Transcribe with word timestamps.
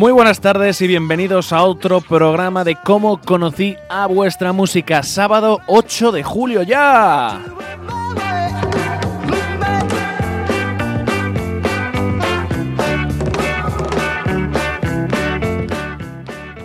Muy 0.00 0.12
buenas 0.12 0.40
tardes 0.40 0.80
y 0.80 0.86
bienvenidos 0.86 1.52
a 1.52 1.62
otro 1.62 2.00
programa 2.00 2.64
de 2.64 2.74
cómo 2.74 3.20
conocí 3.20 3.76
a 3.90 4.06
vuestra 4.06 4.54
música. 4.54 5.02
Sábado 5.02 5.60
8 5.66 6.12
de 6.12 6.22
julio 6.22 6.62
ya. 6.62 7.38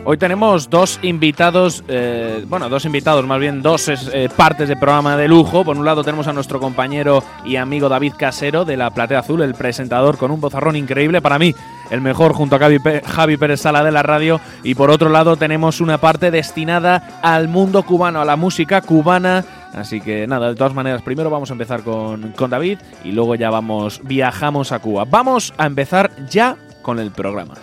Hoy 0.08 0.18
tenemos 0.18 0.70
dos 0.70 1.00
invitados, 1.02 1.84
eh, 1.88 2.46
bueno, 2.48 2.70
dos 2.70 2.86
invitados, 2.86 3.26
más 3.26 3.40
bien 3.40 3.64
dos 3.64 3.90
eh, 3.90 4.30
partes 4.38 4.70
del 4.70 4.78
programa 4.78 5.18
de 5.18 5.28
lujo. 5.28 5.66
Por 5.66 5.76
un 5.76 5.84
lado 5.84 6.04
tenemos 6.04 6.28
a 6.28 6.34
nuestro 6.34 6.60
compañero 6.60 7.24
y 7.44 7.56
amigo 7.56 7.90
David 7.90 8.14
Casero 8.16 8.66
de 8.66 8.78
la 8.78 8.92
Platea 8.92 9.22
Azul, 9.22 9.42
el 9.42 9.56
presentador 9.56 10.20
con 10.20 10.30
un 10.30 10.40
bozarrón 10.40 10.76
increíble, 10.76 11.24
para 11.24 11.40
mí 11.40 11.56
el 11.90 12.02
mejor 12.02 12.34
junto 12.34 12.56
a 12.56 12.60
Javi, 12.60 12.78
Javi 13.04 13.38
Pérez 13.38 13.62
Sala 13.62 13.84
de 13.84 13.92
la 13.92 14.04
radio. 14.04 14.40
Y 14.62 14.76
por 14.76 14.92
otro 14.92 15.10
lado 15.10 15.38
tenemos 15.38 15.82
una 15.82 15.98
parte 15.98 16.30
destinada 16.30 17.20
al 17.24 17.48
mundo 17.48 17.82
cubano, 17.82 18.22
a 18.22 18.26
la 18.26 18.36
música 18.36 18.82
cubana. 18.82 19.44
Así 19.74 20.02
que 20.02 20.28
nada, 20.28 20.50
de 20.50 20.56
todas 20.56 20.76
maneras, 20.76 21.02
primero 21.02 21.32
vamos 21.32 21.50
a 21.50 21.54
empezar 21.54 21.82
con, 21.82 22.32
con 22.34 22.52
David 22.52 22.78
y 23.04 23.12
luego 23.12 23.34
ya 23.34 23.50
vamos, 23.50 24.02
viajamos 24.04 24.72
a 24.72 24.78
Cuba. 24.78 25.06
Vamos 25.10 25.52
a 25.58 25.66
empezar 25.66 26.12
ya 26.30 26.58
con 26.84 27.00
el 27.00 27.10
programa. 27.10 27.56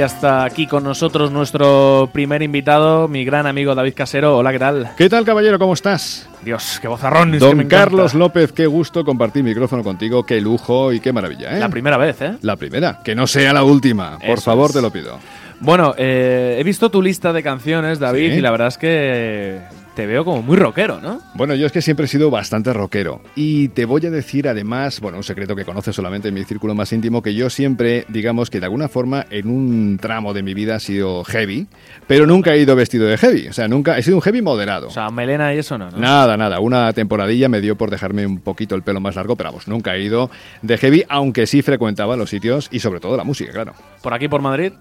Ya 0.00 0.06
está 0.06 0.44
aquí 0.44 0.66
con 0.66 0.82
nosotros 0.82 1.30
nuestro 1.30 2.08
primer 2.10 2.40
invitado, 2.40 3.06
mi 3.06 3.22
gran 3.22 3.46
amigo 3.46 3.74
David 3.74 3.92
Casero. 3.94 4.38
Hola, 4.38 4.50
¿qué 4.50 4.58
tal? 4.58 4.90
¿Qué 4.96 5.10
tal, 5.10 5.26
caballero? 5.26 5.58
¿Cómo 5.58 5.74
estás? 5.74 6.26
Dios, 6.42 6.78
qué 6.80 6.88
bozarrón. 6.88 7.34
es 7.34 7.42
que 7.42 7.54
me 7.54 7.64
Don. 7.64 7.68
Carlos 7.68 8.14
López, 8.14 8.50
qué 8.52 8.66
gusto 8.66 9.04
compartir 9.04 9.44
micrófono 9.44 9.84
contigo, 9.84 10.24
qué 10.24 10.40
lujo 10.40 10.90
y 10.94 11.00
qué 11.00 11.12
maravilla, 11.12 11.54
¿eh? 11.54 11.60
La 11.60 11.68
primera 11.68 11.98
vez, 11.98 12.18
¿eh? 12.22 12.32
La 12.40 12.56
primera, 12.56 13.00
que 13.04 13.14
no 13.14 13.26
sea 13.26 13.52
la 13.52 13.62
última, 13.62 14.18
por 14.18 14.30
Eso 14.30 14.40
favor, 14.40 14.70
es. 14.70 14.76
te 14.76 14.80
lo 14.80 14.90
pido. 14.90 15.18
Bueno, 15.60 15.92
eh, 15.98 16.56
he 16.58 16.64
visto 16.64 16.90
tu 16.90 17.02
lista 17.02 17.34
de 17.34 17.42
canciones, 17.42 17.98
David, 17.98 18.32
Sí. 18.32 18.38
y 18.38 18.40
la 18.40 18.52
verdad 18.52 18.68
es 18.68 18.78
que 18.78 19.60
te 19.94 20.06
veo 20.06 20.24
como 20.24 20.42
muy 20.42 20.56
rockero, 20.56 21.00
¿no? 21.00 21.20
Bueno, 21.34 21.54
yo 21.54 21.66
es 21.66 21.72
que 21.72 21.82
siempre 21.82 22.06
he 22.06 22.08
sido 22.08 22.30
bastante 22.30 22.72
rockero 22.72 23.20
y 23.34 23.68
te 23.68 23.84
voy 23.84 24.04
a 24.06 24.10
decir 24.10 24.48
además, 24.48 25.00
bueno, 25.00 25.18
un 25.18 25.24
secreto 25.24 25.56
que 25.56 25.64
conoces 25.64 25.94
solamente 25.94 26.28
en 26.28 26.34
mi 26.34 26.44
círculo 26.44 26.74
más 26.74 26.92
íntimo, 26.92 27.22
que 27.22 27.34
yo 27.34 27.50
siempre, 27.50 28.04
digamos 28.08 28.50
que 28.50 28.60
de 28.60 28.66
alguna 28.66 28.88
forma 28.88 29.26
en 29.30 29.48
un 29.48 29.98
tramo 30.00 30.32
de 30.32 30.42
mi 30.42 30.54
vida 30.54 30.76
he 30.76 30.80
sido 30.80 31.24
heavy, 31.24 31.66
pero 32.06 32.26
nunca 32.26 32.54
he 32.54 32.58
ido 32.60 32.76
vestido 32.76 33.06
de 33.06 33.18
heavy, 33.18 33.48
o 33.48 33.52
sea, 33.52 33.68
nunca 33.68 33.98
he 33.98 34.02
sido 34.02 34.16
un 34.16 34.22
heavy 34.22 34.42
moderado. 34.42 34.88
O 34.88 34.90
sea, 34.90 35.10
melena 35.10 35.54
y 35.54 35.58
eso 35.58 35.76
no, 35.76 35.90
¿no? 35.90 35.98
Nada, 35.98 36.36
nada. 36.36 36.60
Una 36.60 36.92
temporadilla 36.92 37.48
me 37.48 37.60
dio 37.60 37.76
por 37.76 37.90
dejarme 37.90 38.26
un 38.26 38.40
poquito 38.40 38.74
el 38.74 38.82
pelo 38.82 39.00
más 39.00 39.16
largo, 39.16 39.36
pero 39.36 39.50
vamos, 39.50 39.68
nunca 39.68 39.94
he 39.94 40.02
ido 40.02 40.30
de 40.62 40.78
heavy, 40.78 41.04
aunque 41.08 41.46
sí 41.46 41.62
frecuentaba 41.62 42.16
los 42.16 42.30
sitios 42.30 42.68
y 42.70 42.80
sobre 42.80 43.00
todo 43.00 43.16
la 43.16 43.24
música, 43.24 43.52
claro. 43.52 43.74
Por 44.02 44.14
aquí, 44.14 44.28
por 44.28 44.40
Madrid. 44.40 44.72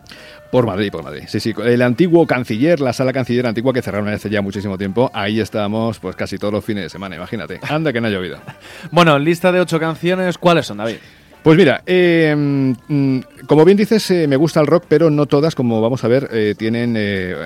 Por 0.52 0.66
Madrid, 0.66 0.92
por 0.92 1.04
Madrid. 1.04 1.24
Sí, 1.28 1.40
sí. 1.40 1.54
El 1.64 1.82
antiguo 1.84 2.26
canciller, 2.26 2.80
la 2.80 2.92
sala 2.92 3.14
canciller 3.14 3.46
antigua 3.46 3.72
que 3.72 3.82
cerraron 3.84 4.08
hace 4.10 4.30
ya 4.30 4.42
muchísimo 4.42 4.78
tiempo, 4.78 5.12
ahí 5.14 5.40
estábamos 5.40 6.00
pues 6.00 6.16
casi 6.16 6.38
todos 6.40 6.54
los 6.54 6.66
fines 6.66 6.84
de 6.84 6.90
semana, 6.90 7.16
imagínate. 7.16 7.60
Anda 7.70 7.94
que 7.94 8.02
no 8.02 8.08
ha 8.08 8.12
llovido. 8.12 8.40
Bueno, 8.92 9.20
lista 9.20 9.52
de 9.52 9.60
ocho 9.60 9.80
canciones, 9.80 10.38
¿cuáles 10.38 10.66
son, 10.66 10.78
David? 10.78 10.98
Pues 11.44 11.58
mira, 11.58 11.84
eh, 11.86 12.36
mm, 12.36 13.20
como 13.48 13.64
bien 13.64 13.78
dices, 13.78 14.12
eh, 14.12 14.28
me 14.28 14.36
gusta 14.36 14.60
el 14.60 14.68
rock, 14.68 14.84
pero 14.90 15.10
no 15.10 15.26
todas, 15.26 15.56
como 15.56 15.80
vamos 15.80 16.04
a 16.04 16.10
ver, 16.10 16.30
eh, 16.34 16.54
tienen 16.58 16.98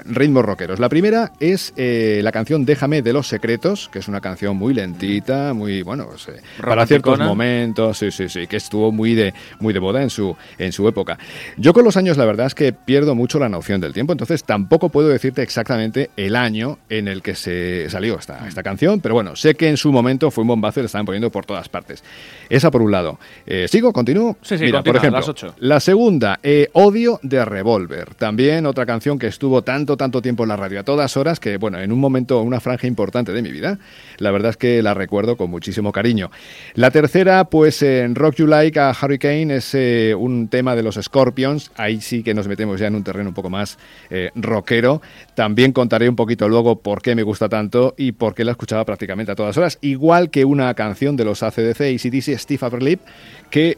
ritmos 0.06 0.44
rockeros. 0.44 0.80
La 0.80 0.90
primera 0.90 1.32
es 1.40 1.74
la 1.78 2.32
canción 2.32 2.66
Déjame 2.66 3.04
de 3.04 3.14
los 3.14 3.28
Secretos, 3.28 3.90
que 3.92 4.00
es 4.00 4.08
una 4.08 4.20
canción 4.20 4.58
muy 4.58 4.74
lentita, 4.74 5.54
muy, 5.54 5.84
bueno, 5.84 6.08
pues, 6.08 6.28
para 6.60 6.88
ciertos 6.88 7.20
momentos, 7.20 7.98
sí, 8.00 8.10
sí, 8.12 8.30
sí, 8.30 8.48
que 8.48 8.58
estuvo 8.58 8.92
muy 8.92 9.14
de, 9.14 9.34
muy 9.60 9.74
de 9.74 9.80
moda 9.80 10.02
en 10.02 10.10
su, 10.10 10.36
en 10.58 10.72
su 10.72 10.88
época. 10.88 11.20
Yo 11.58 11.74
con 11.74 11.84
los 11.84 11.96
años, 11.96 12.18
la 12.18 12.26
verdad 12.26 12.48
es 12.48 12.56
que 12.56 12.74
pierdo 12.74 13.14
mucho 13.14 13.38
la 13.38 13.50
noción 13.50 13.80
del 13.80 13.94
tiempo, 13.94 14.14
entonces 14.14 14.44
tampoco 14.44 14.90
puedo 14.90 15.10
decirte 15.10 15.44
exactamente 15.44 16.10
el 16.18 16.36
año 16.36 16.80
en 16.90 17.08
el 17.08 17.22
que 17.22 17.36
se 17.36 17.90
salió 17.90 18.18
esta, 18.18 18.48
esta 18.48 18.64
canción, 18.64 19.02
pero 19.02 19.14
bueno, 19.14 19.36
sé 19.36 19.54
que 19.54 19.70
en 19.70 19.78
su 19.78 19.92
momento 19.92 20.32
fue 20.32 20.42
un 20.42 20.48
bombazo 20.48 20.80
y 20.80 20.84
la 20.84 20.88
estaban 20.88 21.06
poniendo 21.06 21.30
por 21.30 21.46
todas 21.46 21.70
partes. 21.70 22.04
Esa 22.50 22.72
por 22.72 22.82
un 22.82 22.92
lado. 22.92 23.20
Eh, 23.46 23.68
¿Sigo? 23.84 23.92
¿Continúo? 23.92 24.38
Sí, 24.42 24.58
sí, 24.58 24.64
Mira, 24.64 24.78
continúa, 24.78 24.84
por 24.84 24.96
ejemplo, 24.96 25.20
las 25.20 25.28
ocho. 25.28 25.56
la 25.60 25.80
segunda, 25.82 26.40
eh, 26.42 26.70
Odio 26.72 27.20
de 27.22 27.44
Revolver. 27.44 28.16
También 28.16 28.66
otra 28.66 28.86
canción 28.86 29.20
que 29.20 29.28
estuvo 29.28 29.62
tanto, 29.62 29.98
tanto 29.98 30.22
tiempo 30.22 30.44
en 30.44 30.50
la 30.50 30.56
radio 30.56 30.80
a 30.80 30.84
todas 30.84 31.18
horas 31.18 31.42
que, 31.42 31.58
bueno, 31.58 31.82
en 31.82 31.92
un 31.92 32.00
momento, 32.00 32.42
una 32.44 32.62
franja 32.62 32.88
importante 32.88 33.34
de 33.34 33.42
mi 33.42 33.52
vida, 33.52 33.80
la 34.20 34.32
verdad 34.32 34.52
es 34.52 34.58
que 34.58 34.82
la 34.82 34.94
recuerdo 34.94 35.36
con 35.36 35.50
muchísimo 35.50 35.92
cariño. 35.92 36.32
La 36.76 36.92
tercera, 36.92 37.44
pues 37.50 37.82
en 37.82 38.16
Rock 38.16 38.36
You 38.36 38.48
Like 38.48 38.80
a 38.80 38.94
Hurricane 38.94 39.58
es 39.58 39.76
eh, 39.76 40.16
un 40.18 40.48
tema 40.48 40.78
de 40.78 40.84
los 40.84 40.96
Scorpions. 40.96 41.70
Ahí 41.76 42.00
sí 42.00 42.24
que 42.24 42.34
nos 42.34 42.48
metemos 42.48 42.80
ya 42.80 42.88
en 42.88 42.96
un 42.96 43.04
terreno 43.04 43.32
un 43.32 43.36
poco 43.36 43.50
más 43.50 43.78
eh, 44.10 44.30
rockero. 44.36 45.02
También 45.36 45.74
contaré 45.74 46.08
un 46.08 46.16
poquito 46.16 46.48
luego 46.48 46.80
por 46.80 47.02
qué 47.02 47.16
me 47.16 47.24
gusta 47.24 47.50
tanto 47.50 47.96
y 47.98 48.14
por 48.14 48.34
qué 48.34 48.46
la 48.46 48.52
escuchaba 48.52 48.86
prácticamente 48.86 49.34
a 49.34 49.36
todas 49.36 49.58
horas. 49.58 49.78
Igual 49.82 50.30
que 50.30 50.46
una 50.46 50.74
canción 50.74 51.18
de 51.18 51.26
los 51.26 51.44
ACDC 51.44 51.82
y 51.92 51.98
CDC, 51.98 52.40
Steve 52.40 52.66
Upper 52.66 52.82
Lip, 52.82 53.02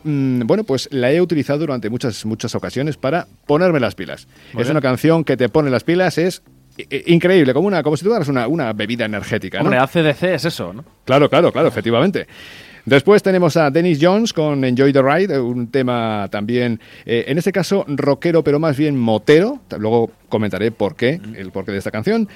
que, 0.03 0.09
mm, 0.09 0.47
bueno, 0.47 0.63
pues 0.63 0.88
la 0.91 1.11
he 1.11 1.22
utilizado 1.22 1.59
durante 1.59 1.89
muchas, 1.89 2.25
muchas 2.25 2.53
ocasiones 2.56 2.97
para 2.97 3.28
ponerme 3.45 3.79
las 3.79 3.95
pilas. 3.95 4.28
Muy 4.53 4.61
es 4.61 4.67
bien. 4.67 4.72
una 4.78 4.81
canción 4.81 5.23
que 5.23 5.38
te 5.38 5.50
pone 5.50 5.69
las 5.69 5.83
pilas, 5.83 6.17
es 6.17 6.41
i- 6.78 6.83
i- 6.95 7.13
increíble, 7.13 7.53
como, 7.53 7.67
una, 7.67 7.83
como 7.83 7.97
si 7.97 8.03
tuvieras 8.03 8.28
una, 8.28 8.47
una 8.47 8.73
bebida 8.73 9.05
energética. 9.05 9.59
¿no? 9.59 9.66
Hombre, 9.66 9.79
ACDC 9.79 10.23
es 10.35 10.46
eso, 10.46 10.73
¿no? 10.73 10.84
Claro, 11.05 11.29
claro, 11.29 11.52
claro, 11.52 11.67
efectivamente. 11.67 12.28
Después 12.85 13.23
tenemos 13.23 13.58
a 13.58 13.72
Dennis 13.72 13.97
Jones 13.99 14.31
con 14.31 14.64
Enjoy 14.64 14.93
the 14.93 15.02
Ride, 15.02 15.40
un 15.40 15.72
tema 15.72 16.28
también, 16.29 16.79
eh, 17.05 17.25
en 17.28 17.40
este 17.40 17.52
caso 17.52 17.84
rockero, 17.87 18.43
pero 18.43 18.59
más 18.59 18.78
bien 18.78 18.96
motero. 18.96 19.59
Luego 19.79 20.11
comentaré 20.29 20.70
por 20.70 20.96
qué, 20.96 21.20
el 21.35 21.49
porqué 21.52 21.72
de 21.72 21.79
esta 21.79 21.90
canción. 21.90 22.29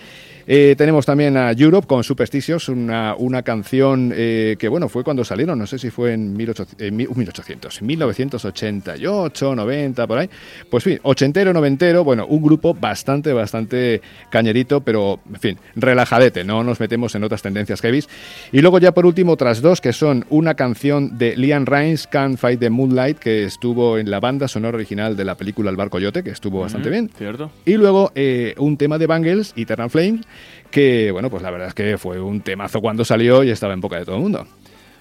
Eh, 0.47 0.75
tenemos 0.77 1.05
también 1.05 1.37
a 1.37 1.51
Europe 1.51 1.87
con 1.87 2.03
Superstitious, 2.03 2.69
una, 2.69 3.15
una 3.17 3.43
canción 3.43 4.11
eh, 4.15 4.55
que, 4.57 4.67
bueno, 4.67 4.89
fue 4.89 5.03
cuando 5.03 5.23
salieron, 5.23 5.59
no 5.59 5.67
sé 5.67 5.77
si 5.79 5.89
fue 5.89 6.13
en 6.13 6.35
1800, 6.35 6.75
eh, 6.81 6.91
mil- 6.91 7.09
1800, 7.15 7.81
1988, 7.81 9.55
90, 9.55 10.07
por 10.07 10.17
ahí. 10.17 10.29
Pues, 10.69 10.85
en 10.87 10.93
fin, 10.93 10.99
ochentero, 11.03 11.53
noventero, 11.53 12.03
bueno, 12.03 12.25
un 12.27 12.41
grupo 12.41 12.73
bastante, 12.73 13.33
bastante 13.33 14.01
cañerito, 14.29 14.81
pero, 14.81 15.19
en 15.33 15.39
fin, 15.39 15.57
relajadete, 15.75 16.43
no 16.43 16.63
nos 16.63 16.79
metemos 16.79 17.13
en 17.15 17.23
otras 17.23 17.41
tendencias 17.41 17.81
heavies. 17.81 18.07
Y 18.51 18.61
luego 18.61 18.79
ya 18.79 18.93
por 18.93 19.05
último 19.05 19.33
otras 19.33 19.61
dos, 19.61 19.81
que 19.81 19.93
son 19.93 20.25
una 20.29 20.55
canción 20.55 21.17
de 21.17 21.35
Liam 21.35 21.65
Rains, 21.65 22.07
Can't 22.07 22.37
Fight 22.37 22.59
the 22.59 22.69
Moonlight, 22.69 23.17
que 23.19 23.43
estuvo 23.43 23.97
en 23.97 24.09
la 24.09 24.19
banda 24.19 24.47
sonora 24.47 24.75
original 24.77 25.15
de 25.15 25.25
la 25.25 25.35
película 25.35 25.69
El 25.69 25.75
Barco 25.75 25.89
Coyote, 25.89 26.23
que 26.23 26.29
estuvo 26.29 26.59
bastante 26.61 26.89
bien. 26.89 27.09
¿Cierto? 27.17 27.51
Y 27.65 27.73
luego 27.73 28.11
eh, 28.13 28.53
un 28.57 28.77
tema 28.77 28.97
de 28.99 29.07
Bangles, 29.07 29.53
Eternal 29.57 29.89
Flame, 29.89 30.21
que, 30.69 31.11
bueno, 31.11 31.29
pues 31.29 31.43
la 31.43 31.51
verdad 31.51 31.67
es 31.69 31.73
que 31.73 31.97
fue 31.97 32.19
un 32.19 32.41
temazo 32.41 32.81
cuando 32.81 33.03
salió 33.05 33.43
y 33.43 33.49
estaba 33.49 33.73
en 33.73 33.81
boca 33.81 33.97
de 33.97 34.05
todo 34.05 34.15
el 34.15 34.21
mundo. 34.21 34.47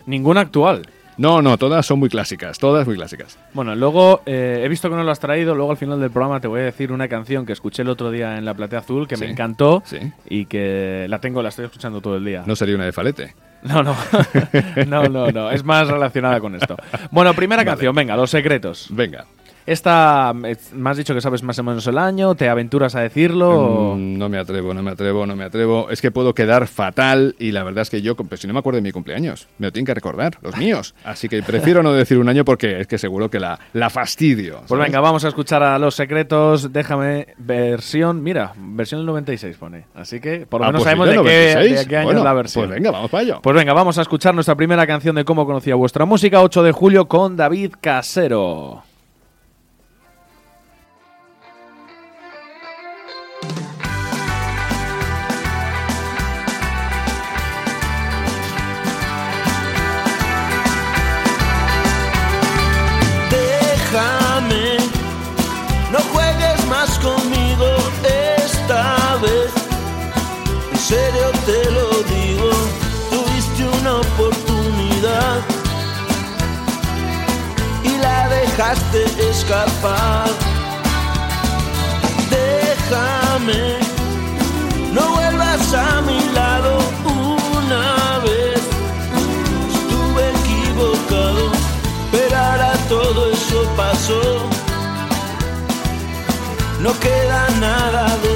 Ninguna 0.06 0.40
actual. 0.42 0.88
No, 1.18 1.42
no, 1.42 1.58
todas 1.58 1.84
son 1.84 1.98
muy 1.98 2.08
clásicas, 2.08 2.60
todas 2.60 2.86
muy 2.86 2.94
clásicas. 2.94 3.36
Bueno, 3.52 3.74
luego 3.74 4.22
eh, 4.24 4.60
he 4.64 4.68
visto 4.68 4.88
que 4.88 4.94
no 4.94 5.02
lo 5.02 5.10
has 5.10 5.18
traído. 5.18 5.52
Luego 5.56 5.72
al 5.72 5.76
final 5.76 5.98
del 5.98 6.10
programa 6.12 6.38
te 6.40 6.46
voy 6.46 6.60
a 6.60 6.64
decir 6.64 6.92
una 6.92 7.08
canción 7.08 7.44
que 7.44 7.52
escuché 7.52 7.82
el 7.82 7.88
otro 7.88 8.12
día 8.12 8.38
en 8.38 8.44
la 8.44 8.54
Platea 8.54 8.78
Azul 8.78 9.08
que 9.08 9.16
me 9.16 9.28
encantó 9.28 9.82
Sí. 9.84 9.98
y 10.30 10.44
que 10.46 11.06
la 11.08 11.18
tengo, 11.20 11.42
la 11.42 11.48
estoy 11.48 11.64
escuchando 11.64 12.00
todo 12.00 12.16
el 12.18 12.24
día. 12.24 12.44
No 12.46 12.54
sería 12.54 12.76
una 12.76 12.84
de 12.84 12.92
falete. 12.92 13.34
No, 13.64 13.82
no, 13.82 13.96
no, 14.86 15.08
no, 15.08 15.32
no, 15.32 15.50
es 15.50 15.64
más 15.64 15.88
relacionada 15.88 16.38
con 16.38 16.54
esto. 16.54 16.76
Bueno, 17.10 17.34
primera 17.34 17.62
Vale. 17.62 17.70
canción, 17.72 17.92
venga, 17.96 18.16
Los 18.16 18.30
Secretos. 18.30 18.86
Venga. 18.90 19.26
Esta, 19.70 20.32
eh, 20.44 20.56
me 20.72 20.88
has 20.90 20.96
dicho 20.96 21.12
que 21.14 21.20
sabes 21.20 21.42
más 21.42 21.58
o 21.58 21.62
menos 21.62 21.86
el 21.86 21.98
año, 21.98 22.34
¿te 22.34 22.48
aventuras 22.48 22.94
a 22.94 23.00
decirlo? 23.00 23.50
o- 23.50 23.94
Mm, 23.96 24.16
No 24.18 24.28
me 24.30 24.38
atrevo, 24.38 24.72
no 24.72 24.82
me 24.82 24.90
atrevo, 24.92 25.26
no 25.26 25.36
me 25.36 25.44
atrevo. 25.44 25.90
Es 25.90 26.00
que 26.00 26.10
puedo 26.10 26.34
quedar 26.34 26.66
fatal 26.68 27.36
y 27.38 27.52
la 27.52 27.64
verdad 27.64 27.82
es 27.82 27.90
que 27.90 28.00
yo, 28.00 28.14
pues, 28.16 28.40
si 28.40 28.46
no 28.46 28.54
me 28.54 28.60
acuerdo 28.60 28.76
de 28.76 28.82
mi 28.82 28.92
cumpleaños, 28.92 29.46
me 29.58 29.66
lo 29.66 29.72
tienen 29.72 29.84
que 29.84 29.92
recordar, 29.92 30.38
los 30.40 30.56
míos. 30.58 30.94
Así 31.04 31.28
que 31.28 31.42
prefiero 31.42 31.82
no 31.82 31.92
decir 31.92 32.16
un 32.18 32.28
año 32.30 32.44
porque 32.46 32.80
es 32.80 32.86
que 32.86 32.96
seguro 32.96 33.28
que 33.30 33.38
la, 33.40 33.58
la 33.74 33.90
fastidio. 33.90 34.62
Pues 34.66 34.80
venga, 34.80 35.00
vamos 35.00 35.24
a 35.26 35.28
escuchar 35.28 35.62
a 35.62 35.78
Los 35.78 35.94
Secretos, 35.96 36.72
déjame 36.72 37.26
versión, 37.36 38.22
mira, 38.22 38.54
versión 38.56 39.00
del 39.00 39.06
96 39.06 39.56
pone. 39.58 39.84
Así 39.94 40.18
que 40.18 40.46
por 40.46 40.60
lo 40.60 40.64
Ah, 40.64 40.68
menos 40.68 40.82
pues 40.82 40.84
sabemos 40.84 41.06
de 41.08 41.12
qué, 41.12 41.54
96. 41.54 41.78
de 41.80 41.86
qué 41.86 41.96
año 41.98 42.04
Bueno, 42.06 42.20
es 42.20 42.24
la 42.24 42.32
versión. 42.32 42.64
Pues 42.68 42.74
venga, 42.74 42.90
vamos 42.90 43.10
para 43.10 43.22
ello. 43.22 43.40
Pues 43.42 43.54
venga, 43.54 43.72
vamos 43.74 43.98
a 43.98 44.02
escuchar 44.02 44.34
nuestra 44.34 44.54
primera 44.54 44.86
canción 44.86 45.14
de 45.14 45.26
cómo 45.26 45.44
conocía 45.44 45.74
vuestra 45.74 46.06
música, 46.06 46.42
8 46.42 46.62
de 46.62 46.72
julio 46.72 47.06
con 47.06 47.36
David 47.36 47.72
Casero. 47.80 48.82
Serio 70.88 71.30
te 71.44 71.70
lo 71.70 71.88
digo, 72.14 72.50
tuviste 73.10 73.62
una 73.78 73.96
oportunidad 73.96 75.36
y 77.84 77.98
la 77.98 78.28
dejaste 78.30 79.04
escapar. 79.30 80.30
Déjame, 82.30 83.76
no 84.94 85.02
vuelvas 85.16 85.74
a 85.74 86.00
mi 86.08 86.20
lado 86.38 86.78
una 87.58 88.20
vez. 88.20 88.62
Estuve 89.74 90.22
equivocado, 90.40 91.44
pero 92.12 92.34
ahora 92.34 92.72
todo 92.88 93.30
eso 93.30 93.58
pasó. 93.76 94.22
No 96.80 96.98
queda 97.00 97.40
nada 97.60 98.16
de 98.22 98.27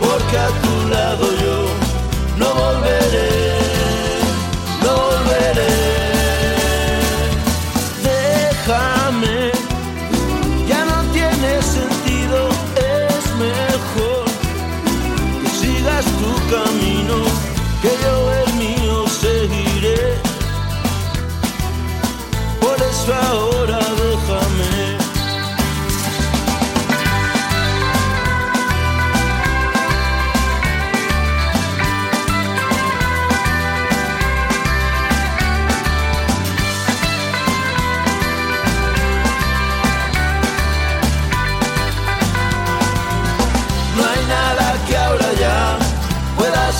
porque 0.00 0.36
a 0.36 0.48
tu 0.62 0.88
lado 0.88 1.41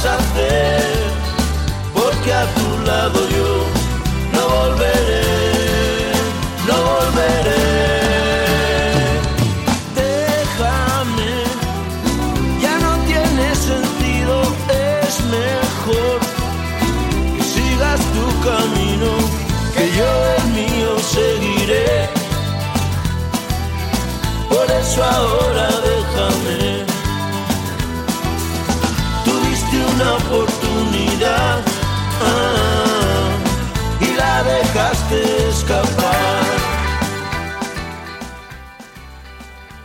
puedas 0.03 0.21
hacer, 0.21 0.92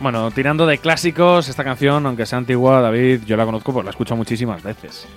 Bueno, 0.00 0.30
tirando 0.30 0.64
de 0.64 0.78
clásicos, 0.78 1.48
esta 1.48 1.64
canción, 1.64 2.06
aunque 2.06 2.24
sea 2.24 2.38
antigua, 2.38 2.80
David, 2.80 3.22
yo 3.26 3.36
la 3.36 3.44
conozco, 3.44 3.72
pues 3.72 3.84
la 3.84 3.90
escucho 3.90 4.14
muchísimas 4.14 4.62
veces. 4.62 5.08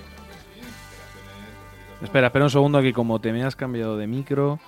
Espera, 2.02 2.26
espera 2.26 2.46
un 2.46 2.50
segundo 2.50 2.78
aquí, 2.78 2.92
como 2.92 3.20
te 3.20 3.32
me 3.32 3.44
has 3.44 3.54
cambiado 3.54 3.96
de 3.96 4.08
micro. 4.08 4.58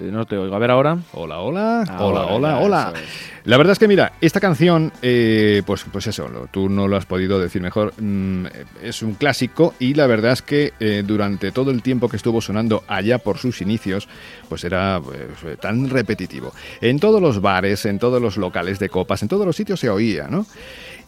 Eh, 0.00 0.04
no 0.10 0.24
te 0.26 0.36
oigo. 0.36 0.54
A 0.54 0.58
ver 0.58 0.70
ahora. 0.70 0.98
Hola, 1.12 1.38
hola, 1.40 1.82
Ahora, 1.82 2.26
hola, 2.26 2.58
hola, 2.58 2.58
hola. 2.58 2.92
es. 2.96 3.30
La 3.44 3.56
verdad 3.56 3.72
es 3.72 3.78
que 3.78 3.88
mira, 3.88 4.12
esta 4.20 4.38
canción, 4.40 4.92
eh, 5.02 5.62
pues, 5.66 5.84
pues 5.90 6.06
eso, 6.06 6.28
lo- 6.28 6.46
tú 6.46 6.68
no 6.68 6.86
lo 6.88 6.96
has 6.96 7.06
podido 7.06 7.38
decir 7.40 7.60
mejor, 7.60 7.92
mm, 8.00 8.46
es 8.82 9.02
un 9.02 9.14
clásico 9.14 9.74
y 9.80 9.94
la 9.94 10.06
verdad 10.06 10.32
es 10.32 10.42
que 10.42 10.72
eh, 10.78 11.02
durante 11.04 11.50
todo 11.50 11.70
el 11.72 11.82
tiempo 11.82 12.08
que 12.08 12.16
estuvo 12.16 12.40
sonando 12.40 12.84
allá 12.86 13.18
por 13.18 13.38
sus 13.38 13.60
inicios, 13.60 14.08
pues 14.48 14.62
era 14.64 15.00
pues, 15.02 15.58
tan 15.60 15.90
repetitivo. 15.90 16.52
En 16.80 17.00
todos 17.00 17.20
los 17.20 17.40
bares, 17.40 17.84
en 17.84 17.98
todos 17.98 18.22
los 18.22 18.36
locales 18.36 18.78
de 18.78 18.88
copas, 18.88 19.22
en 19.22 19.28
todos 19.28 19.44
los 19.44 19.56
sitios 19.56 19.80
se 19.80 19.90
oía, 19.90 20.28
¿no? 20.28 20.46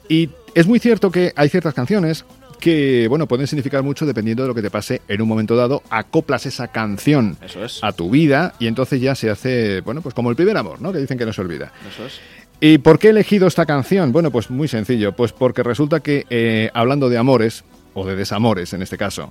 Y 0.09 0.29
es 0.55 0.67
muy 0.67 0.79
cierto 0.81 1.11
que 1.11 1.33
hay 1.37 1.49
ciertas 1.49 1.73
canciones 1.73 2.25
que, 2.65 3.09
bueno, 3.09 3.29
pueden 3.29 3.47
significar 3.47 3.83
mucho 3.83 4.07
dependiendo 4.07 4.43
de 4.43 4.49
lo 4.49 4.55
que 4.55 4.63
te 4.63 4.71
pase 4.71 5.03
en 5.07 5.21
un 5.21 5.29
momento 5.29 5.55
dado, 5.55 5.83
acoplas 5.91 6.47
esa 6.47 6.69
canción 6.69 7.37
Eso 7.45 7.63
es. 7.63 7.85
a 7.85 7.93
tu 7.93 8.09
vida 8.09 8.55
y 8.59 8.69
entonces 8.69 9.03
ya 9.03 9.15
se 9.15 9.29
hace, 9.29 9.83
bueno, 9.83 10.01
pues 10.01 10.15
como 10.15 10.31
el 10.31 10.37
primer 10.37 10.57
amor, 10.57 10.81
¿no? 10.81 10.91
Que 10.91 10.99
dicen 10.99 11.19
que 11.19 11.27
no 11.27 11.35
se 11.35 11.43
olvida. 11.43 11.73
Eso 11.87 12.07
es. 12.07 12.21
¿Y 12.61 12.79
por 12.79 12.99
qué 12.99 13.09
he 13.09 13.11
elegido 13.11 13.47
esta 13.47 13.67
canción? 13.67 14.13
Bueno, 14.13 14.31
pues 14.31 14.49
muy 14.49 14.67
sencillo, 14.67 15.13
pues 15.13 15.33
porque 15.33 15.63
resulta 15.63 16.01
que 16.01 16.25
eh, 16.31 16.71
hablando 16.73 17.11
de 17.11 17.19
amores, 17.19 17.65
o 17.93 18.07
de 18.07 18.17
desamores 18.17 18.73
en 18.73 18.81
este 18.81 18.97
caso, 18.97 19.31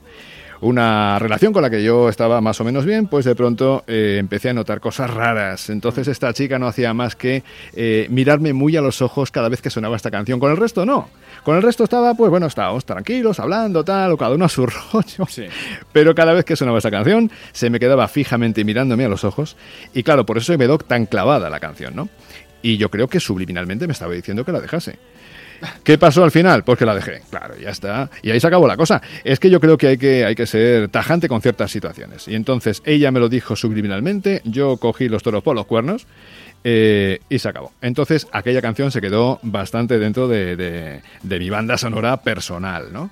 una 0.61 1.19
relación 1.19 1.51
con 1.51 1.61
la 1.61 1.69
que 1.69 1.83
yo 1.83 2.07
estaba 2.07 2.39
más 2.39 2.61
o 2.61 2.63
menos 2.63 2.85
bien, 2.85 3.07
pues 3.07 3.25
de 3.25 3.35
pronto 3.35 3.83
eh, 3.85 4.17
empecé 4.19 4.49
a 4.49 4.53
notar 4.53 4.79
cosas 4.79 5.09
raras. 5.09 5.69
Entonces 5.69 6.07
esta 6.07 6.31
chica 6.33 6.57
no 6.57 6.67
hacía 6.67 6.93
más 6.93 7.15
que 7.15 7.43
eh, 7.73 8.07
mirarme 8.09 8.53
muy 8.53 8.77
a 8.77 8.81
los 8.81 9.01
ojos 9.01 9.29
cada 9.31 9.49
vez 9.49 9.61
que 9.61 9.69
sonaba 9.69 9.97
esta 9.97 10.09
canción. 10.09 10.39
Con 10.39 10.51
el 10.51 10.57
resto 10.57 10.85
no. 10.85 11.09
Con 11.43 11.57
el 11.57 11.61
resto 11.61 11.83
estaba, 11.83 12.13
pues 12.13 12.29
bueno, 12.29 12.47
estábamos 12.47 12.85
tranquilos, 12.85 13.39
hablando, 13.39 13.83
tal, 13.83 14.13
o 14.13 14.17
cada 14.17 14.35
uno 14.35 14.45
a 14.45 14.49
su 14.49 14.65
rollo. 14.93 15.27
Sí. 15.27 15.45
Pero 15.91 16.15
cada 16.15 16.33
vez 16.33 16.45
que 16.45 16.55
sonaba 16.55 16.77
esta 16.77 16.91
canción, 16.91 17.31
se 17.51 17.69
me 17.69 17.79
quedaba 17.79 18.07
fijamente 18.07 18.63
mirándome 18.63 19.05
a 19.05 19.09
los 19.09 19.23
ojos. 19.23 19.57
Y 19.93 20.03
claro, 20.03 20.25
por 20.25 20.37
eso 20.37 20.53
me 20.53 20.59
quedó 20.59 20.77
tan 20.77 21.05
clavada 21.05 21.49
la 21.49 21.59
canción, 21.59 21.95
¿no? 21.95 22.09
Y 22.61 22.77
yo 22.77 22.89
creo 22.89 23.07
que 23.07 23.19
subliminalmente 23.19 23.87
me 23.87 23.93
estaba 23.93 24.13
diciendo 24.13 24.45
que 24.45 24.53
la 24.53 24.61
dejase. 24.61 24.97
¿Qué 25.83 25.97
pasó 25.97 26.23
al 26.23 26.31
final? 26.31 26.63
Pues 26.63 26.77
que 26.77 26.85
la 26.85 26.95
dejé. 26.95 27.21
Claro, 27.29 27.55
ya 27.57 27.69
está. 27.69 28.09
Y 28.21 28.31
ahí 28.31 28.39
se 28.39 28.47
acabó 28.47 28.67
la 28.67 28.77
cosa. 28.77 29.01
Es 29.23 29.39
que 29.39 29.49
yo 29.49 29.59
creo 29.59 29.77
que 29.77 29.87
hay 29.87 29.97
que, 29.97 30.25
hay 30.25 30.35
que 30.35 30.45
ser 30.45 30.89
tajante 30.89 31.27
con 31.27 31.41
ciertas 31.41 31.71
situaciones. 31.71 32.27
Y 32.27 32.35
entonces 32.35 32.81
ella 32.85 33.11
me 33.11 33.19
lo 33.19 33.29
dijo 33.29 33.55
subliminalmente, 33.55 34.41
yo 34.45 34.77
cogí 34.77 35.09
los 35.09 35.23
toros 35.23 35.43
por 35.43 35.55
los 35.55 35.65
cuernos 35.65 36.07
eh, 36.63 37.19
y 37.29 37.39
se 37.39 37.49
acabó. 37.49 37.71
Entonces 37.81 38.27
aquella 38.31 38.61
canción 38.61 38.91
se 38.91 39.01
quedó 39.01 39.39
bastante 39.43 39.99
dentro 39.99 40.27
de, 40.27 40.55
de- 40.55 41.01
de 41.21 41.39
mi 41.39 41.49
banda 41.49 41.77
sonora 41.77 42.17
personal, 42.17 42.91
¿no? 42.93 43.09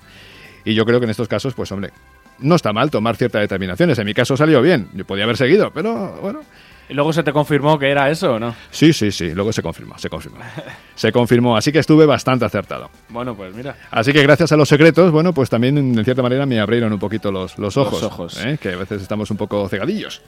Y 0.64 0.74
yo 0.74 0.84
creo 0.84 1.00
que 1.00 1.04
en 1.04 1.10
estos 1.10 1.28
casos, 1.28 1.54
pues 1.54 1.70
hombre, 1.72 1.90
no 2.38 2.54
está 2.54 2.72
mal 2.72 2.90
tomar 2.90 3.16
ciertas 3.16 3.40
determinaciones. 3.42 3.98
En 3.98 4.06
mi 4.06 4.14
caso 4.14 4.36
salió 4.36 4.62
bien. 4.62 4.88
Yo 4.94 5.04
podía 5.04 5.24
haber 5.24 5.36
seguido, 5.36 5.70
pero 5.72 6.18
bueno, 6.20 6.40
¿Y 6.88 6.94
luego 6.94 7.12
se 7.12 7.22
te 7.22 7.32
confirmó 7.32 7.78
que 7.78 7.88
era 7.90 8.10
eso 8.10 8.34
o 8.34 8.38
no? 8.40 8.54
Sí, 8.70 8.92
sí, 8.92 9.12
sí, 9.12 9.30
luego 9.32 9.52
se 9.52 9.62
confirmó, 9.62 9.96
se 9.98 10.10
confirmó. 10.10 10.38
Se 10.94 11.10
confirmó, 11.10 11.56
así 11.56 11.72
que 11.72 11.78
estuve 11.78 12.04
bastante 12.04 12.44
acertado. 12.44 12.90
Bueno, 13.08 13.34
pues 13.34 13.54
mira. 13.54 13.76
Así 13.90 14.12
que 14.12 14.22
gracias 14.22 14.52
a 14.52 14.56
los 14.56 14.68
secretos, 14.68 15.10
bueno, 15.10 15.32
pues 15.32 15.48
también 15.48 15.78
en 15.78 16.04
cierta 16.04 16.22
manera 16.22 16.44
me 16.44 16.60
abrieron 16.60 16.92
un 16.92 16.98
poquito 16.98 17.32
los, 17.32 17.56
los 17.58 17.76
ojos. 17.78 18.02
ojos. 18.02 18.44
¿eh? 18.44 18.58
Que 18.60 18.72
a 18.72 18.76
veces 18.76 19.00
estamos 19.00 19.30
un 19.30 19.36
poco 19.38 19.66
cegadillos. 19.68 20.20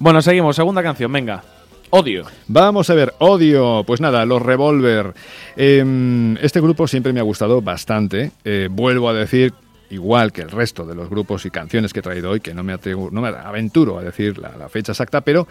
Bueno, 0.00 0.20
seguimos. 0.20 0.56
Segunda 0.56 0.82
canción, 0.82 1.12
venga. 1.12 1.42
Odio. 1.90 2.24
Vamos 2.48 2.90
a 2.90 2.94
ver, 2.94 3.14
odio. 3.18 3.84
Pues 3.86 4.00
nada, 4.00 4.26
los 4.26 4.42
Revolver. 4.42 5.14
Eh, 5.56 6.36
este 6.42 6.60
grupo 6.60 6.86
siempre 6.86 7.12
me 7.12 7.20
ha 7.20 7.22
gustado 7.22 7.62
bastante. 7.62 8.32
Eh, 8.44 8.68
vuelvo 8.70 9.08
a 9.08 9.14
decir, 9.14 9.54
igual 9.90 10.32
que 10.32 10.42
el 10.42 10.50
resto 10.50 10.84
de 10.84 10.94
los 10.94 11.08
grupos 11.08 11.46
y 11.46 11.50
canciones 11.50 11.92
que 11.92 12.00
he 12.00 12.02
traído 12.02 12.30
hoy, 12.30 12.40
que 12.40 12.54
no 12.54 12.62
me, 12.62 12.74
atrevo- 12.74 13.10
no 13.10 13.20
me 13.20 13.28
aventuro 13.28 13.98
a 13.98 14.02
decir 14.02 14.38
la, 14.38 14.56
la 14.56 14.68
fecha 14.68 14.92
exacta, 14.92 15.20
pero 15.22 15.48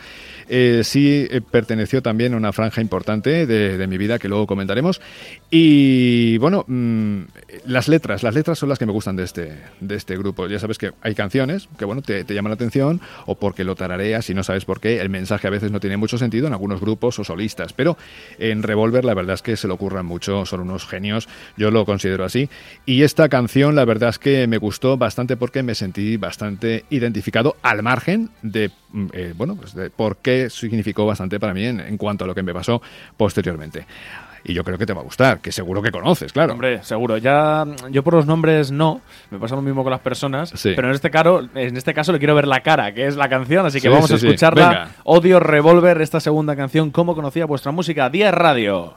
eh, 0.47 0.81
sí 0.83 1.27
eh, 1.29 1.41
perteneció 1.41 2.01
también 2.01 2.33
a 2.33 2.37
una 2.37 2.53
franja 2.53 2.81
importante 2.81 3.45
de, 3.45 3.77
de 3.77 3.87
mi 3.87 3.97
vida 3.97 4.19
que 4.19 4.27
luego 4.29 4.47
comentaremos. 4.47 5.01
Y 5.49 6.37
bueno, 6.37 6.65
mm, 6.67 7.21
las 7.65 7.87
letras, 7.87 8.21
las 8.21 8.35
letras 8.35 8.59
son 8.59 8.69
las 8.69 8.77
que 8.77 8.85
me 8.85 8.91
gustan 8.91 9.15
de 9.15 9.23
este, 9.23 9.53
de 9.79 9.95
este 9.95 10.17
grupo. 10.17 10.45
Ya 10.47 10.59
sabes 10.59 10.77
que 10.77 10.91
hay 11.01 11.15
canciones 11.15 11.67
que 11.79 11.85
bueno, 11.85 12.01
te, 12.01 12.23
te 12.23 12.33
llaman 12.33 12.51
la 12.51 12.55
atención 12.55 13.01
o 13.25 13.35
porque 13.35 13.63
lo 13.63 13.75
tarareas 13.75 14.29
y 14.29 14.33
no 14.33 14.43
sabes 14.43 14.65
por 14.65 14.79
qué. 14.79 14.99
El 15.01 15.09
mensaje 15.09 15.47
a 15.47 15.49
veces 15.49 15.71
no 15.71 15.79
tiene 15.79 15.97
mucho 15.97 16.17
sentido 16.17 16.47
en 16.47 16.53
algunos 16.53 16.81
grupos 16.81 17.17
o 17.19 17.23
solistas, 17.23 17.73
pero 17.73 17.97
en 18.39 18.61
Revolver 18.61 19.05
la 19.05 19.13
verdad 19.13 19.35
es 19.35 19.41
que 19.41 19.57
se 19.57 19.67
lo 19.67 19.75
ocurran 19.75 20.05
mucho, 20.05 20.45
son 20.45 20.59
unos 20.61 20.85
genios, 20.85 21.27
yo 21.55 21.71
lo 21.71 21.85
considero 21.85 22.23
así. 22.25 22.49
Y 22.85 23.03
esta 23.03 23.29
canción 23.29 23.75
la 23.75 23.85
verdad 23.85 24.09
es 24.09 24.19
que 24.19 24.26
me 24.47 24.57
gustó 24.57 24.97
bastante 24.97 25.37
porque 25.37 25.63
me 25.63 25.75
sentí 25.75 26.17
bastante 26.17 26.85
identificado 26.89 27.55
al 27.61 27.83
margen 27.83 28.29
de, 28.41 28.71
mm, 28.91 29.05
eh, 29.13 29.33
bueno, 29.35 29.55
pues 29.55 29.73
de 29.73 29.89
por 29.89 30.17
qué 30.17 30.49
significó 30.49 31.05
bastante 31.05 31.39
para 31.39 31.53
mí 31.53 31.65
en, 31.65 31.79
en 31.79 31.97
cuanto 31.97 32.23
a 32.23 32.27
lo 32.27 32.35
que 32.35 32.43
me 32.43 32.53
pasó 32.53 32.81
posteriormente. 33.15 33.85
y 34.43 34.53
yo 34.53 34.63
creo 34.63 34.77
que 34.77 34.85
te 34.85 34.93
va 34.93 35.01
a 35.01 35.03
gustar, 35.03 35.39
que 35.41 35.51
seguro 35.51 35.81
que 35.81 35.91
conoces, 35.91 36.31
claro. 36.31 36.53
Hombre, 36.53 36.81
seguro. 36.83 37.17
Ya 37.17 37.65
yo 37.91 38.01
por 38.01 38.13
los 38.13 38.25
nombres 38.25 38.71
no, 38.71 39.01
me 39.29 39.39
pasa 39.39 39.55
lo 39.55 39.61
mismo 39.61 39.83
con 39.83 39.91
las 39.91 39.99
personas, 39.99 40.51
Sí. 40.55 40.71
pero 40.73 40.87
en 40.87 40.93
este, 40.95 41.09
caro, 41.11 41.49
en 41.53 41.75
este 41.75 41.93
caso 41.93 42.13
le 42.13 42.19
quiero 42.19 42.33
ver 42.33 42.47
la 42.47 42.61
cara, 42.61 42.93
que 42.93 43.07
es 43.07 43.17
la 43.17 43.27
canción, 43.27 43.65
así 43.65 43.79
que 43.81 43.89
Sí, 43.89 43.93
vamos 43.93 44.07
sí, 44.07 44.13
a 44.13 44.17
escucharla. 44.17 44.91
Odio 45.03 45.41
Revolver, 45.41 46.01
esta 46.01 46.21
segunda 46.21 46.55
canción, 46.55 46.91
¿cómo 46.91 47.13
conocía 47.13 47.45
vuestra 47.45 47.71
música? 47.73 48.09
10 48.09 48.31
Radio. 48.33 48.93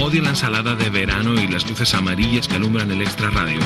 Odio 0.00 0.22
la 0.22 0.30
ensalada 0.30 0.74
de 0.74 0.88
verano 0.88 1.34
y 1.34 1.46
las 1.46 1.68
luces 1.68 1.92
amarillas 1.92 2.48
que 2.48 2.56
alumbran 2.56 2.90
el 2.90 3.02
extra 3.02 3.28
radio. 3.28 3.60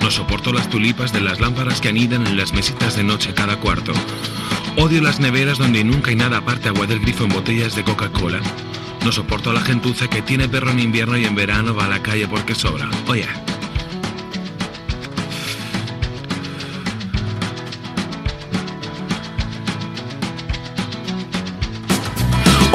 No 0.00 0.10
soporto 0.10 0.50
las 0.50 0.70
tulipas 0.70 1.12
de 1.12 1.20
las 1.20 1.40
lámparas 1.40 1.82
que 1.82 1.90
anidan 1.90 2.26
en 2.26 2.38
las 2.38 2.54
mesitas 2.54 2.96
de 2.96 3.04
noche 3.04 3.34
cada 3.34 3.60
cuarto. 3.60 3.92
Odio 4.78 5.02
las 5.02 5.20
neveras 5.20 5.58
donde 5.58 5.84
nunca 5.84 6.08
hay 6.08 6.16
nada 6.16 6.38
aparte 6.38 6.68
agua 6.68 6.86
del 6.86 7.00
grifo 7.00 7.24
en 7.24 7.34
botellas 7.34 7.76
de 7.76 7.84
Coca-Cola. 7.84 8.40
No 9.04 9.12
soporto 9.12 9.52
la 9.52 9.60
gentuza 9.60 10.08
que 10.08 10.22
tiene 10.22 10.48
perro 10.48 10.70
en 10.70 10.80
invierno 10.80 11.18
y 11.18 11.26
en 11.26 11.34
verano 11.34 11.74
va 11.74 11.84
a 11.84 11.90
la 11.90 12.02
calle 12.02 12.26
porque 12.28 12.54
sobra. 12.54 12.88
Oye. 13.06 13.53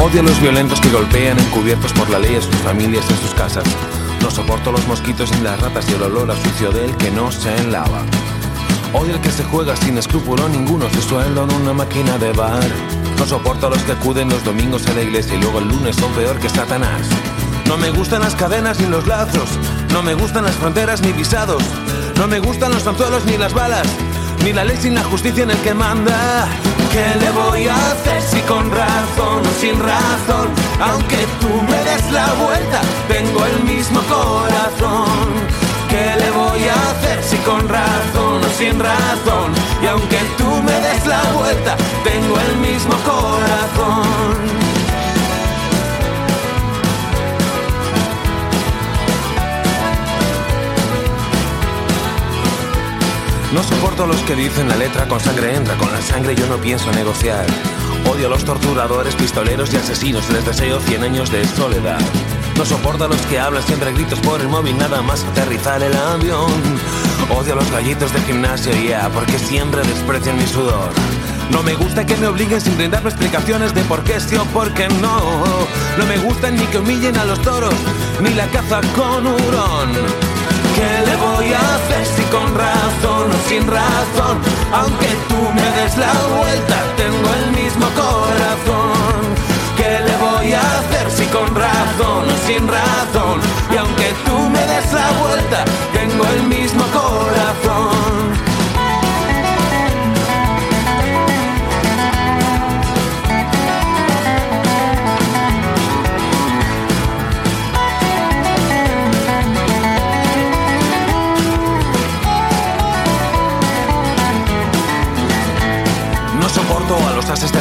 Odio 0.09 0.21
a 0.21 0.23
los 0.23 0.41
violentos 0.41 0.81
que 0.81 0.89
golpean 0.89 1.37
encubiertos 1.37 1.93
por 1.93 2.09
la 2.09 2.17
ley 2.17 2.35
a 2.35 2.41
sus 2.41 2.55
familias 2.55 3.07
en 3.11 3.17
sus 3.17 3.31
casas. 3.35 3.63
No 4.23 4.31
soporto 4.31 4.71
los 4.71 4.87
mosquitos 4.87 5.31
ni 5.33 5.41
las 5.41 5.61
ratas 5.61 5.87
y 5.87 5.93
el 5.93 6.01
olor 6.01 6.31
a 6.31 6.35
sucio 6.35 6.71
del 6.71 6.95
que 6.97 7.11
no 7.11 7.31
se 7.31 7.63
lava. 7.67 8.01
Odio 8.91 9.13
el 9.13 9.21
que 9.21 9.29
se 9.29 9.43
juega 9.43 9.75
sin 9.75 9.99
escrúpulo 9.99 10.49
ninguno 10.49 10.89
su 10.89 11.01
sueldo 11.03 11.43
en 11.43 11.53
una 11.61 11.73
máquina 11.73 12.17
de 12.17 12.31
bar. 12.31 12.67
No 13.19 13.25
soporto 13.27 13.67
a 13.67 13.69
los 13.69 13.83
que 13.83 13.91
acuden 13.91 14.29
los 14.29 14.43
domingos 14.43 14.87
a 14.87 14.93
la 14.93 15.03
iglesia 15.03 15.35
y 15.35 15.41
luego 15.41 15.59
el 15.59 15.67
lunes 15.67 15.95
son 15.95 16.11
peor 16.13 16.39
que 16.39 16.49
Satanás. 16.49 17.07
No 17.67 17.77
me 17.77 17.91
gustan 17.91 18.21
las 18.21 18.33
cadenas 18.33 18.79
ni 18.79 18.87
los 18.87 19.05
lazos. 19.05 19.59
No 19.93 20.01
me 20.01 20.15
gustan 20.15 20.43
las 20.43 20.55
fronteras 20.55 21.01
ni 21.01 21.11
visados. 21.11 21.61
No 22.17 22.27
me 22.27 22.39
gustan 22.39 22.71
los 22.71 22.87
anzuelos 22.87 23.25
ni 23.25 23.37
las 23.37 23.53
balas. 23.53 23.87
Ni 24.43 24.53
la 24.53 24.65
ley 24.65 24.77
sin 24.77 24.95
la 24.95 25.03
justicia 25.03 25.43
en 25.43 25.51
el 25.51 25.57
que 25.57 25.75
manda. 25.75 26.49
¿Qué 26.91 27.05
le 27.19 27.31
voy 27.31 27.67
a 27.67 27.75
hacer 27.91 28.21
si 28.21 28.41
con 28.41 28.71
razón 28.71 29.45
o 29.45 29.59
sin 29.59 29.79
razón? 29.79 30.49
Aunque 30.79 31.17
tú 31.39 31.49
me 31.69 31.77
des 31.83 32.11
la 32.11 32.33
vuelta, 32.33 32.81
tengo 33.07 33.45
el 33.45 33.63
mismo 33.63 34.01
corazón. 34.01 35.29
¿Qué 35.87 36.15
le 36.19 36.31
voy 36.31 36.63
a 36.67 36.91
hacer 36.91 37.23
si 37.23 37.37
con 37.37 37.67
razón 37.69 38.43
o 38.43 38.49
sin 38.57 38.79
razón? 38.79 39.53
Y 39.83 39.85
aunque 39.87 40.17
tú 40.37 40.49
me 40.63 40.79
des 40.81 41.05
la 41.05 41.21
vuelta, 41.33 41.77
tengo 42.03 42.39
el 42.39 42.57
mismo 42.57 42.95
corazón. 43.05 44.58
No 53.53 53.63
soporto 53.63 54.03
a 54.03 54.07
los 54.07 54.21
que 54.21 54.35
dicen 54.35 54.69
la 54.69 54.75
letra 54.75 55.07
con 55.07 55.19
sangre 55.19 55.55
entra, 55.55 55.75
con 55.75 55.91
la 55.91 56.01
sangre 56.01 56.35
yo 56.35 56.45
no 56.45 56.57
pienso 56.57 56.91
negociar. 56.91 57.47
Odio 58.07 58.27
a 58.27 58.29
los 58.29 58.45
torturadores, 58.45 59.15
pistoleros 59.15 59.73
y 59.73 59.77
asesinos, 59.77 60.29
les 60.29 60.45
deseo 60.45 60.79
100 60.79 61.03
años 61.03 61.31
de 61.31 61.45
soledad. 61.47 61.99
No 62.55 62.63
soporto 62.63 63.05
a 63.05 63.07
los 63.07 63.21
que 63.23 63.39
hablan 63.39 63.63
siempre 63.63 63.91
gritos 63.93 64.19
por 64.19 64.39
el 64.39 64.49
móvil, 64.49 64.77
nada 64.77 65.01
más 65.01 65.23
aterrizar 65.23 65.81
el 65.81 65.95
avión. 65.95 66.51
Odio 67.35 67.53
a 67.53 67.55
los 67.55 67.71
gallitos 67.71 68.13
de 68.13 68.21
gimnasio, 68.21 68.71
ya, 68.87 69.09
porque 69.09 69.39
siempre 69.39 69.81
desprecian 69.81 70.37
mi 70.37 70.45
sudor. 70.45 70.91
No 71.49 71.63
me 71.63 71.73
gusta 71.73 72.05
que 72.05 72.15
me 72.17 72.27
obliguen 72.27 72.61
sin 72.61 72.77
brindarme 72.77 73.09
explicaciones 73.09 73.73
de 73.73 73.81
por 73.83 74.03
qué 74.03 74.19
sí 74.19 74.35
o 74.35 74.45
por 74.45 74.71
qué 74.75 74.87
no. 74.89 75.21
No 75.97 76.05
me 76.05 76.17
gusta 76.19 76.51
ni 76.51 76.65
que 76.67 76.77
humillen 76.77 77.17
a 77.17 77.25
los 77.25 77.41
toros, 77.41 77.73
ni 78.21 78.31
la 78.35 78.45
caza 78.47 78.81
con 78.95 79.25
hurón. 79.25 79.89
¿Qué 80.79 81.05
le 81.07 81.15
voy 81.17 81.51
a 81.51 81.59
hacer 81.75 82.05
si 82.15 82.23
con 82.31 82.55
razón 82.55 83.25
o 83.29 83.49
sin 83.49 83.67
razón? 83.67 84.35
Aunque 84.71 85.09
tú 85.27 85.41
me 85.53 85.67
des 85.77 85.97
la 85.97 86.13
vuelta, 86.37 86.77
tengo 86.95 87.29
el 87.39 87.51
mismo 87.51 87.85
corazón. 88.03 89.19
¿Qué 89.75 89.99
le 90.07 90.15
voy 90.25 90.53
a 90.53 90.61
hacer 90.79 91.11
si 91.11 91.25
con 91.35 91.53
razón 91.53 92.23
o 92.33 92.47
sin 92.47 92.65
razón? 92.65 93.41
Y 93.73 93.75
aunque 93.75 94.13
tú 94.25 94.37
me 94.55 94.63
des 94.71 94.93
la 94.93 95.09
vuelta, 95.21 95.65
tengo 95.91 96.23
el 96.35 96.43
mismo 96.43 96.58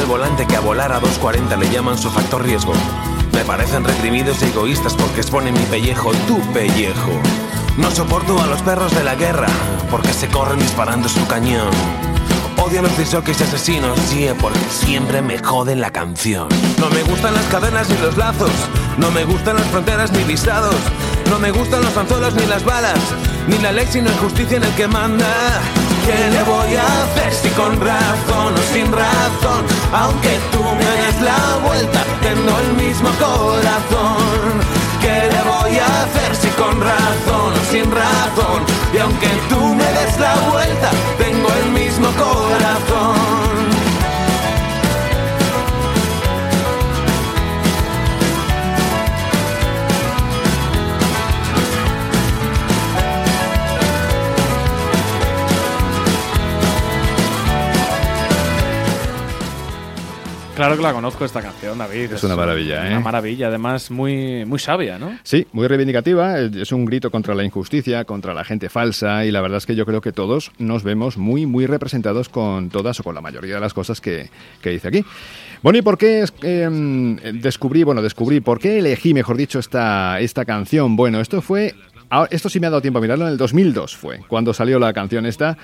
volante 0.09 0.47
que 0.47 0.55
a 0.55 0.59
volar 0.59 0.91
a 0.91 0.99
2.40 0.99 1.55
le 1.55 1.69
llaman 1.69 1.95
su 1.95 2.09
factor 2.09 2.43
riesgo. 2.43 2.73
Me 3.31 3.45
parecen 3.45 3.83
reprimidos 3.83 4.41
y 4.41 4.45
egoístas 4.45 4.95
porque 4.95 5.21
exponen 5.21 5.53
mi 5.53 5.63
pellejo 5.65 6.11
tu 6.27 6.39
pellejo. 6.51 7.11
No 7.77 7.91
soporto 7.91 8.41
a 8.41 8.47
los 8.47 8.59
perros 8.63 8.93
de 8.95 9.03
la 9.03 9.13
guerra 9.13 9.47
porque 9.91 10.11
se 10.11 10.27
corren 10.27 10.57
disparando 10.57 11.07
su 11.07 11.25
cañón. 11.27 11.69
Odio 12.57 12.79
a 12.79 12.83
los 12.83 12.97
disjockeys 12.97 13.39
asesinos, 13.41 13.99
sí, 14.09 14.27
porque 14.41 14.59
siempre 14.71 15.21
me 15.21 15.37
joden 15.37 15.79
la 15.79 15.91
canción. 15.91 16.47
No 16.79 16.89
me 16.89 17.03
gustan 17.03 17.35
las 17.35 17.45
cadenas 17.45 17.87
ni 17.87 17.97
los 17.99 18.17
lazos, 18.17 18.51
no 18.97 19.11
me 19.11 19.25
gustan 19.25 19.57
las 19.57 19.67
fronteras 19.67 20.11
ni 20.11 20.23
visados, 20.23 20.75
no 21.29 21.39
me 21.39 21.51
gustan 21.51 21.81
los 21.83 21.95
anzuelos 21.95 22.33
ni 22.33 22.45
las 22.45 22.63
balas, 22.63 22.99
ni 23.47 23.57
la 23.59 23.71
ley 23.71 23.87
sino 23.89 24.09
injusticia 24.09 24.57
en 24.57 24.63
el 24.63 24.73
que 24.75 24.87
manda. 24.87 25.25
¿Qué 26.05 26.29
le 26.31 26.43
voy 26.43 26.75
a 26.75 27.03
hacer 27.03 27.33
si 27.33 27.49
con 27.49 27.79
razón 27.79 28.53
o 28.55 28.73
sin 28.73 28.91
razón? 28.91 29.61
Aunque 29.93 30.39
tú 30.51 30.63
me 30.63 30.89
des 31.01 31.21
la 31.21 31.67
vuelta, 31.67 32.03
tengo 32.21 32.57
el 32.59 32.73
mismo 32.83 33.09
corazón. 33.19 34.59
¿Qué 35.01 35.29
le 35.31 35.41
voy 35.43 35.77
a 35.77 36.03
hacer 36.03 36.35
si 36.35 36.47
con 36.49 36.81
razón 36.81 37.53
o 37.53 37.71
sin 37.71 37.85
razón? 37.91 38.63
Y 38.93 38.97
aunque 38.97 39.29
tú 39.49 39.75
me 39.75 39.85
des 39.85 40.19
la 40.19 40.35
vuelta, 40.51 40.89
tengo 41.17 41.47
el 41.63 41.71
mismo 41.71 42.07
corazón. 42.17 43.38
Claro 60.59 60.75
que 60.75 60.83
la 60.83 60.91
conozco 60.91 61.23
esta 61.23 61.41
canción, 61.41 61.77
David. 61.77 62.11
Es 62.11 62.23
una 62.25 62.35
maravilla, 62.35 62.85
¿eh? 62.85 62.91
Una 62.91 62.99
maravilla, 62.99 63.47
además 63.47 63.89
muy, 63.91 64.43
muy 64.43 64.59
sabia, 64.59 64.99
¿no? 64.99 65.17
Sí, 65.23 65.47
muy 65.53 65.67
reivindicativa, 65.67 66.37
es 66.37 66.53
es 66.53 66.73
un 66.73 66.83
grito 66.83 67.09
contra 67.11 67.33
la 67.33 67.45
injusticia, 67.45 68.03
contra 68.03 68.33
la 68.33 68.43
gente 68.43 68.67
falsa 68.67 69.23
y 69.23 69.31
la 69.31 69.39
verdad 69.39 69.59
es 69.59 69.65
que 69.65 69.73
yo 69.75 69.85
creo 69.85 70.01
que 70.01 70.11
todos 70.11 70.51
nos 70.57 70.83
vemos 70.83 71.17
muy, 71.17 71.45
muy 71.45 71.65
representados 71.65 72.27
con 72.27 72.69
todas 72.69 72.99
o 72.99 73.03
con 73.03 73.15
la 73.15 73.21
mayoría 73.21 73.55
de 73.55 73.61
las 73.61 73.73
cosas 73.73 74.01
que, 74.01 74.29
que 74.61 74.71
dice 74.71 74.89
aquí. 74.89 75.05
Bueno, 75.63 75.79
¿y 75.79 75.81
por 75.81 75.97
qué 75.97 76.23
es- 76.23 76.33
em, 76.41 77.15
descubrí, 77.41 77.83
bueno, 77.83 78.01
descubrí, 78.01 78.41
por 78.41 78.59
qué 78.59 78.79
elegí, 78.79 79.13
mejor 79.13 79.37
dicho, 79.37 79.59
esta, 79.59 80.19
esta 80.19 80.43
canción? 80.43 80.97
Bueno, 80.97 81.21
esto 81.21 81.41
fue, 81.41 81.73
ahora- 82.09 82.27
esto 82.31 82.49
sí 82.49 82.59
me 82.59 82.67
ha 82.67 82.69
dado 82.69 82.81
tiempo 82.81 82.99
a 82.99 83.01
mirarlo, 83.01 83.25
en 83.27 83.31
el 83.31 83.37
2002 83.37 83.95
fue, 83.95 84.19
cuando 84.27 84.53
salió 84.53 84.77
la 84.77 84.91
canción 84.91 85.25
esta. 85.25 85.57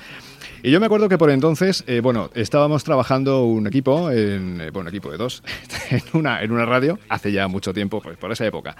Y 0.66 0.72
yo 0.72 0.80
me 0.80 0.88
acuerdo 0.88 1.08
que 1.08 1.20
por 1.20 1.30
entonces, 1.30 1.84
eh, 1.86 2.00
bueno, 2.02 2.32
estábamos 2.34 2.84
trabajando 2.84 3.44
un 3.44 3.68
equipo, 3.68 4.10
en, 4.10 4.60
eh, 4.60 4.72
bueno, 4.72 4.90
equipo 4.90 5.12
de 5.12 5.18
dos, 5.18 5.44
en 5.92 6.02
una, 6.14 6.42
en 6.42 6.52
una 6.52 6.66
radio, 6.66 6.98
hace 7.08 7.32
ya 7.32 7.48
mucho 7.48 7.72
tiempo, 7.72 8.02
pues 8.02 8.18
por 8.18 8.32
esa 8.32 8.48
época. 8.48 8.76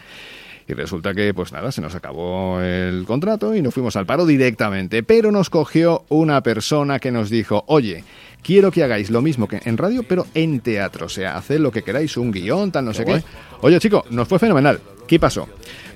Y 0.68 0.74
resulta 0.74 1.14
que, 1.14 1.32
pues 1.36 1.52
nada, 1.52 1.72
se 1.72 1.82
nos 1.82 1.94
acabó 1.94 2.60
el 2.60 3.04
contrato 3.06 3.54
y 3.54 3.62
nos 3.62 3.72
fuimos 3.72 3.96
al 3.98 4.08
paro 4.08 4.26
directamente. 4.26 5.04
Pero 5.04 5.32
nos 5.32 5.52
cogió 5.52 6.06
una 6.10 6.42
persona 6.42 6.98
que 6.98 7.12
nos 7.12 7.30
dijo, 7.30 7.64
oye, 7.68 8.04
quiero 8.42 8.72
que 8.72 8.84
hagáis 8.84 9.12
lo 9.12 9.22
mismo 9.22 9.48
que 9.48 9.62
en 9.64 9.78
radio, 9.78 10.02
pero 10.02 10.26
en 10.34 10.62
teatro. 10.62 11.06
O 11.06 11.10
sea, 11.10 11.38
haced 11.38 11.60
lo 11.60 11.72
que 11.72 11.84
queráis, 11.84 12.18
un 12.18 12.32
guion, 12.32 12.72
tal, 12.72 12.86
no 12.86 12.96
sé 12.96 13.06
qué. 13.06 13.22
Oye, 13.62 13.80
chico, 13.80 14.06
nos 14.10 14.28
fue 14.28 14.40
fenomenal. 14.40 14.80
¿Qué 15.08 15.20
pasó? 15.20 15.48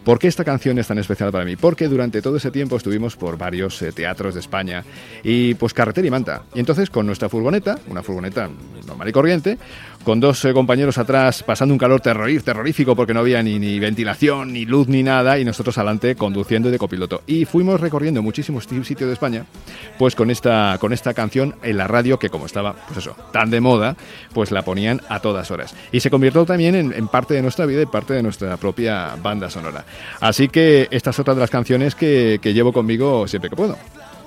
¿Por 0.04 0.18
qué 0.18 0.28
esta 0.28 0.44
canción 0.44 0.78
es 0.80 0.88
tan 0.88 0.98
especial 0.98 1.32
para 1.32 1.46
mí? 1.46 1.56
Porque 1.56 1.88
durante 1.88 2.22
todo 2.22 2.38
ese 2.38 2.52
tiempo 2.52 2.78
estuvimos 2.78 3.16
por 3.16 3.38
varios 3.38 3.82
eh, 3.82 3.92
teatros 3.92 4.34
de 4.34 4.40
España 4.40 4.84
y 5.24 5.54
pues 5.56 5.74
carretera 5.74 6.08
y 6.08 6.12
manta. 6.12 6.44
Y 6.54 6.60
entonces 6.60 6.90
con 6.90 7.06
nuestra 7.06 7.30
furgoneta, 7.30 7.80
una 7.88 8.02
furgoneta 8.02 8.50
normal 8.88 9.10
y 9.10 9.12
corriente, 9.12 9.58
con 10.04 10.20
dos 10.20 10.44
eh, 10.46 10.54
compañeros 10.54 10.98
atrás 10.98 11.44
pasando 11.44 11.74
un 11.74 11.78
calor 11.78 12.02
terrorífico 12.02 12.96
porque 12.96 13.14
no 13.14 13.20
había 13.20 13.44
ni, 13.44 13.80
ventilación, 13.80 14.54
ni 14.54 14.66
luz, 14.66 14.88
ni 14.88 15.04
nada, 15.04 15.38
y 15.40 15.46
nosotros 15.46 15.78
adelante 15.78 16.16
conduciendo 16.16 16.72
de 16.72 16.78
copiloto. 16.80 17.22
Y 17.28 17.46
fuimos 17.46 17.80
recorriendo 17.82 18.22
muchísimos 18.24 18.66
ti- 18.66 18.84
sitios 18.84 19.08
de 19.08 19.14
España, 19.14 19.46
pues 19.98 20.16
con 20.16 20.32
esta, 20.32 20.78
con 20.80 20.94
esta 20.94 21.14
canción 21.14 21.56
en 21.64 21.78
la 21.78 21.88
radio 21.88 22.18
que 22.18 22.30
como 22.30 22.46
estaba, 22.46 22.74
pues 22.88 22.98
eso, 23.00 23.16
tan 23.32 23.50
de 23.50 23.62
moda, 23.62 23.96
pues 24.34 24.52
la 24.52 24.64
ponían 24.64 25.02
a 25.10 25.20
todas 25.20 25.52
horas. 25.52 25.76
Y 25.92 26.00
se 26.00 26.10
convirtió 26.10 26.46
también 26.46 26.76
en, 26.76 27.08
parte 27.08 27.34
de 27.34 27.42
nuestra 27.42 27.66
vida 27.66 27.82
y 27.82 27.86
parte 27.86 28.14
de 28.14 28.24
nuestra 28.24 28.58
propia 28.58 29.16
banda 29.22 29.50
sonora. 29.50 29.86
Así 30.22 30.48
que 30.48 30.88
esta 30.92 31.10
es 31.10 31.20
otra 31.20 31.34
de 31.34 31.42
las 31.42 31.50
canciones 31.50 31.96
que 31.96 32.40
llevo 32.44 32.72
conmigo 32.74 33.28
siempre 33.28 33.50
que 33.50 33.56
puedo. 33.56 33.78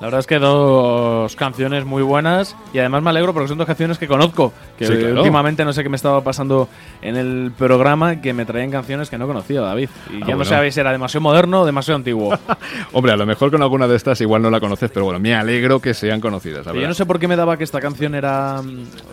La 0.02 0.06
verdad 0.06 0.18
es 0.18 0.26
que 0.26 0.40
dos 0.40 1.36
canciones 1.36 1.84
muy 1.84 2.02
buenas 2.02 2.56
y 2.74 2.80
además 2.80 3.04
me 3.04 3.10
alegro 3.10 3.32
porque 3.32 3.46
son 3.46 3.56
dos 3.56 3.68
canciones 3.68 3.98
que 3.98 4.08
conozco. 4.08 4.52
Que 4.76 4.88
Sí, 4.88 4.96
claro. 4.96 5.18
últimamente 5.18 5.64
no 5.64 5.72
sé 5.72 5.84
qué 5.84 5.88
me 5.88 5.94
estaba 5.94 6.24
pasando 6.24 6.68
en 7.02 7.14
el 7.14 7.52
programa 7.56 8.20
que 8.20 8.32
me 8.32 8.44
traían 8.44 8.72
canciones 8.72 9.08
que 9.08 9.16
no 9.16 9.28
conocía, 9.28 9.60
David. 9.60 9.90
Y 10.10 10.26
ya 10.26 10.34
no 10.34 10.44
sabéis 10.44 10.74
si 10.74 10.80
era 10.80 10.90
demasiado 10.90 11.20
moderno 11.20 11.60
o 11.60 11.64
demasiado 11.64 11.98
antiguo. 11.98 12.36
Hombre, 12.92 13.12
a 13.12 13.16
lo 13.16 13.26
mejor 13.26 13.52
con 13.52 13.62
alguna 13.62 13.86
de 13.86 13.94
estas 13.94 14.20
igual 14.20 14.42
no 14.42 14.50
la 14.50 14.58
conoces, 14.58 14.90
pero 14.90 15.04
bueno, 15.04 15.20
me 15.20 15.36
alegro 15.36 15.78
que 15.78 15.94
sean 15.94 16.20
conocidas. 16.20 16.66
la 16.66 16.74
yo 16.74 16.88
no 16.88 16.94
sé 16.94 17.06
por 17.06 17.20
qué 17.20 17.28
me 17.28 17.36
daba 17.36 17.56
que 17.56 17.62
esta 17.62 17.80
canción 17.80 18.16
era. 18.16 18.60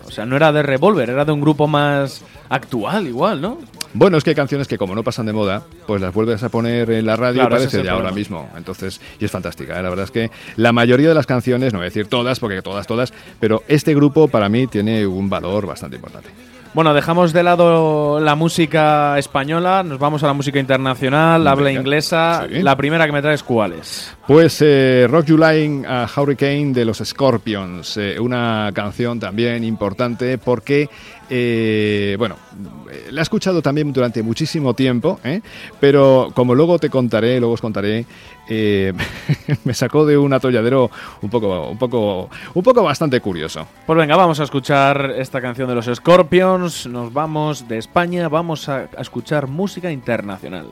O 0.08 0.10
sea, 0.10 0.26
no 0.26 0.34
era 0.34 0.50
de 0.50 0.64
Revolver, 0.64 1.08
era 1.08 1.24
de 1.24 1.30
un 1.30 1.40
grupo 1.40 1.68
más 1.68 2.24
actual, 2.48 3.06
igual, 3.06 3.40
¿no? 3.40 3.58
Bueno, 3.92 4.18
es 4.18 4.24
que 4.24 4.30
hay 4.30 4.36
canciones 4.36 4.68
que 4.68 4.78
como 4.78 4.94
no 4.94 5.02
pasan 5.02 5.26
de 5.26 5.32
moda, 5.32 5.64
pues 5.86 6.00
las 6.00 6.14
vuelves 6.14 6.42
a 6.44 6.48
poner 6.48 6.90
en 6.92 7.06
la 7.06 7.16
radio 7.16 7.40
Claro, 7.40 7.56
y 7.56 7.58
parece 7.58 7.82
de 7.82 7.90
ahora 7.90 8.12
mismo. 8.12 8.48
Entonces, 8.56 9.00
y 9.18 9.24
es 9.24 9.30
fantástica. 9.30 9.78
¿eh? 9.78 9.82
La 9.82 9.88
verdad 9.88 10.04
es 10.04 10.10
que 10.12 10.30
la 10.56 10.72
mayoría 10.80 11.10
de 11.10 11.14
las 11.14 11.26
canciones, 11.26 11.74
no 11.74 11.78
voy 11.78 11.84
a 11.84 11.90
decir 11.90 12.06
todas, 12.06 12.40
porque 12.40 12.62
todas, 12.62 12.86
todas, 12.86 13.12
pero 13.38 13.62
este 13.68 13.94
grupo 13.94 14.28
para 14.28 14.48
mí 14.48 14.66
tiene 14.66 15.06
un 15.06 15.28
valor 15.28 15.66
bastante 15.66 15.96
importante. 15.96 16.30
Bueno, 16.72 16.94
dejamos 16.94 17.32
de 17.32 17.42
lado 17.42 18.20
la 18.20 18.36
música 18.36 19.18
española, 19.18 19.82
nos 19.82 19.98
vamos 19.98 20.22
a 20.22 20.28
la 20.28 20.34
música 20.34 20.60
internacional, 20.60 21.42
la 21.42 21.50
habla 21.50 21.72
inglesa. 21.72 22.46
sí. 22.48 22.62
La 22.62 22.76
primera 22.76 23.06
que 23.06 23.12
me 23.12 23.20
traes, 23.20 23.42
¿cuál 23.42 23.72
es? 23.72 24.14
Pues 24.24 24.62
eh, 24.62 25.08
Rock 25.10 25.26
You 25.26 25.36
Line 25.36 25.84
a 25.84 26.08
Hurricane 26.16 26.72
de 26.72 26.84
los 26.84 26.98
Scorpions, 26.98 27.96
eh, 27.96 28.20
una 28.20 28.70
canción 28.72 29.18
también 29.18 29.64
importante 29.64 30.38
porque, 30.38 30.88
eh, 31.28 32.14
bueno, 32.16 32.36
eh, 32.88 33.08
la 33.10 33.20
he 33.20 33.22
escuchado 33.22 33.60
también 33.60 33.92
durante 33.92 34.22
muchísimo 34.22 34.72
tiempo, 34.72 35.18
pero 35.80 36.30
como 36.36 36.54
luego 36.54 36.78
te 36.78 36.88
contaré, 36.88 37.40
luego 37.40 37.54
os 37.54 37.60
contaré, 37.60 38.06
eh, 38.50 38.92
me 39.64 39.72
sacó 39.74 40.04
de 40.04 40.18
un 40.18 40.32
atolladero 40.32 40.90
un 41.22 41.30
poco, 41.30 41.68
un 41.68 41.78
poco, 41.78 42.28
un 42.54 42.62
poco 42.62 42.82
bastante 42.82 43.20
curioso. 43.20 43.66
Pues 43.86 43.98
venga, 43.98 44.16
vamos 44.16 44.40
a 44.40 44.44
escuchar 44.44 45.14
esta 45.16 45.40
canción 45.40 45.68
de 45.68 45.74
los 45.76 45.86
Scorpions. 45.86 46.86
Nos 46.86 47.12
vamos 47.12 47.68
de 47.68 47.78
España, 47.78 48.28
vamos 48.28 48.68
a, 48.68 48.88
a 48.96 49.00
escuchar 49.00 49.46
música 49.46 49.90
internacional. 49.90 50.66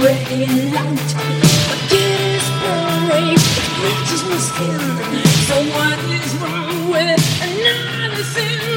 Breaking 0.00 0.74
out. 0.76 1.08
My 1.68 1.76
kid 1.90 2.20
is 2.38 2.48
boring, 2.60 3.36
it 3.36 3.74
reaches 3.84 4.22
my 4.30 4.38
skin. 4.48 4.80
So 5.48 5.56
what 5.76 5.98
is 6.18 6.34
wrong 6.40 6.90
with 6.90 7.22
another 7.42 8.24
sin? 8.24 8.69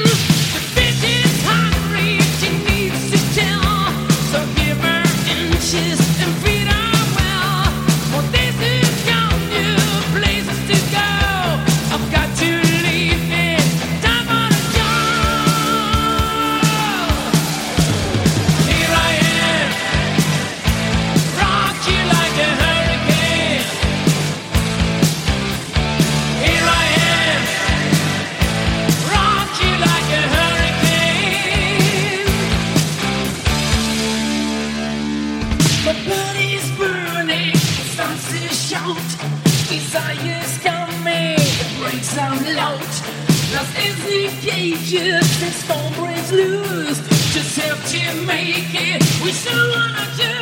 many 44.13 44.27
cages 44.41 45.39
this 45.39 45.55
storm 45.63 45.93
breaks 45.93 46.31
loose. 46.31 46.99
Just 47.33 47.59
have 47.59 47.81
to 47.89 48.25
make 48.25 48.73
it 48.73 49.01
with 49.23 49.35
someone 49.35 49.91
I 49.95 50.05
can. 50.17 50.32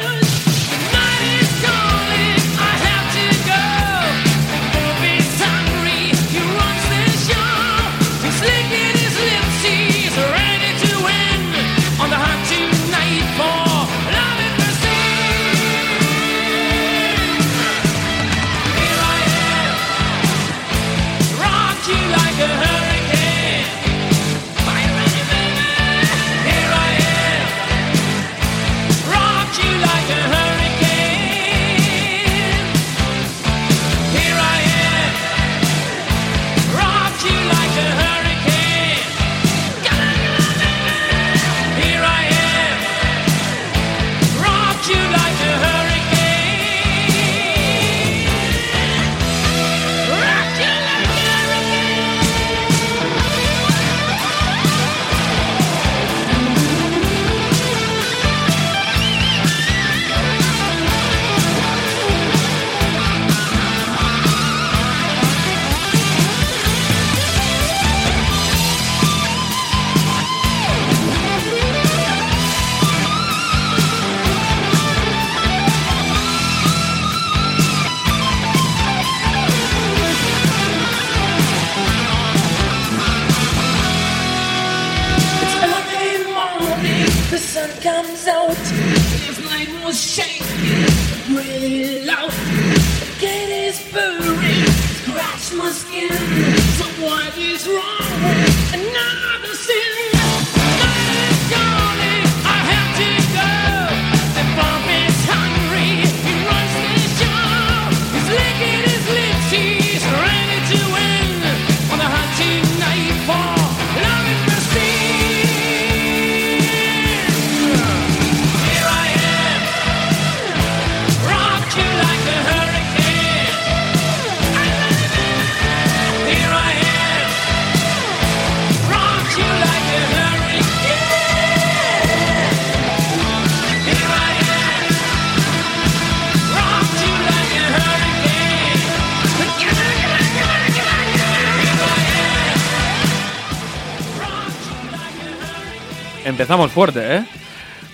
Empezamos 146.52 146.74
fuerte, 146.74 147.16
¿eh? 147.16 147.26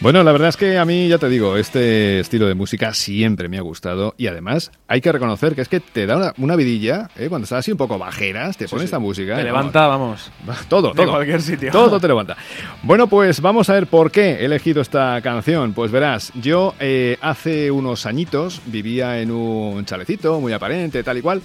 Bueno, 0.01 0.23
la 0.23 0.31
verdad 0.31 0.49
es 0.49 0.57
que 0.57 0.79
a 0.79 0.85
mí, 0.85 1.07
ya 1.07 1.19
te 1.19 1.29
digo, 1.29 1.57
este 1.57 2.19
estilo 2.19 2.47
de 2.47 2.55
música 2.55 2.91
siempre 2.95 3.49
me 3.49 3.59
ha 3.59 3.61
gustado 3.61 4.15
y 4.17 4.25
además 4.25 4.71
hay 4.87 4.99
que 4.99 5.11
reconocer 5.11 5.53
que 5.53 5.61
es 5.61 5.69
que 5.69 5.79
te 5.79 6.07
da 6.07 6.17
una, 6.17 6.33
una 6.39 6.55
vidilla, 6.55 7.07
¿eh? 7.17 7.29
cuando 7.29 7.43
estás 7.43 7.59
así 7.59 7.71
un 7.71 7.77
poco 7.77 7.99
bajeras, 7.99 8.57
te 8.57 8.67
pones 8.67 8.85
esta 8.85 8.97
música. 8.97 9.35
Te 9.35 9.41
y 9.41 9.43
levanta, 9.43 9.85
vamos. 9.85 10.31
vamos, 10.43 10.65
todo, 10.65 10.89
de 10.89 11.03
todo. 11.03 11.11
cualquier 11.11 11.39
sitio. 11.43 11.71
Todo 11.71 11.99
te 11.99 12.07
levanta. 12.07 12.35
Bueno, 12.81 13.05
pues 13.05 13.41
vamos 13.41 13.69
a 13.69 13.73
ver 13.73 13.85
por 13.85 14.09
qué 14.09 14.37
he 14.37 14.45
elegido 14.45 14.81
esta 14.81 15.21
canción. 15.21 15.73
Pues 15.73 15.91
verás, 15.91 16.31
yo 16.33 16.73
eh, 16.79 17.19
hace 17.21 17.69
unos 17.69 18.07
añitos 18.07 18.63
vivía 18.65 19.21
en 19.21 19.29
un 19.29 19.85
chalecito 19.85 20.41
muy 20.41 20.53
aparente, 20.53 21.03
tal 21.03 21.19
y 21.19 21.21
cual. 21.21 21.43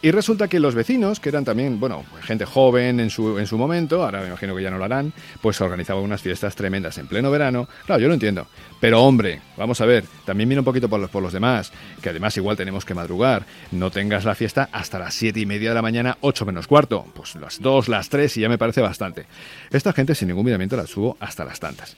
Y 0.00 0.12
resulta 0.12 0.46
que 0.46 0.60
los 0.60 0.76
vecinos, 0.76 1.18
que 1.18 1.28
eran 1.28 1.44
también, 1.44 1.80
bueno, 1.80 2.04
gente 2.22 2.44
joven 2.44 3.00
en 3.00 3.10
su, 3.10 3.36
en 3.36 3.48
su 3.48 3.58
momento, 3.58 4.04
ahora 4.04 4.20
me 4.20 4.28
imagino 4.28 4.54
que 4.54 4.62
ya 4.62 4.70
no 4.70 4.78
lo 4.78 4.84
harán, 4.84 5.12
pues 5.42 5.60
organizaban 5.60 6.04
unas 6.04 6.22
fiestas 6.22 6.54
tremendas 6.54 6.98
en 6.98 7.08
pleno 7.08 7.32
verano. 7.32 7.68
Claro, 7.84 8.00
yo 8.00 8.06
lo 8.06 8.14
entiendo. 8.14 8.46
Pero 8.80 9.02
hombre, 9.02 9.40
vamos 9.56 9.80
a 9.80 9.86
ver, 9.86 10.04
también 10.24 10.48
mira 10.48 10.60
un 10.60 10.64
poquito 10.64 10.88
por 10.88 11.00
los, 11.00 11.10
por 11.10 11.20
los 11.20 11.32
demás, 11.32 11.72
que 12.00 12.10
además 12.10 12.36
igual 12.36 12.56
tenemos 12.56 12.84
que 12.84 12.94
madrugar. 12.94 13.44
No 13.72 13.90
tengas 13.90 14.24
la 14.24 14.36
fiesta 14.36 14.68
hasta 14.70 15.00
las 15.00 15.14
siete 15.14 15.40
y 15.40 15.46
media 15.46 15.70
de 15.70 15.74
la 15.74 15.82
mañana, 15.82 16.16
8 16.20 16.46
menos 16.46 16.68
cuarto. 16.68 17.04
Pues 17.12 17.34
las 17.34 17.60
2, 17.60 17.88
las 17.88 18.08
3 18.08 18.36
y 18.36 18.40
ya 18.42 18.48
me 18.48 18.56
parece 18.56 18.80
bastante. 18.80 19.26
Esta 19.70 19.92
gente 19.92 20.14
sin 20.14 20.28
ningún 20.28 20.44
miramiento 20.44 20.76
la 20.76 20.86
subo 20.86 21.16
hasta 21.18 21.44
las 21.44 21.58
tantas. 21.58 21.96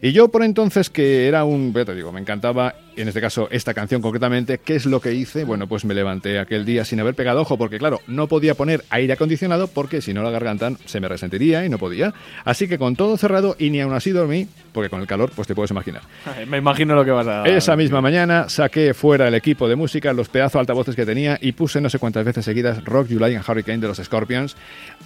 Y 0.00 0.12
yo 0.12 0.28
por 0.28 0.44
entonces 0.44 0.90
que 0.90 1.26
era 1.26 1.44
un, 1.44 1.72
te 1.72 1.94
digo, 1.94 2.12
me 2.12 2.20
encantaba, 2.20 2.74
en 3.00 3.08
este 3.08 3.20
caso 3.20 3.48
esta 3.50 3.74
canción 3.74 4.02
concretamente, 4.02 4.58
¿qué 4.58 4.76
es 4.76 4.86
lo 4.86 5.00
que 5.00 5.14
hice? 5.14 5.44
Bueno, 5.44 5.66
pues 5.66 5.84
me 5.84 5.94
levanté 5.94 6.38
aquel 6.38 6.64
día 6.64 6.84
sin 6.84 7.00
haber 7.00 7.14
pegado 7.14 7.40
ojo, 7.40 7.56
porque 7.56 7.78
claro, 7.78 8.00
no 8.06 8.26
podía 8.26 8.54
poner 8.54 8.84
aire 8.90 9.12
acondicionado 9.12 9.68
porque 9.68 10.00
si 10.00 10.12
no 10.14 10.22
la 10.22 10.30
garganta 10.30 10.72
se 10.84 11.00
me 11.00 11.08
resentiría 11.08 11.64
y 11.64 11.68
no 11.68 11.78
podía. 11.78 12.14
Así 12.44 12.68
que 12.68 12.78
con 12.78 12.96
todo 12.96 13.16
cerrado 13.16 13.56
y 13.58 13.70
ni 13.70 13.80
aún 13.80 13.94
así 13.94 14.10
dormí, 14.10 14.48
porque 14.72 14.90
con 14.90 15.00
el 15.00 15.06
calor 15.06 15.30
pues 15.34 15.46
te 15.48 15.54
puedes 15.54 15.70
imaginar. 15.70 16.02
Me 16.48 16.58
imagino 16.58 16.94
lo 16.94 17.04
que 17.04 17.10
vas 17.10 17.26
a... 17.26 17.44
Esa 17.44 17.76
misma 17.76 18.00
mañana 18.00 18.48
saqué 18.48 18.94
fuera 18.94 19.28
el 19.28 19.34
equipo 19.34 19.68
de 19.68 19.76
música, 19.76 20.12
los 20.12 20.28
pedazos 20.28 20.60
altavoces 20.60 20.96
que 20.96 21.06
tenía 21.06 21.38
y 21.40 21.52
puse 21.52 21.80
no 21.80 21.90
sé 21.90 21.98
cuántas 21.98 22.24
veces 22.24 22.44
seguidas 22.44 22.84
Rock 22.84 23.10
Like 23.10 23.36
and 23.36 23.48
Hurricane 23.48 23.78
de 23.78 23.88
los 23.88 23.98
Scorpions 23.98 24.56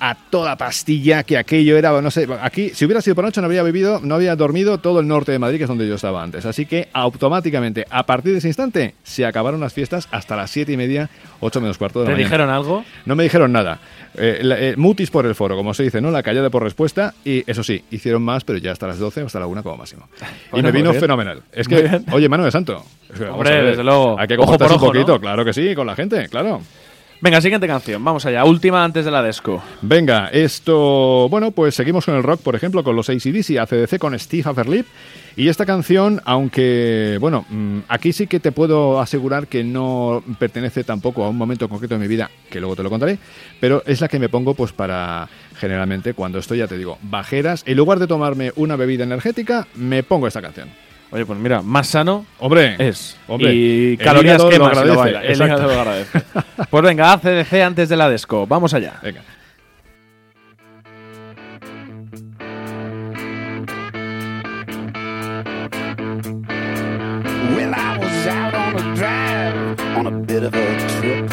a 0.01 0.15
toda 0.15 0.57
pastilla 0.57 1.23
que 1.25 1.37
aquello 1.37 1.77
era, 1.77 2.01
no 2.01 2.11
sé, 2.11 2.27
aquí 2.41 2.71
si 2.71 2.85
hubiera 2.85 3.01
sido 3.01 3.15
por 3.15 3.25
noche 3.25 3.41
no 3.41 3.47
habría 3.47 3.63
vivido, 3.63 4.01
no 4.03 4.15
había 4.15 4.37
dormido 4.37 4.79
todo 4.79 5.01
el 5.01 5.09
norte 5.09 5.33
de 5.33 5.39
Madrid 5.39 5.59
que 5.59 5.65
es 5.65 5.69
donde 5.69 5.89
yo 5.89 5.95
estaba 5.97 6.23
antes. 6.23 6.47
Así 6.47 6.67
que 6.67 6.89
automáticamente 6.93 7.82
a 7.91 8.05
partir 8.07 8.33
de 8.33 8.39
ese 8.39 8.49
instante 8.49 8.95
se 9.03 9.25
acabaron 9.27 9.61
las 9.61 9.73
fiestas 9.73 10.09
hasta 10.11 10.37
las 10.37 10.51
siete 10.51 10.73
y 10.73 10.77
media, 10.77 11.11
ocho 11.41 11.61
menos 11.61 11.79
cuarto 11.79 12.01
de 12.01 12.05
la 12.07 12.09
¿Te 12.11 12.13
mañana. 12.15 12.29
dijeron 12.29 12.51
algo? 12.51 12.85
No 13.07 13.15
me 13.17 13.23
dijeron 13.25 13.53
nada. 13.53 13.79
Eh, 14.15 14.41
la- 14.43 14.59
eh, 14.61 14.75
mutis 14.77 15.11
por 15.11 15.25
el 15.27 15.35
foro, 15.35 15.57
como 15.57 15.73
se 15.75 15.83
dice, 15.85 16.01
¿no? 16.01 16.11
La 16.11 16.23
callada 16.23 16.51
por 16.51 16.63
respuesta. 16.63 17.15
Y 17.25 17.49
eso 17.51 17.63
sí, 17.63 17.83
hicieron 17.91 18.23
más, 18.23 18.45
pero 18.45 18.59
ya 18.59 18.73
hasta 18.73 18.87
las 18.87 18.99
12 18.99 19.23
o 19.23 19.27
hasta 19.27 19.41
la 19.41 19.47
1 19.47 19.63
como 19.63 19.77
máximo. 19.79 20.09
y 20.53 20.63
me 20.63 20.71
vino 20.73 20.93
fenomenal. 20.95 21.43
Es 21.53 21.67
que, 21.69 22.01
oye, 22.13 22.29
Manuel 22.29 22.53
Santo. 22.53 22.85
es 23.13 23.19
que, 23.21 23.25
Hombre, 23.27 23.63
desde 23.63 23.85
luego. 23.85 24.19
Hay 24.19 24.27
que 24.29 24.35
Ojo 24.37 24.59
por 24.59 24.73
un 24.73 24.79
poquito, 24.79 25.13
¿no? 25.15 25.21
claro 25.21 25.45
que 25.45 25.53
sí, 25.53 25.75
con 25.75 25.87
la 25.87 25.95
gente, 25.97 26.29
claro. 26.29 26.61
Venga, 27.23 27.41
siguiente 27.41 27.69
canción. 27.69 28.03
Vamos 28.03 28.27
allá. 28.27 28.45
Última 28.45 28.85
antes 28.85 29.05
de 29.05 29.13
la 29.13 29.23
disco. 29.23 29.63
Venga, 29.81 30.29
esto. 30.33 31.29
Bueno, 31.31 31.53
pues 31.53 31.77
seguimos 31.77 32.05
con 32.05 32.17
el 32.17 32.23
rock, 32.25 32.41
por 32.43 32.57
ejemplo, 32.57 32.83
con 32.83 32.97
los 32.97 33.09
ACDC, 33.09 33.59
ACDC 33.61 33.97
con 34.01 34.19
Steve 34.19 34.43
Averlip. 34.45 34.89
Y 35.37 35.47
esta 35.47 35.65
canción, 35.65 36.21
aunque, 36.25 37.19
bueno, 37.21 37.47
mm, 37.49 37.79
aquí 37.87 38.13
sí 38.13 38.27
que 38.27 38.41
te 38.41 38.51
puedo 38.51 39.01
asegurar 39.01 39.47
que 39.47 39.63
no 39.63 40.25
pertenece 40.41 40.83
tampoco 40.83 41.23
a 41.25 41.29
un 41.29 41.37
momento 41.37 41.69
concreto 41.69 41.95
de 41.95 42.01
mi 42.01 42.09
vida, 42.09 42.29
que 42.51 42.59
luego 42.59 42.75
te 42.75 42.83
lo 42.83 42.91
contaré, 42.91 43.19
pero 43.61 43.85
es 43.87 44.01
la 44.01 44.09
que 44.09 44.19
me 44.19 44.29
pongo, 44.29 44.55
pues, 44.55 44.73
para 44.73 45.29
generalmente 45.55 46.15
cuando 46.15 46.41
estoy, 46.41 46.59
ya 46.59 46.67
te 46.67 46.77
digo, 46.77 46.99
bajeras. 47.03 47.63
En 47.67 47.77
lugar 47.77 48.01
de 48.01 48.09
tomarme 48.09 48.51
una 48.57 48.75
bebida 48.75 49.05
energética, 49.05 49.69
me 49.77 50.03
pongo 50.03 50.27
esta 50.27 50.43
canción. 50.43 50.71
Oye, 51.13 51.27
pues 51.27 51.39
mira, 51.39 51.61
más 51.61 51.89
sano 51.89 52.25
Hombre, 52.39 52.75
es. 52.79 53.19
hombre, 53.29 53.53
y 53.53 53.97
calorías 53.99 54.43
quemas 54.43 54.53
si 54.55 54.59
lo 54.59 54.67
agradece, 54.67 54.97
baila. 54.97 55.25
El 55.25 55.37
hígado 55.37 55.67
lo 55.67 55.81
agradece. 55.81 56.23
pues 56.71 56.83
venga, 56.83 57.13
ACDC 57.13 57.53
antes 57.63 57.89
de 57.91 57.97
la 57.99 58.09
disco. 58.09 58.47
Vamos 58.47 58.73
allá. 58.73 58.95
Venga. 59.03 59.21
Well, 67.55 67.73
I 67.75 67.99
was 67.99 68.27
out 68.27 68.55
on 68.55 68.75
a 68.75 68.95
drive 68.97 69.81
on 69.97 70.07
a 70.07 70.11
bit 70.11 70.43
of 70.43 70.55
a 70.55 70.89
trip, 70.99 71.31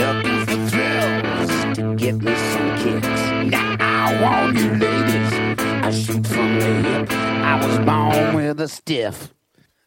looking 0.00 0.46
for 0.46 0.58
thrills 0.70 1.76
to 1.76 1.94
get 1.96 2.14
me 2.22 2.34
some 2.52 2.70
kicks. 2.78 3.20
Now, 3.50 3.76
I 3.78 4.22
want 4.22 4.56
you 4.58 4.77
I 7.60 7.66
was 7.66 7.78
born 7.78 8.36
with 8.36 8.60
a 8.60 8.68
stiff, 8.68 9.34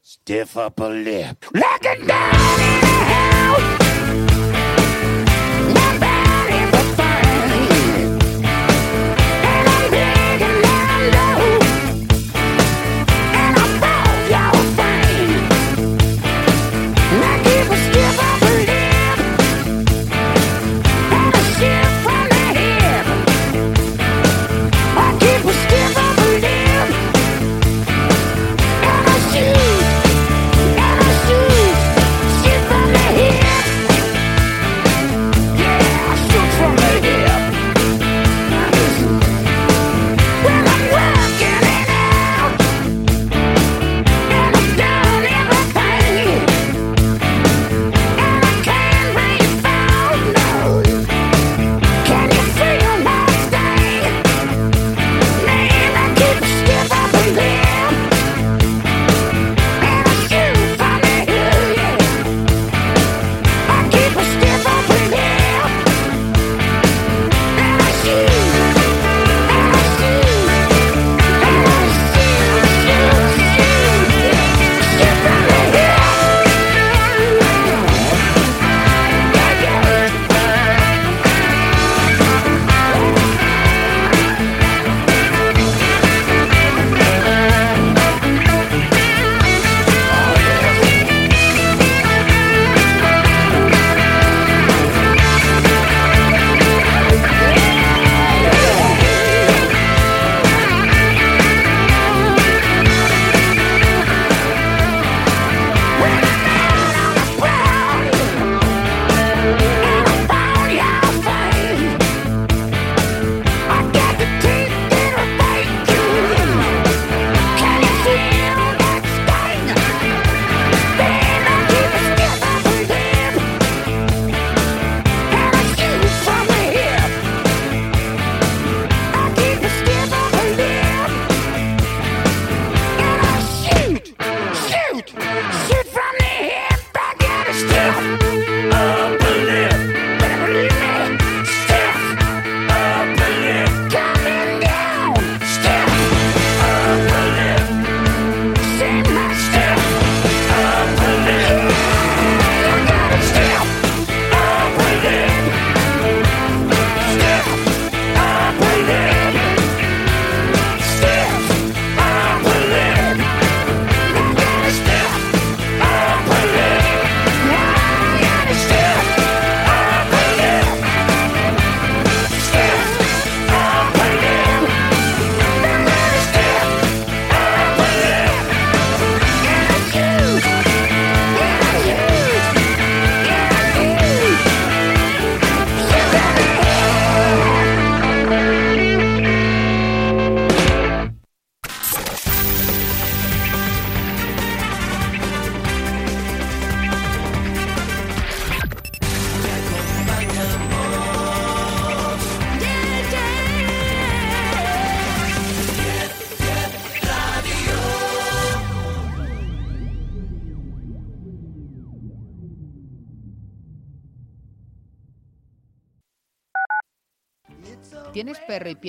stiff 0.01 0.57
upper 0.57 0.89
lip. 0.89 1.45
Looking 1.53 2.05
down 2.05 2.59
in 2.59 2.81
the 2.81 2.87
house, 3.07 3.80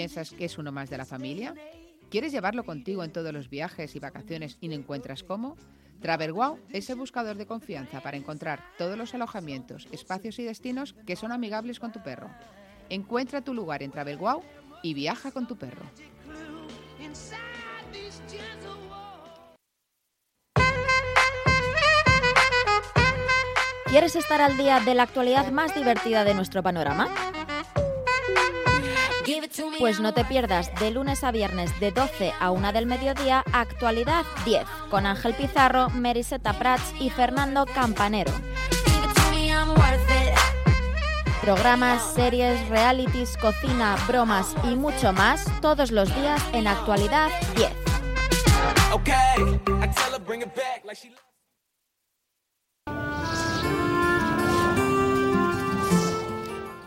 piensas 0.02 0.32
que 0.32 0.46
es 0.46 0.58
uno 0.58 0.72
más 0.72 0.90
de 0.90 0.98
la 0.98 1.04
familia? 1.04 1.54
¿Quieres 2.10 2.32
llevarlo 2.32 2.64
contigo 2.64 3.04
en 3.04 3.12
todos 3.12 3.32
los 3.32 3.48
viajes 3.48 3.94
y 3.94 4.00
vacaciones 4.00 4.58
y 4.60 4.66
no 4.66 4.74
encuentras 4.74 5.22
cómo? 5.22 5.56
TravelWow 6.00 6.58
es 6.70 6.90
el 6.90 6.96
buscador 6.96 7.36
de 7.36 7.46
confianza 7.46 8.00
para 8.00 8.16
encontrar 8.16 8.64
todos 8.78 8.98
los 8.98 9.14
alojamientos, 9.14 9.86
espacios 9.92 10.40
y 10.40 10.42
destinos 10.42 10.96
que 11.06 11.14
son 11.14 11.30
amigables 11.30 11.78
con 11.78 11.92
tu 11.92 12.02
perro. 12.02 12.28
Encuentra 12.88 13.42
tu 13.42 13.54
lugar 13.54 13.84
en 13.84 13.92
TravelWow 13.92 14.42
y 14.82 14.92
viaja 14.92 15.30
con 15.30 15.46
tu 15.46 15.56
perro. 15.56 15.86
¿Quieres 23.86 24.16
estar 24.16 24.40
al 24.40 24.56
día 24.56 24.80
de 24.80 24.96
la 24.96 25.04
actualidad 25.04 25.52
más 25.52 25.76
divertida 25.76 26.24
de 26.24 26.34
nuestro 26.34 26.60
panorama? 26.60 27.08
Pues 29.78 30.00
no 30.00 30.14
te 30.14 30.24
pierdas 30.24 30.74
de 30.80 30.90
lunes 30.90 31.24
a 31.24 31.30
viernes 31.30 31.78
de 31.80 31.90
12 31.90 32.32
a 32.38 32.50
1 32.50 32.72
del 32.72 32.86
mediodía 32.86 33.44
Actualidad 33.52 34.24
10 34.44 34.64
con 34.90 35.06
Ángel 35.06 35.34
Pizarro, 35.34 35.90
Meriseta 35.90 36.58
Prats 36.58 36.94
y 37.00 37.10
Fernando 37.10 37.66
Campanero. 37.66 38.32
Programas, 41.42 42.14
series, 42.14 42.68
realities, 42.68 43.36
cocina, 43.36 43.96
bromas 44.06 44.54
y 44.64 44.76
mucho 44.76 45.12
más 45.12 45.44
todos 45.60 45.90
los 45.90 46.14
días 46.14 46.42
en 46.52 46.68
Actualidad 46.68 47.28
10. 47.56 47.68
Okay, 48.92 49.14
I 49.82 49.88
tell 49.88 50.12
her 50.12 50.20
bring 50.24 50.42
it 50.42 50.54
back 50.54 50.84
like 50.84 50.96
she. 50.96 51.10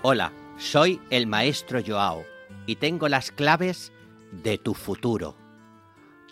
Hola, 0.04 0.32
soy 0.58 1.01
el 1.10 1.25
maestro 1.25 1.82
Joao 1.86 2.23
y 2.65 2.78
tengo 2.78 3.08
las 3.08 3.32
claves 3.32 3.91
de 4.32 4.58
tu 4.58 4.73
futuro. 4.73 5.36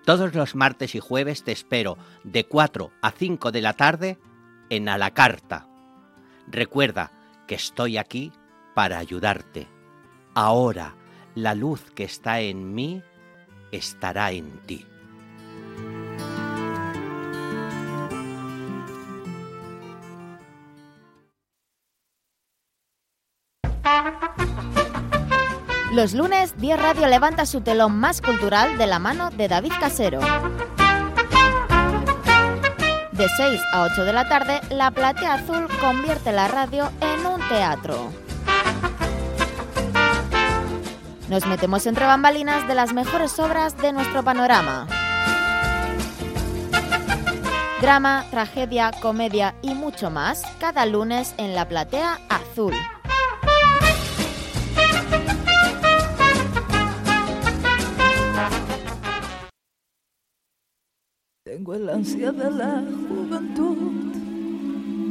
Todos 0.06 0.36
los 0.36 0.56
martes 0.56 0.96
y 0.96 1.00
jueves 1.00 1.44
te 1.44 1.52
espero 1.52 1.98
de 2.24 2.46
4 2.46 2.92
a 3.02 3.12
5 3.12 3.52
de 3.52 3.62
la 3.62 3.74
tarde 3.74 4.20
en 4.70 4.90
A 4.90 4.98
la 4.98 5.12
Carta. 5.12 5.68
Recuerda 6.48 7.12
que 7.48 7.56
estoy 7.56 7.98
aquí 7.98 8.32
para 8.76 8.98
ayudarte. 8.98 9.68
Ahora, 10.34 10.96
la 11.36 11.56
luz 11.56 11.92
que 11.96 12.04
está 12.04 12.42
en 12.42 12.74
mí 12.74 13.02
estará 13.72 14.32
en 14.32 14.60
ti. 14.66 14.86
Los 25.94 26.16
lunes, 26.16 26.58
10 26.58 26.82
Radio 26.82 27.06
levanta 27.06 27.46
su 27.46 27.62
telón 27.62 28.00
más 28.00 28.20
cultural 28.20 28.80
de 28.80 28.88
la 28.88 28.98
mano 28.98 29.30
de 29.30 29.48
David 29.48 29.74
Casero. 29.80 30.22
De 33.12 33.28
6 33.38 33.62
a 33.72 33.84
8 33.84 34.04
de 34.04 34.12
la 34.12 34.28
tarde, 34.28 34.60
la 34.72 34.90
Platea 34.90 35.36
Azul 35.36 35.68
convierte 35.80 36.32
la 36.32 36.48
radio 36.48 36.90
en 37.00 37.28
un 37.28 37.40
teatro. 37.48 38.10
Nos 41.30 41.46
metemos 41.46 41.86
entre 41.86 42.08
bambalinas 42.08 42.68
de 42.68 42.74
las 42.74 42.92
mejores 42.92 43.38
obras 43.38 43.78
de 43.78 43.94
nuestro 43.94 44.24
panorama. 44.24 44.88
Drama, 47.82 48.26
tragedia, 48.32 48.94
comedia 49.00 49.54
y 49.62 49.76
mucho 49.76 50.10
más 50.10 50.42
cada 50.60 50.88
lunes 50.88 51.36
en 51.38 51.54
la 51.54 51.68
Platea 51.68 52.20
Azul. 52.30 52.74
Tengo 61.56 61.76
el 61.76 61.88
ansia 61.88 62.32
de 62.32 62.50
la 62.50 62.82
juventud. 63.08 63.78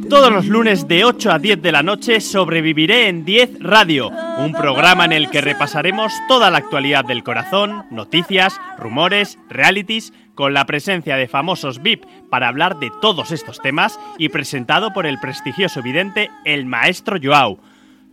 Todos 0.09 0.33
los 0.33 0.47
lunes 0.47 0.89
de 0.89 1.05
8 1.05 1.31
a 1.31 1.39
10 1.39 1.63
de 1.63 1.71
la 1.71 1.85
noche 1.85 2.21
sobreviviré 2.21 3.07
en 3.07 3.25
10 3.25 3.61
Radio, 3.61 4.11
un 4.39 4.53
programa 4.53 5.05
en 5.05 5.13
el 5.13 5.31
que 5.31 5.41
repasaremos 5.41 6.13
toda 6.27 6.51
la 6.51 6.59
actualidad 6.59 7.05
del 7.05 7.23
corazón, 7.23 7.85
noticias, 7.93 8.61
rumores, 8.77 9.39
realities, 9.51 10.13
con 10.35 10.53
la 10.53 10.67
presencia 10.67 11.15
de 11.15 11.29
famosos 11.29 11.81
VIP 11.81 12.07
para 12.29 12.49
hablar 12.49 12.81
de 12.81 12.91
todos 13.01 13.31
estos 13.31 13.61
temas 13.61 14.01
y 14.19 14.29
presentado 14.29 14.93
por 14.93 15.07
el 15.07 15.21
prestigioso 15.21 15.81
vidente 15.81 16.29
el 16.45 16.67
maestro 16.67 17.19
Joao. 17.23 17.61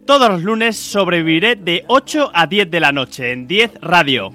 Todos 0.06 0.30
los 0.30 0.44
lunes 0.44 0.78
sobreviviré 0.78 1.56
de 1.56 1.84
8 1.88 2.30
a 2.32 2.46
10 2.46 2.70
de 2.70 2.80
la 2.80 2.92
noche 2.92 3.32
en 3.32 3.48
10 3.48 3.72
Radio. 3.82 4.32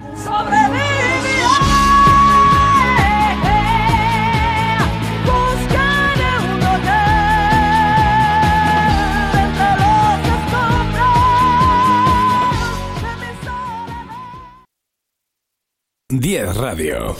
10 16.21 16.57
Radio. 16.57 17.17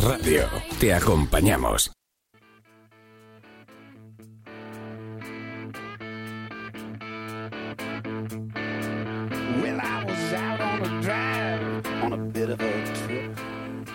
Radio. 0.00 0.48
Te 0.78 0.94
acompañamos. 0.94 1.99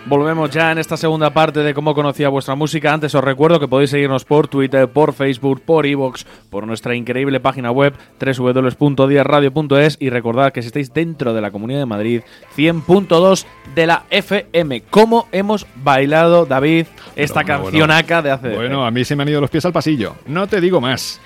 Volvemos 0.08 0.50
ya 0.50 0.70
en 0.70 0.78
esta 0.78 0.96
segunda 0.96 1.30
parte 1.30 1.64
de 1.64 1.74
cómo 1.74 1.92
conocía 1.92 2.28
vuestra 2.28 2.54
música. 2.54 2.92
Antes 2.92 3.12
os 3.16 3.24
recuerdo 3.24 3.58
que 3.58 3.66
podéis 3.66 3.90
seguirnos 3.90 4.24
por 4.24 4.46
Twitter, 4.46 4.86
por 4.86 5.12
Facebook, 5.12 5.62
por 5.62 5.84
Evox, 5.84 6.24
por 6.48 6.64
nuestra 6.64 6.94
increíble 6.94 7.40
página 7.40 7.72
web 7.72 7.92
www.diarradio.es 8.20 9.96
y 9.98 10.10
recordad 10.10 10.52
que 10.52 10.62
si 10.62 10.68
estáis 10.68 10.94
dentro 10.94 11.34
de 11.34 11.40
la 11.40 11.50
Comunidad 11.50 11.80
de 11.80 11.86
Madrid 11.86 12.20
100.2 12.56 13.46
de 13.74 13.86
la 13.88 14.04
FM. 14.10 14.82
¿Cómo 14.90 15.26
hemos 15.32 15.66
bailado, 15.74 16.46
David, 16.46 16.86
esta 17.16 17.42
Bueno, 17.42 17.64
cancionaca 17.64 18.22
de 18.22 18.30
hace... 18.30 18.54
Bueno, 18.54 18.86
a 18.86 18.92
mí 18.92 19.04
se 19.04 19.16
me 19.16 19.24
han 19.24 19.28
ido 19.28 19.40
los 19.40 19.50
pies 19.50 19.64
al 19.64 19.72
pasillo. 19.72 20.14
No 20.28 20.46
te 20.46 20.60
digo 20.60 20.80
más. 20.80 21.20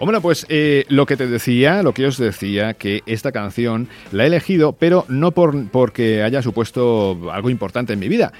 Hombre, 0.00 0.20
pues 0.20 0.46
eh, 0.48 0.84
lo 0.88 1.06
que 1.06 1.16
te 1.16 1.26
decía, 1.26 1.82
lo 1.82 1.92
que 1.92 2.06
os 2.06 2.18
decía, 2.18 2.74
que 2.74 3.02
esta 3.06 3.32
canción 3.32 3.88
la 4.12 4.24
he 4.24 4.26
elegido, 4.28 4.72
pero 4.72 5.04
no 5.08 5.32
por, 5.32 5.68
porque 5.70 6.22
haya 6.22 6.40
supuesto 6.40 7.32
algo 7.32 7.50
importante 7.50 7.94
en 7.94 7.98
mi 7.98 8.08
vida. 8.08 8.32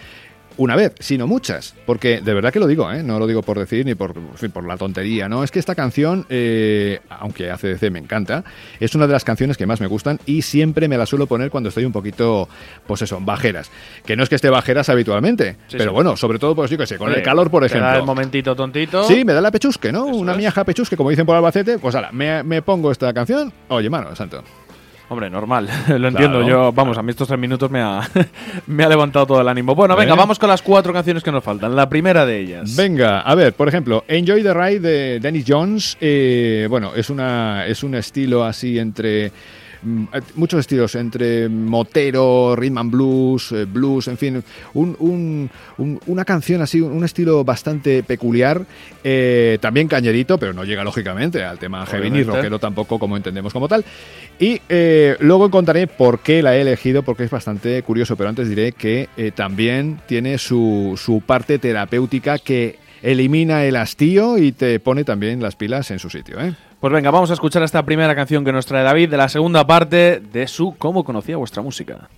Una 0.58 0.76
vez, 0.76 0.92
sino 0.98 1.26
muchas. 1.26 1.74
Porque 1.86 2.20
de 2.20 2.34
verdad 2.34 2.52
que 2.52 2.58
lo 2.60 2.66
digo, 2.66 2.90
¿eh? 2.92 3.02
no 3.02 3.18
lo 3.18 3.26
digo 3.26 3.42
por 3.42 3.58
decir 3.58 3.86
ni 3.86 3.94
por, 3.94 4.12
por 4.52 4.66
la 4.66 4.76
tontería. 4.76 5.28
No, 5.28 5.42
es 5.44 5.50
que 5.50 5.58
esta 5.60 5.74
canción, 5.74 6.26
eh, 6.28 7.00
aunque 7.08 7.50
ACDC 7.50 7.90
me 7.90 8.00
encanta, 8.00 8.42
es 8.80 8.94
una 8.96 9.06
de 9.06 9.12
las 9.12 9.24
canciones 9.24 9.56
que 9.56 9.66
más 9.66 9.80
me 9.80 9.86
gustan 9.86 10.18
y 10.26 10.42
siempre 10.42 10.88
me 10.88 10.98
la 10.98 11.06
suelo 11.06 11.26
poner 11.28 11.50
cuando 11.50 11.68
estoy 11.68 11.84
un 11.84 11.92
poquito, 11.92 12.48
pues 12.86 13.02
eso, 13.02 13.18
bajeras. 13.20 13.70
Que 14.04 14.16
no 14.16 14.22
es 14.24 14.28
que 14.28 14.34
esté 14.34 14.50
bajeras 14.50 14.88
habitualmente, 14.88 15.52
Sí, 15.68 15.76
pero 15.78 15.90
sí. 15.90 15.94
bueno, 15.94 16.16
sobre 16.16 16.38
todo, 16.38 16.54
pues 16.56 16.70
yo 16.70 16.76
que 16.76 16.86
sé, 16.86 16.98
con 16.98 17.08
Oye, 17.08 17.18
el 17.18 17.22
calor, 17.22 17.50
por 17.50 17.62
te 17.62 17.68
da 17.68 17.76
ejemplo. 17.78 18.00
el 18.00 18.04
momentito 18.06 18.56
tontito. 18.56 19.04
Sí, 19.04 19.24
me 19.24 19.32
da 19.32 19.40
la 19.40 19.50
pechusque, 19.52 19.92
¿no? 19.92 20.06
Una 20.06 20.34
miaja 20.34 20.64
pechusque, 20.64 20.96
como 20.96 21.10
dicen 21.10 21.24
por 21.24 21.36
Albacete. 21.36 21.78
Pues 21.78 21.94
ahora, 21.94 22.10
me, 22.12 22.42
me 22.42 22.62
pongo 22.62 22.90
esta 22.90 23.12
canción. 23.14 23.52
Oye, 23.68 23.88
mano, 23.88 24.14
santo. 24.16 24.42
Hombre, 25.10 25.30
normal, 25.30 25.68
lo 25.88 26.08
entiendo. 26.08 26.40
Claro, 26.40 26.48
Yo, 26.48 26.72
vamos, 26.72 26.98
a 26.98 27.02
mí 27.02 27.10
estos 27.10 27.28
tres 27.28 27.40
minutos 27.40 27.70
me 27.70 27.80
ha, 27.80 28.02
me 28.66 28.84
ha 28.84 28.88
levantado 28.88 29.26
todo 29.26 29.40
el 29.40 29.48
ánimo. 29.48 29.74
Bueno, 29.74 29.96
venga, 29.96 30.12
¿Eh? 30.14 30.16
vamos 30.16 30.38
con 30.38 30.48
las 30.50 30.60
cuatro 30.60 30.92
canciones 30.92 31.22
que 31.22 31.32
nos 31.32 31.42
faltan. 31.42 31.74
La 31.74 31.88
primera 31.88 32.26
de 32.26 32.38
ellas. 32.40 32.76
Venga, 32.76 33.20
a 33.20 33.34
ver, 33.34 33.54
por 33.54 33.68
ejemplo, 33.68 34.04
Enjoy 34.06 34.42
the 34.42 34.52
Ride 34.52 34.80
de 34.80 35.20
Dennis 35.20 35.44
Jones. 35.48 35.96
eh, 36.00 36.66
bueno, 36.68 36.92
es, 36.94 37.08
una, 37.08 37.66
es 37.66 37.82
un 37.82 37.94
estilo 37.94 38.44
así 38.44 38.78
entre 38.78 39.32
muchos 40.34 40.60
estilos, 40.60 40.94
entre 40.94 41.48
motero, 41.48 42.56
rhythm 42.56 42.78
and 42.78 42.90
blues, 42.90 43.52
eh, 43.52 43.64
blues, 43.64 44.08
en 44.08 44.16
fin, 44.18 44.42
un- 44.74 44.96
un- 44.98 45.50
un- 45.78 46.00
una 46.06 46.24
canción 46.24 46.60
así, 46.62 46.80
un 46.80 47.04
estilo 47.04 47.44
bastante 47.44 48.02
peculiar, 48.02 48.64
eh, 49.04 49.58
también 49.60 49.88
cañerito, 49.88 50.38
pero 50.38 50.52
no 50.52 50.64
llega 50.64 50.84
lógicamente 50.84 51.44
al 51.44 51.58
tema 51.58 51.86
heavy 51.86 52.10
ni 52.10 52.22
rockero 52.24 52.58
tampoco 52.58 52.98
como 52.98 53.16
entendemos 53.16 53.52
como 53.52 53.68
tal. 53.68 53.84
Y 54.38 54.60
eh, 54.68 55.16
luego 55.20 55.50
contaré 55.50 55.86
por 55.86 56.20
qué 56.20 56.42
la 56.42 56.56
he 56.56 56.60
elegido, 56.60 57.02
porque 57.02 57.24
es 57.24 57.30
bastante 57.30 57.82
curioso, 57.82 58.16
pero 58.16 58.28
antes 58.28 58.48
diré 58.48 58.72
que 58.72 59.08
eh, 59.16 59.32
también 59.34 60.00
tiene 60.06 60.38
su, 60.38 60.94
su 61.02 61.20
parte 61.20 61.58
terapéutica 61.58 62.38
que 62.38 62.78
elimina 63.02 63.64
el 63.64 63.76
hastío 63.76 64.38
y 64.38 64.52
te 64.52 64.80
pone 64.80 65.04
también 65.04 65.40
las 65.40 65.54
pilas 65.56 65.90
en 65.92 65.98
su 66.00 66.10
sitio. 66.10 66.40
¿eh? 66.40 66.54
Pues 66.80 66.92
venga, 66.92 67.10
vamos 67.10 67.28
a 67.30 67.34
escuchar 67.34 67.64
esta 67.64 67.82
primera 67.82 68.14
canción 68.14 68.44
que 68.44 68.52
nos 68.52 68.64
trae 68.64 68.84
David 68.84 69.10
de 69.10 69.16
la 69.16 69.28
segunda 69.28 69.66
parte 69.66 70.20
de 70.20 70.46
su 70.46 70.76
¿Cómo 70.78 71.02
conocía 71.02 71.36
vuestra 71.36 71.60
música? 71.60 72.08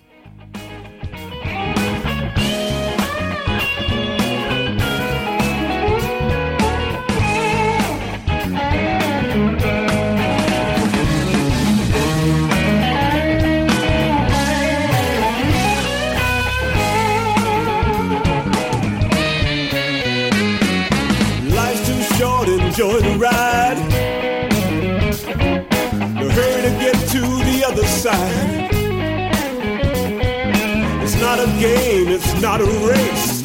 Not 31.36 31.48
a 31.48 31.60
game, 31.60 32.08
it's 32.08 32.40
not 32.40 32.60
a 32.60 32.64
race. 32.64 33.42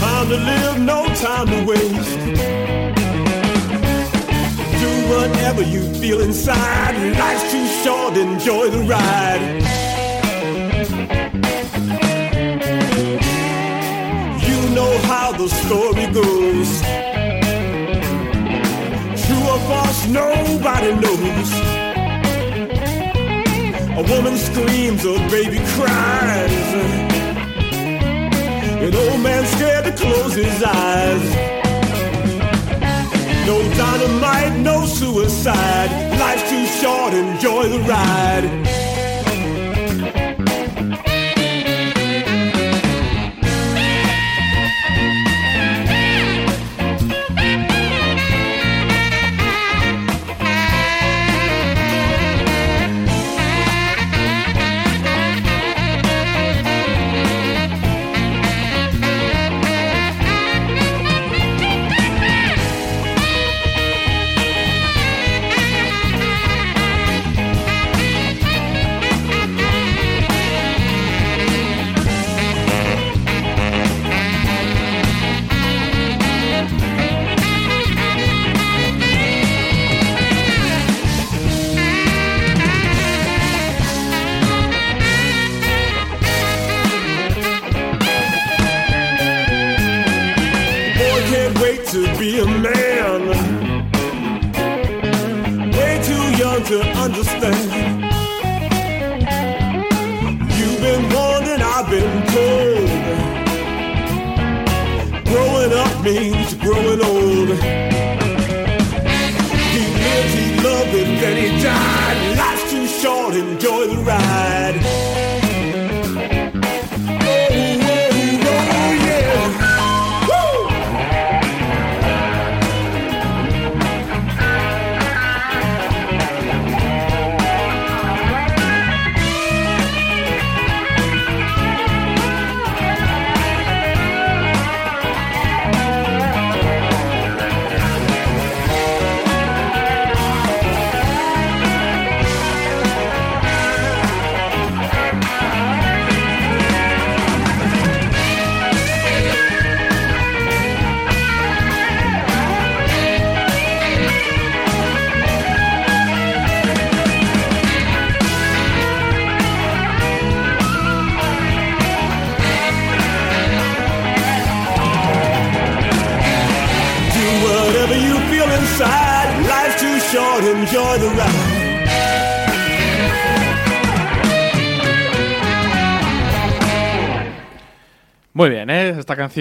Time 0.00 0.26
to 0.28 0.36
live, 0.50 0.80
no 0.80 1.04
time 1.16 1.46
to 1.48 1.66
waste. 1.66 2.18
Do 4.82 4.90
whatever 5.12 5.62
you 5.64 5.82
feel 6.00 6.22
inside. 6.22 6.94
Life's 7.18 7.52
too 7.52 7.66
short, 7.82 8.16
enjoy 8.16 8.70
the 8.70 8.82
ride. 8.94 9.42
You 14.48 14.58
know 14.74 14.92
how 15.10 15.32
the 15.32 15.48
story 15.48 16.06
goes. 16.20 16.70
True 19.26 19.44
or 19.52 19.60
false, 19.68 20.06
nobody 20.08 20.94
knows. 20.94 21.87
A 23.98 24.02
woman 24.02 24.36
screams, 24.36 25.04
a 25.04 25.14
baby 25.28 25.58
cries. 25.74 26.52
An 28.86 28.94
old 28.94 29.20
man 29.20 29.44
scared 29.44 29.86
to 29.86 29.92
close 29.92 30.34
his 30.36 30.62
eyes. 30.62 31.24
No 33.44 33.60
dynamite, 33.76 34.56
no 34.60 34.86
suicide. 34.86 35.90
Life's 36.16 36.48
too 36.48 36.64
short, 36.80 37.12
enjoy 37.12 37.68
the 37.68 37.80
ride. 37.80 38.77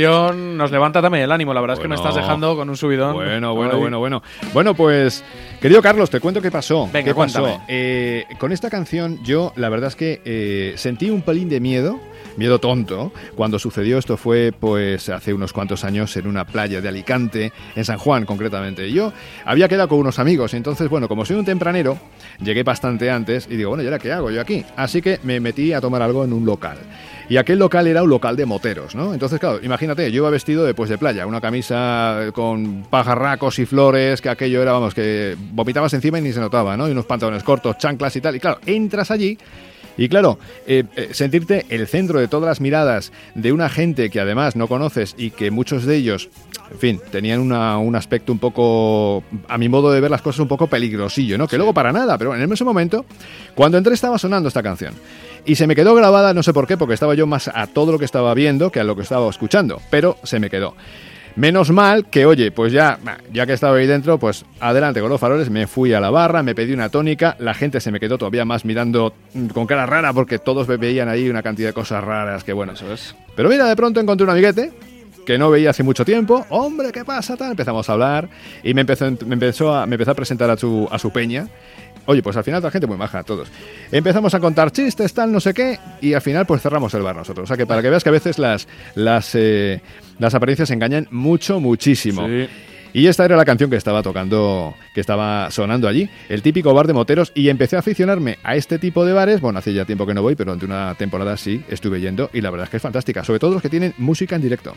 Nos 0.06 0.72
levanta 0.72 1.02
también 1.02 1.24
el 1.24 1.32
ánimo. 1.32 1.54
La 1.54 1.62
verdad 1.62 1.78
es 1.78 1.82
que 1.82 1.88
me 1.88 1.96
estás 1.96 2.16
dejando 2.16 2.56
con 2.56 2.70
un 2.70 2.78
subidón. 2.78 3.14
Bueno, 3.14 3.56
bueno, 3.56 3.78
bueno, 3.78 4.00
bueno. 4.00 4.24
Bueno, 4.54 4.74
pues, 4.74 5.24
querido 5.62 5.82
Carlos, 5.82 6.10
te 6.10 6.20
cuento 6.20 6.42
qué 6.42 6.52
pasó. 6.52 6.90
Venga, 6.92 7.06
¿Qué 7.06 7.16
pasó? 7.16 7.62
Eh, 7.68 8.26
con 8.40 8.52
esta 8.52 8.70
canción 8.70 9.24
yo, 9.24 9.54
la 9.56 9.70
verdad 9.70 9.90
es 9.90 9.96
que 9.96 10.22
eh, 10.26 10.74
sentí 10.78 11.10
un 11.10 11.22
pelín 11.22 11.50
de 11.50 11.60
miedo, 11.60 12.00
miedo 12.38 12.60
tonto, 12.60 13.12
cuando 13.36 13.60
sucedió 13.60 13.98
esto 13.98 14.18
fue 14.18 14.54
pues 14.58 15.10
hace 15.10 15.34
unos 15.34 15.54
cuantos 15.54 15.84
años 15.84 16.16
en 16.18 16.28
una 16.28 16.46
playa 16.46 16.82
de 16.82 16.88
Alicante, 16.88 17.52
en 17.76 17.86
San 17.86 17.98
Juan 17.98 18.26
concretamente. 18.26 18.92
Yo 18.92 19.12
había 19.46 19.68
quedado 19.68 19.90
con 19.90 20.00
unos 20.00 20.20
amigos, 20.20 20.54
entonces, 20.54 20.90
bueno, 20.90 21.08
como 21.08 21.26
soy 21.26 21.38
un 21.38 21.46
tempranero, 21.46 21.98
llegué 22.40 22.64
bastante 22.64 23.10
antes 23.10 23.48
y 23.50 23.56
digo, 23.56 23.70
bueno, 23.70 23.84
¿y 23.84 23.88
ahora 23.88 24.00
qué 24.00 24.12
hago 24.12 24.32
yo 24.32 24.42
aquí? 24.42 24.64
Así 24.76 25.02
que 25.02 25.20
me 25.24 25.40
metí 25.40 25.74
a 25.74 25.82
tomar 25.82 26.02
algo 26.02 26.24
en 26.24 26.34
un 26.34 26.46
local. 26.46 26.78
Y 27.30 27.38
aquel 27.38 27.60
local 27.60 27.88
era 27.88 28.04
un 28.04 28.10
local 28.10 28.38
de 28.38 28.46
moteros, 28.46 28.96
¿no? 28.96 29.14
Entonces, 29.14 29.40
claro, 29.40 29.60
imagínate, 29.62 30.10
yo 30.12 30.18
iba 30.18 30.30
vestido 30.30 30.64
de, 30.64 30.74
pues, 30.74 30.90
de 30.90 30.98
playa, 30.98 31.28
una 31.28 31.42
camisa 31.42 32.28
con 32.34 32.84
pajarracos 32.90 33.60
y 33.60 33.66
flores, 33.66 34.22
que 34.22 34.30
aquello 34.30 34.62
era, 34.62 34.72
vamos, 34.72 34.94
que 34.94 35.36
vomitabas 35.52 35.94
encima 35.94 36.20
y 36.20 36.22
ni 36.22 36.32
se 36.32 36.40
notaba, 36.40 36.78
¿no? 36.78 36.88
Y 36.88 36.92
unos 36.92 37.06
pantalones 37.06 37.44
cortos, 37.44 37.78
chanclas 37.78 38.16
y 38.16 38.22
tal. 38.22 38.36
Y 38.38 38.40
claro, 38.40 38.60
entras 38.66 39.12
allí 39.12 39.38
Y 39.98 40.10
claro, 40.10 40.38
eh, 40.68 40.84
eh, 40.96 41.10
sentirte 41.14 41.66
el 41.70 41.88
centro 41.88 42.20
de 42.20 42.28
todas 42.28 42.48
las 42.48 42.62
miradas 42.62 43.12
de 43.34 43.52
una 43.52 43.68
gente 43.70 44.10
que 44.10 44.20
además 44.20 44.56
no 44.56 44.68
conoces 44.68 45.16
y 45.18 45.32
que 45.32 45.50
muchos 45.50 45.86
de 45.86 45.96
ellos, 45.96 46.30
en 46.72 46.78
fin, 46.78 47.02
tenían 47.12 47.40
una- 47.40 47.78
un 47.80 47.96
aspecto 47.96 48.32
un 48.32 48.40
poco, 48.40 49.24
a 49.48 49.58
mi 49.58 49.70
modo 49.70 49.92
de 49.92 50.00
ver 50.00 50.12
las 50.12 50.22
cosas, 50.22 50.40
un 50.42 50.48
poco 50.48 50.68
peligrosillo, 50.68 51.38
¿no? 51.38 51.48
Que 51.48 51.58
luego 51.58 51.74
para 51.74 51.92
nada, 51.92 52.18
pero 52.18 52.36
en 52.36 52.52
ese 52.52 52.64
momento, 52.64 53.06
cuando 53.56 53.78
entré 53.78 53.94
estaba 53.96 54.18
sonando 54.20 54.48
esta 54.48 54.62
canción. 54.62 54.94
Y 55.46 55.56
se 55.56 55.66
me 55.66 55.76
quedó 55.76 55.96
grabada, 55.96 56.34
no 56.34 56.44
sé 56.44 56.54
por 56.54 56.68
qué, 56.68 56.78
porque 56.78 56.94
estaba 56.94 57.16
yo 57.16 57.26
más 57.26 57.48
a 57.48 57.68
todo 57.68 57.92
lo 57.94 58.00
que 58.00 58.06
estaba 58.06 58.34
viendo 58.34 58.70
que 58.72 58.80
a 58.82 58.84
lo 58.84 58.96
que 58.96 59.02
estaba 59.02 59.28
escuchando, 59.30 59.82
pero 59.90 60.18
se 60.24 60.40
me 60.40 60.50
quedó. 60.50 60.76
Menos 61.38 61.70
mal 61.70 62.10
que, 62.10 62.26
oye, 62.26 62.52
pues 62.52 62.74
ya, 62.74 62.98
ya 63.32 63.46
que 63.46 63.54
estaba 63.54 63.78
ahí 63.78 63.86
dentro, 63.86 64.18
pues 64.18 64.44
adelante 64.60 65.02
con 65.02 65.10
los 65.12 65.22
faroles, 65.22 65.52
me 65.52 65.68
fui 65.68 65.94
a 65.94 66.00
la 66.00 66.10
barra, 66.10 66.42
me 66.42 66.56
pedí 66.56 66.74
una 66.74 66.90
tónica, 66.90 67.36
la 67.38 67.54
gente 67.54 67.80
se 67.80 67.92
me 67.92 68.00
quedó 68.00 68.18
todavía 68.18 68.44
más 68.44 68.66
mirando 68.66 69.14
mm, 69.36 69.50
con 69.50 69.68
cara 69.68 69.86
rara 69.86 70.12
porque 70.14 70.40
todos 70.40 70.66
veían 70.66 71.10
ahí 71.10 71.30
una 71.30 71.44
cantidad 71.44 71.70
de 71.70 71.74
cosas 71.74 72.04
raras 72.04 72.44
que 72.44 72.54
bueno. 72.54 72.74
Eso 72.74 72.92
es. 72.92 73.16
Pero 73.36 73.50
mira, 73.50 73.68
de 73.68 73.76
pronto 73.76 74.00
encontré 74.00 74.24
un 74.24 74.32
amiguete 74.32 74.72
que 75.28 75.38
no 75.38 75.52
veía 75.52 75.70
hace 75.70 75.84
mucho 75.84 76.04
tiempo. 76.04 76.44
Hombre, 76.50 76.92
¿qué 76.92 77.06
pasa? 77.06 77.38
Tal? 77.38 77.52
Empezamos 77.52 77.88
a 77.88 77.94
hablar 77.94 78.28
y 78.64 78.74
me 78.74 78.82
empezó, 78.82 79.06
me 79.24 79.34
empezó, 79.36 79.76
a, 79.76 79.86
me 79.86 79.94
empezó 79.94 80.12
a 80.12 80.16
presentar 80.16 80.50
a 80.50 80.58
su, 80.58 80.90
a 80.92 80.98
su 80.98 81.12
peña. 81.12 81.48
Oye, 82.08 82.24
pues 82.24 82.36
al 82.38 82.46
final 82.46 82.64
la 82.64 82.72
gente 82.72 82.88
muy 82.88 82.98
maja, 82.98 83.22
todos. 83.24 83.50
Empezamos 83.92 84.34
a 84.34 84.40
contar 84.40 84.72
chistes, 84.72 85.14
tal, 85.14 85.32
no 85.32 85.42
sé 85.42 85.54
qué, 85.54 85.78
y 86.00 86.14
al 86.14 86.22
final 86.22 86.46
pues 86.46 86.62
cerramos 86.62 86.94
el 86.94 87.04
bar 87.04 87.16
nosotros. 87.16 87.44
O 87.44 87.48
sea 87.48 87.58
que 87.58 87.68
para 87.68 87.82
que 87.82 87.90
veas 87.90 88.02
que 88.02 88.10
a 88.10 88.14
veces 88.14 88.40
las, 88.40 88.68
las, 88.96 89.36
eh, 89.36 89.82
las 90.20 90.34
apariencias 90.34 90.72
engañan 90.72 91.08
mucho, 91.12 91.60
muchísimo. 91.60 92.28
Sí. 92.28 92.48
Y 92.94 93.08
esta 93.08 93.26
era 93.26 93.36
la 93.36 93.46
canción 93.46 93.70
que 93.70 93.76
estaba 93.76 94.02
tocando, 94.02 94.74
que 94.96 95.02
estaba 95.02 95.52
sonando 95.52 95.88
allí, 95.88 96.10
el 96.30 96.42
típico 96.42 96.74
bar 96.74 96.88
de 96.88 96.94
moteros, 96.94 97.32
y 97.36 97.50
empecé 97.50 97.76
a 97.76 97.80
aficionarme 97.80 98.40
a 98.44 98.56
este 98.56 98.80
tipo 98.80 99.06
de 99.06 99.14
bares. 99.14 99.42
Bueno, 99.42 99.60
hace 99.60 99.74
ya 99.74 99.86
tiempo 99.86 100.08
que 100.08 100.14
no 100.14 100.22
voy, 100.22 100.36
pero 100.36 100.52
durante 100.52 100.66
una 100.66 100.96
temporada 100.96 101.38
sí 101.38 101.64
estuve 101.70 102.00
yendo, 102.02 102.30
y 102.34 102.42
la 102.42 102.50
verdad 102.50 102.64
es 102.64 102.70
que 102.72 102.78
es 102.78 102.84
fantástica, 102.84 103.24
sobre 103.24 103.40
todo 103.40 103.54
los 103.54 103.62
que 103.62 103.70
tienen 103.70 103.94
música 103.98 104.36
en 104.36 104.42
directo. 104.42 104.74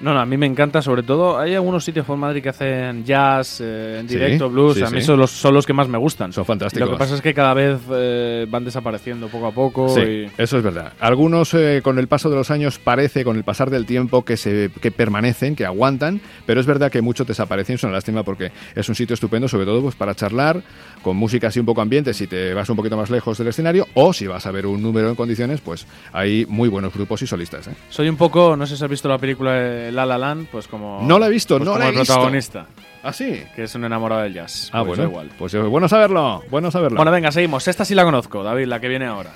No, 0.00 0.14
no, 0.14 0.20
a 0.20 0.24
mí 0.24 0.36
me 0.38 0.46
encanta, 0.46 0.80
sobre 0.80 1.02
todo, 1.02 1.38
hay 1.38 1.54
algunos 1.54 1.84
sitios 1.84 2.06
por 2.06 2.16
Madrid 2.16 2.42
que 2.42 2.48
hacen 2.48 3.04
jazz, 3.04 3.60
eh, 3.60 3.98
en 4.00 4.08
Sí, 4.08 4.14
directo, 4.14 4.48
blues, 4.48 4.78
sí, 4.78 4.82
a 4.82 4.88
mí 4.90 5.00
sí. 5.00 5.06
son 5.06 5.18
los, 5.18 5.30
son 5.30 5.52
los 5.52 5.66
que 5.66 5.74
más 5.74 5.88
me 5.88 5.98
gustan. 5.98 6.32
Son 6.32 6.46
fantásticos. 6.46 6.88
Lo 6.88 6.94
que 6.94 6.98
pasa 6.98 7.14
es 7.16 7.20
que 7.20 7.34
cada 7.34 7.52
vez 7.52 7.78
eh, 7.92 8.46
van 8.48 8.64
desapareciendo 8.64 9.28
poco 9.28 9.46
a 9.48 9.52
poco. 9.52 9.88
Sí, 9.90 10.00
y- 10.00 10.30
eso 10.38 10.56
es 10.56 10.62
verdad. 10.62 10.94
Algunos 11.00 11.52
eh, 11.52 11.80
con 11.84 11.98
el 11.98 12.08
paso 12.08 12.30
de 12.30 12.36
los 12.36 12.50
años 12.50 12.78
parece, 12.78 13.24
con 13.24 13.36
el 13.36 13.44
pasar 13.44 13.68
del 13.68 13.84
tiempo, 13.84 14.24
que 14.24 14.38
se 14.38 14.70
que 14.80 14.90
permanecen, 14.90 15.54
que 15.54 15.66
aguantan, 15.66 16.20
pero 16.46 16.60
es 16.60 16.66
verdad 16.66 16.90
que 16.90 17.02
muchos 17.02 17.26
desaparecen, 17.26 17.74
es 17.74 17.82
una 17.84 17.92
lástima 17.92 18.22
porque 18.22 18.52
es 18.74 18.88
un 18.88 18.94
sitio 18.94 19.12
estupendo, 19.14 19.48
sobre 19.48 19.66
todo 19.66 19.82
pues 19.82 19.96
para 19.96 20.14
charlar, 20.14 20.62
con 21.02 21.16
música 21.16 21.48
así 21.48 21.58
un 21.60 21.66
poco 21.66 21.80
ambiente, 21.80 22.12
si 22.14 22.26
te 22.26 22.52
vas 22.54 22.68
un 22.68 22.76
poquito 22.76 22.96
más 22.96 23.10
lejos 23.10 23.38
del 23.38 23.48
escenario, 23.48 23.86
o 23.94 24.12
si 24.12 24.26
vas 24.26 24.46
a 24.46 24.50
ver 24.50 24.66
un 24.66 24.82
número 24.82 25.08
en 25.08 25.14
condiciones, 25.14 25.60
pues 25.60 25.86
hay 26.12 26.44
muy 26.48 26.68
buenos 26.68 26.92
grupos 26.92 27.22
y 27.22 27.26
solistas. 27.26 27.68
¿eh? 27.68 27.74
Soy 27.88 28.08
un 28.08 28.16
poco, 28.16 28.56
no 28.56 28.66
sé 28.66 28.76
si 28.76 28.84
has 28.84 28.90
visto 28.90 29.08
la 29.08 29.18
película 29.18 29.52
de 29.52 29.92
La 29.92 30.04
La 30.06 30.18
Land, 30.18 30.48
pues 30.50 30.68
como... 30.68 31.00
No 31.02 31.18
la 31.18 31.26
he 31.26 31.30
visto, 31.30 31.56
pues 31.56 31.64
no 31.66 31.72
como 31.72 31.78
la 31.80 31.86
he 31.86 31.92
el 31.92 31.98
visto. 31.98 32.14
protagonista, 32.14 32.66
¿Ah, 33.02 33.12
sí? 33.12 33.42
que 33.56 33.62
es 33.64 33.74
un 33.74 33.84
enamorado 33.84 34.22
del 34.22 34.34
jazz. 34.34 34.68
Ah, 34.72 34.84
Pues 34.84 34.98
bueno. 34.98 35.10
igual. 35.10 35.30
Pues 35.38 35.54
bueno 35.56 35.88
saberlo, 35.88 36.42
bueno 36.50 36.70
saberlo. 36.70 36.96
Bueno, 36.96 37.10
venga, 37.10 37.32
seguimos. 37.32 37.66
Esta 37.66 37.84
sí 37.84 37.94
la 37.94 38.04
conozco, 38.04 38.42
David, 38.42 38.66
la 38.66 38.78
que 38.80 38.88
viene 38.88 39.06
ahora. 39.06 39.30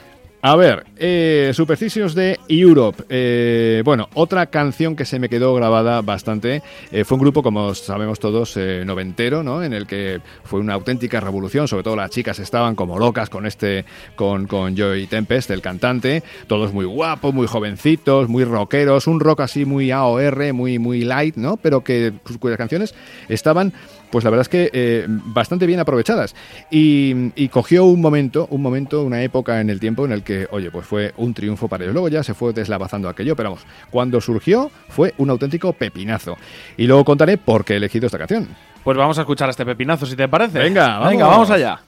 A 0.47 0.57
ver, 0.57 0.84
eh, 0.99 1.55
de 1.57 2.38
Europe. 2.49 3.03
Eh, 3.09 3.80
bueno, 3.82 4.11
otra 4.12 4.45
canción 4.45 4.95
que 4.95 5.07
se 5.07 5.18
me 5.18 5.30
quedó 5.30 5.55
grabada 5.55 6.03
bastante. 6.03 6.62
eh, 6.92 7.05
fue 7.05 7.16
un 7.16 7.22
grupo, 7.22 7.42
como 7.42 7.74
sabemos 7.74 8.20
todos, 8.20 8.55
eh, 8.59 8.82
noventero, 8.84 9.42
¿no? 9.42 9.64
En 9.64 9.72
el 9.72 9.86
que 9.86 10.20
fue 10.42 10.61
una 10.61 10.74
auténtica 10.74 11.18
revolución. 11.18 11.66
Sobre 11.66 11.82
todo 11.82 11.97
las 11.97 12.11
chicas 12.11 12.40
estaban 12.40 12.74
como 12.74 12.99
locas 12.99 13.30
con 13.30 13.47
este, 13.47 13.86
con, 14.16 14.47
con 14.47 14.76
Joey 14.76 15.07
Tempest, 15.07 15.51
el 15.51 15.62
cantante. 15.62 16.22
Todos 16.47 16.74
muy 16.74 16.84
guapos, 16.84 17.32
muy 17.32 17.47
jovencitos, 17.47 18.28
muy 18.28 18.45
rockeros. 18.45 19.07
Un 19.07 19.20
rock 19.20 19.40
así 19.40 19.64
muy 19.64 19.92
AOR, 19.92 20.53
muy, 20.53 20.78
muy 20.78 21.05
light, 21.05 21.36
¿no? 21.36 21.57
Pero 21.57 21.82
que 21.82 22.12
cuyas 22.38 22.59
canciones 22.59 22.95
estaban 23.30 23.72
pues 24.14 24.22
la 24.22 24.30
verdad 24.30 24.42
es 24.42 24.48
que 24.48 24.70
eh, 24.72 25.06
bastante 25.08 25.66
bien 25.66 25.80
aprovechadas. 25.80 26.36
Y, 26.70 27.32
y 27.34 27.48
cogió 27.48 27.84
un 27.84 28.00
momento, 28.00 28.46
un 28.48 28.62
momento, 28.62 29.02
una 29.02 29.20
época 29.24 29.60
en 29.60 29.70
el 29.70 29.80
tiempo 29.80 30.04
en 30.04 30.12
el 30.12 30.22
que, 30.22 30.46
oye, 30.52 30.70
pues 30.70 30.86
fue 30.86 31.12
un 31.16 31.34
triunfo 31.34 31.66
para 31.66 31.82
ellos. 31.82 31.94
Luego 31.94 32.08
ya 32.08 32.22
se 32.22 32.32
fue 32.32 32.52
deslavazando 32.52 33.08
aquello, 33.08 33.34
pero 33.34 33.50
vamos, 33.50 33.66
cuando 33.90 34.20
surgió 34.20 34.70
fue 34.88 35.14
un 35.18 35.30
auténtico 35.30 35.72
pepinazo. 35.72 36.36
Y 36.76 36.86
luego 36.86 37.04
contaré 37.04 37.38
por 37.38 37.64
qué 37.64 37.72
he 37.72 37.76
elegido 37.78 38.06
esta 38.06 38.16
canción. 38.16 38.46
Pues 38.84 38.96
vamos 38.96 39.18
a 39.18 39.22
escuchar 39.22 39.50
este 39.50 39.66
pepinazo, 39.66 40.06
si 40.06 40.14
te 40.14 40.28
parece. 40.28 40.60
Venga, 40.60 40.90
vamos. 40.90 41.10
Venga, 41.10 41.26
vamos 41.26 41.50
allá. 41.50 41.80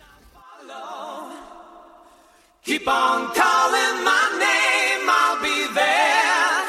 Keep 2.65 2.89
on 2.89 3.29
calling 3.37 4.03
my 4.03 4.37
name, 4.41 5.09
I'll 5.09 5.41
be 5.41 5.73
there. 5.75 6.65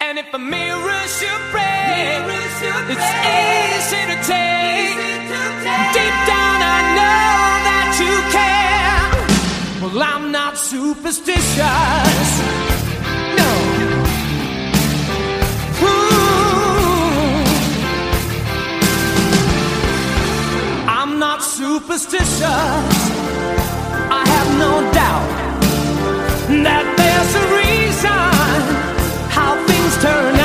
And 0.00 0.18
if 0.18 0.34
a 0.34 0.38
mirror 0.38 1.08
should 1.08 1.50
break, 1.50 2.45
it's 2.92 3.10
easy 3.42 4.02
to 4.10 4.16
take. 4.32 4.96
Deep 5.96 6.16
down, 6.30 6.58
I 6.76 6.78
know 6.98 7.30
that 7.68 7.88
you 8.02 8.14
care. 8.36 9.00
Well, 9.82 10.02
I'm 10.02 10.24
not 10.30 10.58
superstitious. 10.58 12.28
No. 13.38 13.50
Ooh. 15.82 16.26
I'm 20.88 21.18
not 21.18 21.42
superstitious. 21.42 22.96
I 24.20 24.22
have 24.34 24.48
no 24.64 24.72
doubt 24.92 25.28
that 26.66 26.86
there's 27.00 27.32
a 27.42 27.46
reason 27.60 28.56
how 29.30 29.50
things 29.66 29.94
turn 30.02 30.35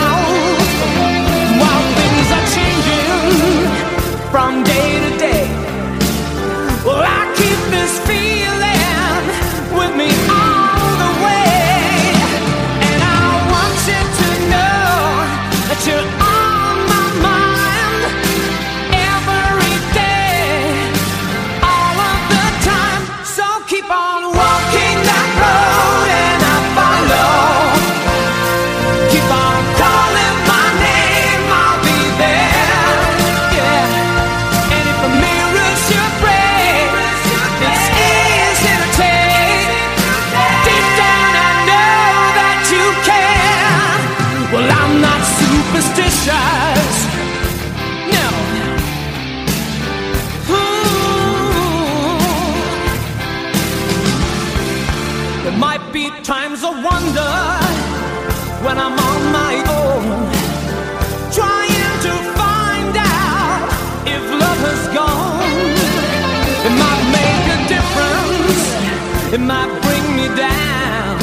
it 69.34 69.40
might 69.40 69.72
bring 69.82 70.16
me 70.18 70.28
down, 70.36 71.18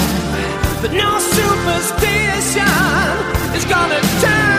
but 0.80 0.92
no 0.92 1.18
superstition 1.18 2.64
is 3.54 3.64
gonna 3.66 4.00
turn 4.20 4.57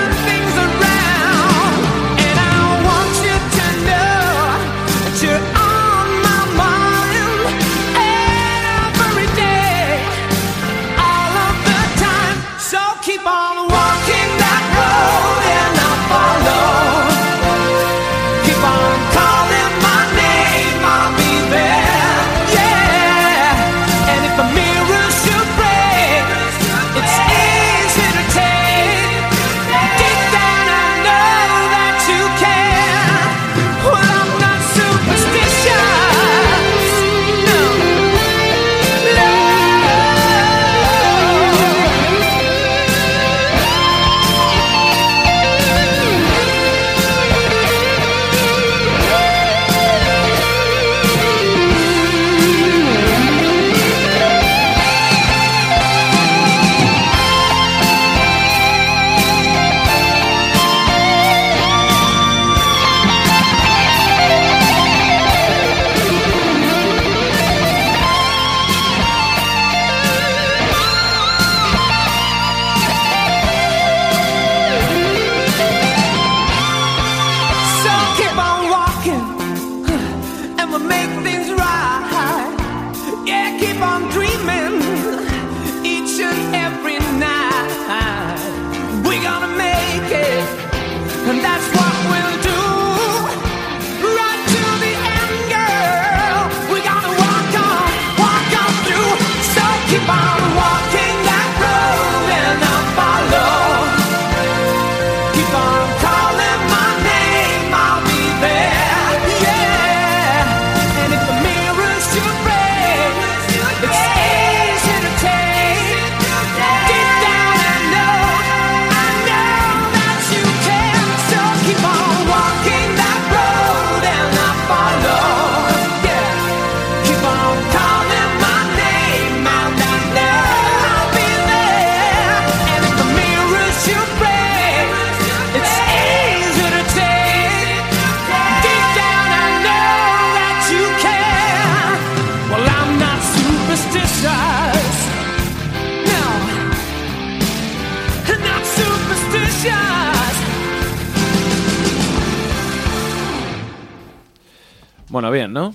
Bueno, 155.30 155.32
bien, 155.32 155.54
¿no? 155.54 155.74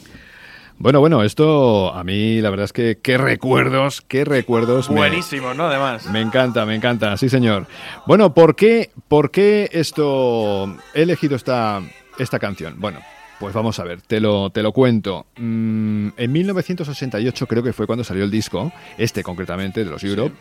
Bueno, 0.78 0.98
bueno, 1.00 1.22
esto 1.22 1.94
a 1.94 2.02
mí 2.02 2.40
la 2.40 2.50
verdad 2.50 2.64
es 2.64 2.72
que 2.72 2.98
qué 3.00 3.16
recuerdos, 3.16 4.00
qué 4.02 4.24
recuerdos. 4.24 4.90
me- 4.90 4.96
Buenísimo, 4.96 5.54
¿no? 5.54 5.66
Además. 5.66 6.06
Me 6.10 6.20
encanta, 6.20 6.66
me 6.66 6.74
encanta, 6.74 7.16
sí 7.16 7.28
señor. 7.28 7.66
Bueno, 8.06 8.34
¿por 8.34 8.56
qué, 8.56 8.90
por 9.08 9.30
qué 9.30 9.68
esto 9.72 10.76
he 10.94 11.02
elegido 11.02 11.36
esta, 11.36 11.80
esta 12.18 12.38
canción? 12.40 12.74
Bueno, 12.78 12.98
pues 13.38 13.54
vamos 13.54 13.78
a 13.78 13.84
ver, 13.84 14.00
te 14.02 14.18
lo, 14.20 14.50
te 14.50 14.62
lo 14.64 14.72
cuento. 14.72 15.26
Mm, 15.36 16.08
en 16.16 16.32
1968 16.32 17.46
creo 17.46 17.62
que 17.62 17.72
fue 17.72 17.86
cuando 17.86 18.02
salió 18.02 18.24
el 18.24 18.30
disco, 18.32 18.72
este 18.98 19.22
concretamente, 19.22 19.84
de 19.84 19.90
los 19.90 20.02
Europe. 20.02 20.34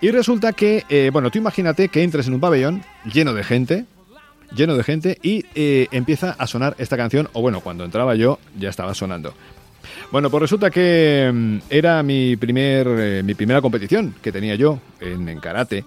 Y 0.00 0.10
resulta 0.10 0.52
que, 0.52 0.84
eh, 0.88 1.10
bueno, 1.12 1.30
tú 1.30 1.38
imagínate 1.38 1.88
que 1.88 2.02
entres 2.02 2.26
en 2.26 2.34
un 2.34 2.40
pabellón 2.40 2.82
lleno 3.10 3.32
de 3.32 3.44
gente, 3.44 3.84
lleno 4.54 4.76
de 4.76 4.84
gente, 4.84 5.18
y 5.22 5.44
eh, 5.54 5.88
empieza 5.90 6.32
a 6.32 6.46
sonar 6.46 6.74
esta 6.78 6.96
canción, 6.96 7.28
o 7.32 7.40
bueno, 7.40 7.60
cuando 7.60 7.84
entraba 7.84 8.14
yo 8.14 8.38
ya 8.58 8.70
estaba 8.70 8.94
sonando. 8.94 9.34
Bueno, 10.10 10.30
pues 10.30 10.42
resulta 10.42 10.70
que 10.70 11.30
mm, 11.32 11.58
era 11.70 12.02
mi, 12.02 12.36
primer, 12.36 12.86
eh, 12.88 13.22
mi 13.24 13.34
primera 13.34 13.60
competición 13.60 14.14
que 14.22 14.32
tenía 14.32 14.54
yo 14.54 14.78
en, 15.00 15.28
en 15.28 15.40
karate. 15.40 15.84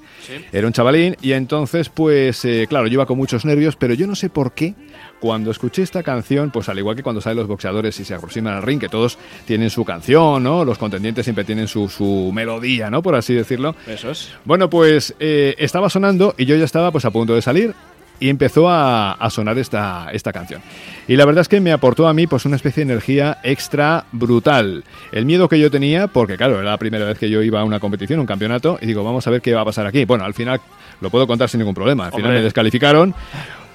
Era 0.51 0.67
un 0.67 0.73
chavalín 0.73 1.15
y 1.21 1.31
entonces, 1.33 1.89
pues, 1.89 2.43
eh, 2.45 2.65
claro, 2.67 2.87
yo 2.87 2.93
iba 2.93 3.05
con 3.05 3.17
muchos 3.17 3.45
nervios, 3.45 3.75
pero 3.75 3.93
yo 3.93 4.07
no 4.07 4.15
sé 4.15 4.29
por 4.29 4.53
qué. 4.53 4.73
Cuando 5.19 5.49
escuché 5.49 5.81
esta 5.81 6.03
canción, 6.03 6.51
pues 6.51 6.69
al 6.69 6.77
igual 6.77 6.95
que 6.95 7.01
cuando 7.01 7.21
salen 7.21 7.37
los 7.37 7.47
boxeadores 7.47 7.99
y 7.99 8.05
se 8.05 8.13
aproximan 8.13 8.53
al 8.53 8.61
ring, 8.61 8.79
que 8.79 8.89
todos 8.89 9.17
tienen 9.45 9.71
su 9.71 9.83
canción, 9.83 10.43
¿no? 10.43 10.63
Los 10.63 10.77
contendientes 10.77 11.25
siempre 11.25 11.43
tienen 11.43 11.67
su, 11.67 11.89
su 11.89 12.31
melodía, 12.31 12.91
¿no? 12.91 13.01
Por 13.01 13.15
así 13.15 13.33
decirlo. 13.33 13.75
Eso 13.87 14.11
es. 14.11 14.29
Bueno, 14.45 14.69
pues 14.69 15.15
eh, 15.19 15.55
estaba 15.57 15.89
sonando 15.89 16.35
y 16.37 16.45
yo 16.45 16.55
ya 16.55 16.65
estaba 16.65 16.91
pues 16.91 17.05
a 17.05 17.11
punto 17.11 17.33
de 17.33 17.41
salir 17.41 17.73
y 18.19 18.29
empezó 18.29 18.69
a, 18.69 19.13
a 19.13 19.29
sonar 19.29 19.57
esta, 19.57 20.09
esta 20.11 20.33
canción. 20.33 20.61
Y 21.07 21.15
la 21.15 21.25
verdad 21.25 21.41
es 21.41 21.47
que 21.47 21.59
me 21.59 21.71
aportó 21.71 22.07
a 22.07 22.13
mí 22.13 22.27
pues 22.27 22.45
una 22.45 22.55
especie 22.55 22.83
de 22.83 22.91
energía 22.91 23.37
extra 23.43 24.05
brutal. 24.11 24.83
El 25.11 25.25
miedo 25.25 25.47
que 25.47 25.59
yo 25.59 25.71
tenía, 25.71 26.07
porque 26.07 26.37
claro, 26.37 26.59
era 26.59 26.71
la 26.71 26.77
primera 26.77 27.05
vez 27.05 27.17
que 27.17 27.29
yo 27.29 27.41
iba 27.41 27.61
a 27.61 27.63
una 27.63 27.79
competición, 27.79 28.19
un 28.19 28.25
campeonato, 28.25 28.77
y 28.81 28.85
digo, 28.85 29.03
vamos 29.03 29.25
a 29.27 29.29
ver 29.29 29.41
qué 29.41 29.53
va 29.53 29.61
a 29.61 29.65
pasar 29.65 29.85
aquí. 29.87 30.05
Bueno, 30.05 30.25
al 30.25 30.33
final 30.33 30.59
lo 31.01 31.09
puedo 31.09 31.27
contar 31.27 31.49
sin 31.49 31.59
ningún 31.59 31.75
problema. 31.75 32.05
Al 32.05 32.11
final 32.11 32.25
Hombre. 32.25 32.39
me 32.39 32.43
descalificaron. 32.43 33.13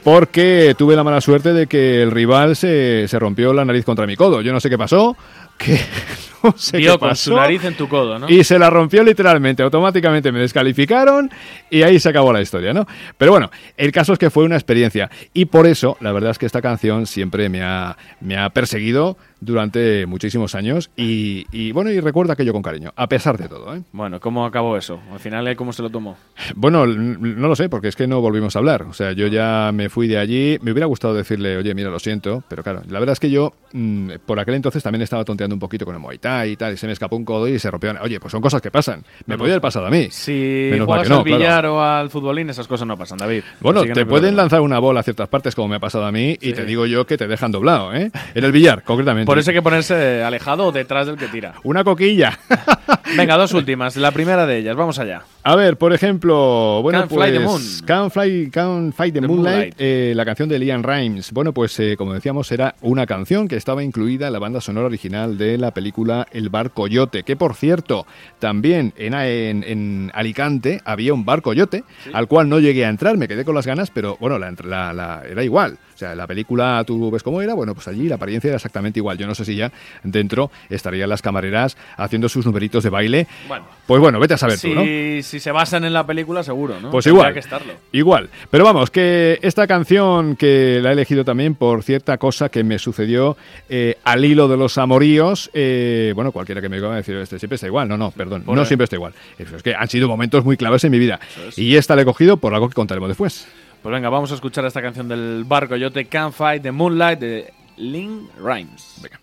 Porque 0.05 0.75
tuve 0.77 0.97
la 0.97 1.05
mala 1.05 1.21
suerte 1.21 1.53
de 1.53 1.67
que 1.67 2.03
el 2.03 2.11
rival 2.11 2.57
se, 2.57 3.07
se 3.07 3.19
rompió 3.19 3.53
la 3.53 3.65
nariz 3.65 3.85
contra 3.85 4.07
mi 4.07 4.17
codo. 4.17 4.41
Yo 4.41 4.53
no 4.53 4.59
sé 4.61 4.69
qué 4.69 4.77
pasó, 4.77 5.17
que 5.57 5.79
no 6.43 6.55
sé 6.57 6.79
Dio 6.79 6.95
qué 6.95 6.99
con 6.99 7.09
pasó. 7.11 7.31
su 7.31 7.37
nariz 7.37 7.65
en 7.65 7.75
tu 7.75 7.89
codo, 7.89 8.19
¿no? 8.19 8.29
Y 8.29 8.43
se 8.43 8.59
la 8.59 8.69
rompió 8.69 9.05
literalmente, 9.05 9.63
automáticamente 9.63 10.33
me 10.33 10.41
descalificaron 10.41 11.31
y 11.71 11.83
ahí 11.83 12.01
se 12.01 12.09
acabó 12.09 12.33
la 12.33 12.41
historia, 12.43 12.73
¿no? 12.73 12.87
Pero 13.17 13.31
bueno, 13.33 13.51
el 13.77 13.93
caso 13.93 14.13
es 14.13 14.19
que 14.19 14.31
fue 14.31 14.45
una 14.45 14.57
experiencia 14.57 15.09
y 15.33 15.45
por 15.45 15.67
eso 15.69 15.97
la 16.01 16.11
verdad 16.11 16.33
es 16.33 16.39
que 16.39 16.47
esta 16.47 16.63
canción 16.63 17.07
siempre 17.07 17.49
me 17.49 17.63
ha, 17.63 17.97
me 18.21 18.37
ha 18.37 18.51
perseguido 18.51 19.17
durante 19.43 20.07
muchísimos 20.07 20.55
años 20.55 20.91
y, 20.97 21.47
y, 21.51 21.73
bueno, 21.73 21.91
y 21.91 21.99
recuerdo 21.99 22.33
aquello 22.33 22.53
con 22.53 22.63
cariño, 22.63 22.93
a 22.95 23.09
pesar 23.09 23.37
de 23.37 23.49
todo, 23.49 23.75
¿eh? 23.75 23.83
Bueno, 23.93 24.21
¿cómo 24.21 24.47
acabó 24.47 24.77
eso? 24.77 25.01
Al 25.13 25.19
final, 25.19 25.47
¿eh? 25.49 25.57
¿cómo 25.57 25.73
se 25.73 25.83
lo 25.83 25.91
tomó? 25.91 26.17
Bueno, 26.55 26.87
no 26.87 27.49
lo 27.49 27.57
sé, 27.57 27.69
porque 27.69 27.89
es 27.89 27.97
que 27.97 28.07
no 28.07 28.21
volvimos 28.21 28.55
a 28.55 28.61
hablar. 28.61 28.83
O 28.83 28.93
sea, 28.93 29.13
yo 29.13 29.27
ya 29.27 29.71
me 29.75 29.89
fui 29.89 30.07
de 30.07 30.19
allí. 30.19 30.59
Me 30.63 30.71
hubiera 30.73 30.87
gustado 30.87 31.15
decirle, 31.15 31.57
oye, 31.57 31.75
mira, 31.75 31.91
lo 31.91 31.99
siento, 31.99 32.45
pero 32.49 32.63
claro, 32.63 32.83
la 32.89 33.01
verdad 33.01 33.15
es 33.15 33.21
que 33.21 33.31
yo 33.31 33.53
mm, 33.73 34.11
por 34.25 34.39
aquel 34.39 34.55
entonces 34.55 34.83
también 34.83 35.03
estaba 35.03 35.25
tonteando 35.25 35.57
un 35.57 35.61
poquito 35.61 35.85
con 35.85 35.95
el 35.95 36.01
Muay 36.01 36.19
Thai 36.19 36.53
y 36.53 36.57
tal, 36.57 36.75
y 36.75 36.77
se 36.77 36.87
me 36.87 36.93
escapó 36.93 37.17
un 37.17 37.25
codo 37.25 37.49
y 37.49 37.59
se 37.59 37.71
rompió. 37.71 37.93
Oye, 38.01 38.21
pues 38.21 38.31
son 38.31 38.41
cosas 38.41 38.63
que 38.63 38.71
pasan. 38.71 39.03
Me 39.27 39.35
No, 39.35 39.39
podía 39.39 39.55
haber 39.55 39.63
pasado 39.63 39.87
a 39.87 39.91
mí. 39.91 40.09
Si 40.11 40.69
Menos 40.71 40.87
juegas 40.87 41.09
no, 41.09 41.19
al 41.19 41.25
claro. 41.25 41.39
billar 41.39 41.67
o 41.67 41.83
al 41.83 42.11
futbolín, 42.11 42.49
esas 42.51 42.69
cosas 42.69 42.87
no 42.87 42.97
pasan, 42.97 43.19
David. 43.19 43.43
Bueno, 43.61 43.85
no 43.85 43.93
te 43.93 44.07
pueden 44.07 44.37
lanzar 44.37 44.61
una 44.61 44.79
bola 44.79 45.01
a 45.01 45.03
ciertas 45.03 45.29
partes, 45.29 45.55
como 45.55 45.69
me 45.69 45.77
ha 45.77 45.81
pasado 45.81 46.05
a 46.07 46.13
mí, 46.13 46.37
y 46.41 46.53
te 46.53 46.65
digo 46.65 46.87
yo 46.87 47.07
que 47.07 47.17
te 47.17 47.27
dejan 47.27 47.51
doblado, 47.51 47.93
¿eh? 47.95 48.11
En 48.35 48.45
el 48.45 48.53
billar, 48.53 48.83
concretamente. 48.83 49.27
Por 49.33 49.39
eso 49.39 49.51
hay 49.51 49.57
que 49.57 49.63
ponerse 49.63 50.23
alejado 50.23 50.67
o 50.67 50.73
detrás 50.73 51.07
del 51.07 51.17
que 51.17 51.29
tira. 51.29 51.55
Una 51.65 51.85
coquilla. 51.85 52.39
Venga, 53.17 53.37
dos 53.37 53.53
últimas. 53.53 53.97
La 53.97 54.11
primera 54.11 54.47
de 54.47 54.59
ellas, 54.59 54.77
vamos 54.77 54.99
allá. 54.99 55.23
A 55.45 55.57
ver, 55.57 55.77
por 55.77 55.93
ejemplo, 55.93 56.81
bueno, 56.83 57.01
Can't 57.01 57.11
pues 57.13 57.29
Fly 57.31 57.39
the 57.39 57.45
Moon. 57.45 57.63
Can't 57.85 58.13
Fly, 58.13 58.51
Can't 58.51 58.95
Fight 58.95 59.13
the, 59.15 59.21
The 59.21 59.27
Moonlight, 59.27 59.55
Moonlight. 59.55 59.75
eh, 59.79 60.13
la 60.15 60.25
canción 60.25 60.49
de 60.49 60.59
Liam 60.59 60.83
Rimes. 60.83 61.33
Bueno, 61.33 61.53
pues 61.53 61.79
eh, 61.81 61.97
como 61.97 62.15
decíamos, 62.15 62.51
era 62.53 62.75
una 62.81 63.07
canción 63.07 63.49
que 63.49 63.57
estaba 63.57 63.83
incluida 63.83 64.29
en 64.29 64.33
la 64.33 64.39
banda 64.39 64.61
sonora 64.61 64.87
original 64.87 65.37
de 65.37 65.59
la 65.59 65.73
película 65.73 66.27
El 66.31 66.49
Bar 66.49 66.71
Coyote, 66.71 67.23
que 67.25 67.35
por 67.37 67.55
cierto, 67.55 68.07
también 68.39 68.93
en, 68.97 69.15
en- 69.15 69.65
en 69.65 70.11
Alicante 70.15 70.81
había 70.85 71.13
un 71.13 71.25
bar 71.25 71.43
Coyote, 71.43 71.85
al 72.13 72.29
cual 72.29 72.49
no 72.49 72.61
llegué 72.61 72.87
a 72.87 72.89
entrar, 72.89 73.17
me 73.17 73.27
quedé 73.29 73.45
con 73.45 73.55
las 73.55 73.67
ganas, 73.67 73.91
pero 73.91 74.17
bueno, 74.21 74.39
la, 74.39 74.51
la- 74.65 74.93
la- 74.93 75.23
era 75.29 75.43
igual. 75.43 75.79
O 76.03 76.05
sea, 76.05 76.17
la 76.17 76.27
película, 76.27 76.83
tú 76.85 77.13
ves 77.13 77.23
cómo 77.23 77.41
era, 77.43 77.55
bueno, 77.55 77.75
pues 77.77 77.87
allí 77.87 78.09
la 78.09 78.17
apariencia 78.17 78.49
era 78.49 78.57
exactamente 78.57 78.99
igual. 78.99 79.19
Yo 79.19 79.29
no 79.29 79.37
sé 79.37 79.45
si 79.45 79.55
ya 79.55 79.71
dentro 80.03 80.51
estarían 80.69 81.09
las 81.09 81.23
camareras 81.23 81.77
haciendo 81.97 82.29
sus 82.29 82.45
numeritos 82.45 82.83
de 82.83 82.91
baile. 82.91 83.29
Bueno. 83.47 83.67
Pues 83.87 84.01
bueno, 84.01 84.19
vete 84.19 84.35
a 84.35 84.37
saber 84.37 84.59
si, 84.59 84.69
tú, 84.69 84.75
¿no? 84.75 84.83
si 84.83 85.39
se 85.39 85.53
basan 85.53 85.85
en 85.85 85.93
la 85.93 86.05
película, 86.05 86.43
seguro, 86.43 86.81
¿no? 86.81 86.91
Pues 86.91 87.05
Tendría 87.05 87.21
igual. 87.21 87.35
que 87.35 87.39
estarlo. 87.39 87.73
Igual. 87.93 88.31
Pero 88.51 88.65
vamos, 88.65 88.91
que 88.91 89.39
esta 89.43 89.69
canción 89.69 90.35
que 90.35 90.81
la 90.83 90.89
he 90.91 90.93
elegido 90.95 91.25
también 91.25 91.55
por 91.55 91.85
cierta 91.85 92.19
cosa 92.19 92.49
que 92.49 92.65
me 92.65 92.81
sucedió 92.81 93.37
eh, 93.69 93.99
al 94.03 94.25
hilo 94.25 94.49
de 94.49 94.57
los 94.57 94.79
amoríos. 94.79 95.51
eh, 95.55 96.11
bueno, 96.17 96.33
cualquiera 96.33 96.61
que 96.61 96.69
me 96.69 96.79
diga 96.79 96.93
decir, 96.97 97.15
este 97.15 97.39
siempre 97.39 97.55
está 97.55 97.69
igual. 97.69 97.89
No, 97.89 97.97
no, 97.97 98.11
perdón. 98.11 98.43
Por 98.43 98.57
no 98.57 98.63
ahí. 98.63 98.67
siempre 98.67 98.87
está 98.87 98.97
igual. 98.97 99.13
Es 99.39 99.63
que 99.63 99.77
han 99.77 99.87
sido 99.89 100.09
momentos 100.09 100.45
muy 100.45 100.57
claves 100.57 100.83
en 100.83 100.91
mi 100.91 100.99
vida. 100.99 101.21
Y 101.57 101.77
esta 101.77 101.95
la 101.95 102.03
he 102.03 102.05
cogido 102.05 102.39
por 102.39 102.55
algo 102.55 102.69
que 102.69 102.75
contaremos 102.75 103.09
después. 103.09 103.47
Pues 103.83 103.93
venga, 103.93 104.09
vamos 104.11 104.31
a 104.31 104.37
escuchar 104.37 104.65
esta 104.65 104.81
canción 104.81 105.09
del 105.09 105.43
Bar 105.45 105.69
Coyote, 105.69 106.05
Can't 106.05 106.33
Fight 106.33 106.63
the 106.63 106.71
Moonlight, 106.71 107.19
de 107.19 107.53
Lynn 107.77 108.29
Rimes. 108.39 109.01
Venga. 109.03 109.19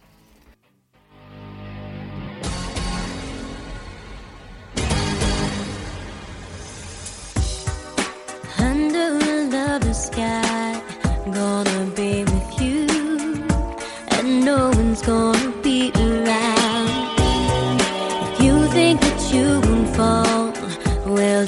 Sky, 9.92 10.82
gonna 11.34 11.92
be 11.96 12.24
with 12.24 12.62
you, 12.62 12.88
and 14.12 14.46
no 14.46 14.70
one's 14.70 15.02
gonna 15.02 15.52
be 15.62 15.92
around. 15.96 16.90
If 18.34 18.42
you 18.42 18.68
think 18.68 19.02
that 19.02 19.34
you 19.34 19.60
won't 19.62 19.90
fall, 19.96 20.54
well, 21.06 21.44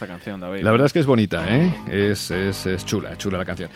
esta 0.00 0.06
canción, 0.06 0.40
David. 0.40 0.62
La 0.62 0.70
verdad 0.70 0.86
es 0.86 0.94
que 0.94 1.00
es 1.00 1.06
bonita, 1.06 1.44
¿eh? 1.46 1.74
Es, 1.90 2.30
es, 2.30 2.64
es 2.64 2.86
chula, 2.86 3.18
chula 3.18 3.36
la 3.36 3.44
canción. 3.44 3.68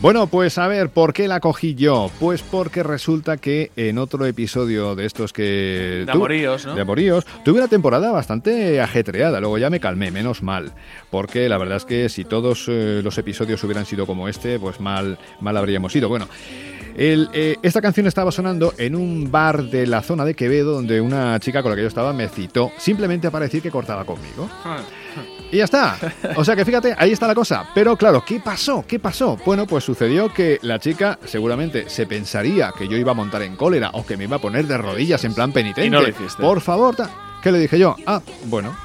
Bueno, 0.00 0.26
pues 0.26 0.58
a 0.58 0.68
ver, 0.68 0.90
¿por 0.90 1.14
qué 1.14 1.26
la 1.26 1.40
cogí 1.40 1.74
yo? 1.74 2.10
Pues 2.20 2.42
porque 2.42 2.82
resulta 2.82 3.38
que 3.38 3.70
en 3.76 3.96
otro 3.96 4.26
episodio 4.26 4.94
de 4.94 5.06
estos 5.06 5.32
que... 5.32 6.02
De 6.04 6.12
amoríos, 6.12 6.66
¿no? 6.66 6.74
De 6.74 6.82
amoríos, 6.82 7.26
tuve 7.46 7.60
una 7.60 7.68
temporada 7.68 8.12
bastante 8.12 8.78
ajetreada, 8.78 9.40
luego 9.40 9.56
ya 9.56 9.70
me 9.70 9.80
calmé, 9.80 10.10
menos 10.10 10.42
mal, 10.42 10.72
porque 11.10 11.48
la 11.48 11.56
verdad 11.56 11.78
es 11.78 11.86
que 11.86 12.10
si 12.10 12.26
todos 12.26 12.66
eh, 12.68 13.00
los 13.02 13.16
episodios 13.16 13.64
hubieran 13.64 13.86
sido 13.86 14.06
como 14.06 14.28
este, 14.28 14.58
pues 14.58 14.80
mal, 14.80 15.18
mal 15.40 15.56
habríamos 15.56 15.96
ido. 15.96 16.10
Bueno, 16.10 16.28
el, 16.94 17.30
eh, 17.32 17.56
esta 17.62 17.80
canción 17.80 18.06
estaba 18.06 18.32
sonando 18.32 18.74
en 18.76 18.94
un 18.94 19.30
bar 19.30 19.62
de 19.64 19.86
la 19.86 20.02
zona 20.02 20.26
de 20.26 20.34
Quevedo, 20.34 20.74
donde 20.74 21.00
una 21.00 21.38
chica 21.40 21.62
con 21.62 21.70
la 21.70 21.76
que 21.76 21.82
yo 21.82 21.88
estaba 21.88 22.12
me 22.12 22.28
citó, 22.28 22.70
simplemente 22.76 23.30
para 23.30 23.46
decir 23.46 23.62
que 23.62 23.70
cortaba 23.70 24.04
conmigo. 24.04 24.46
Y 25.52 25.56
ya 25.58 25.64
está. 25.64 25.96
O 26.36 26.44
sea 26.44 26.54
que 26.54 26.64
fíjate, 26.64 26.94
ahí 26.96 27.12
está 27.12 27.26
la 27.26 27.34
cosa. 27.34 27.64
Pero 27.74 27.96
claro, 27.96 28.22
¿qué 28.24 28.38
pasó? 28.40 28.84
¿Qué 28.86 28.98
pasó? 28.98 29.36
Bueno, 29.44 29.66
pues 29.66 29.82
sucedió 29.84 30.32
que 30.32 30.58
la 30.62 30.78
chica 30.78 31.18
seguramente 31.24 31.88
se 31.90 32.06
pensaría 32.06 32.72
que 32.76 32.86
yo 32.88 32.96
iba 32.96 33.10
a 33.12 33.14
montar 33.14 33.42
en 33.42 33.56
cólera 33.56 33.90
o 33.94 34.06
que 34.06 34.16
me 34.16 34.24
iba 34.24 34.36
a 34.36 34.40
poner 34.40 34.66
de 34.66 34.78
rodillas 34.78 35.24
en 35.24 35.34
plan 35.34 35.52
penitente. 35.52 35.86
Y 35.86 35.90
no 35.90 36.00
lo 36.02 36.08
hiciste. 36.08 36.42
Por 36.42 36.60
favor, 36.60 36.94
ta- 36.96 37.10
¿qué 37.42 37.50
le 37.50 37.58
dije 37.58 37.78
yo? 37.78 37.96
Ah, 38.06 38.20
bueno. 38.44 38.76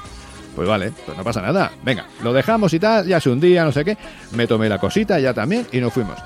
Pues 0.56 0.66
vale, 0.66 0.90
pues 1.04 1.16
no 1.18 1.22
pasa 1.22 1.42
nada. 1.42 1.70
Venga, 1.84 2.06
lo 2.24 2.32
dejamos 2.32 2.72
y 2.72 2.78
tal, 2.80 3.06
ya 3.06 3.18
es 3.18 3.26
un 3.26 3.38
día, 3.38 3.62
no 3.62 3.72
sé 3.72 3.84
qué. 3.84 3.98
Me 4.32 4.46
tomé 4.46 4.68
la 4.70 4.78
cosita, 4.78 5.20
ya 5.20 5.34
también, 5.34 5.66
y 5.70 5.80
nos 5.80 5.92
fuimos. 5.92 6.18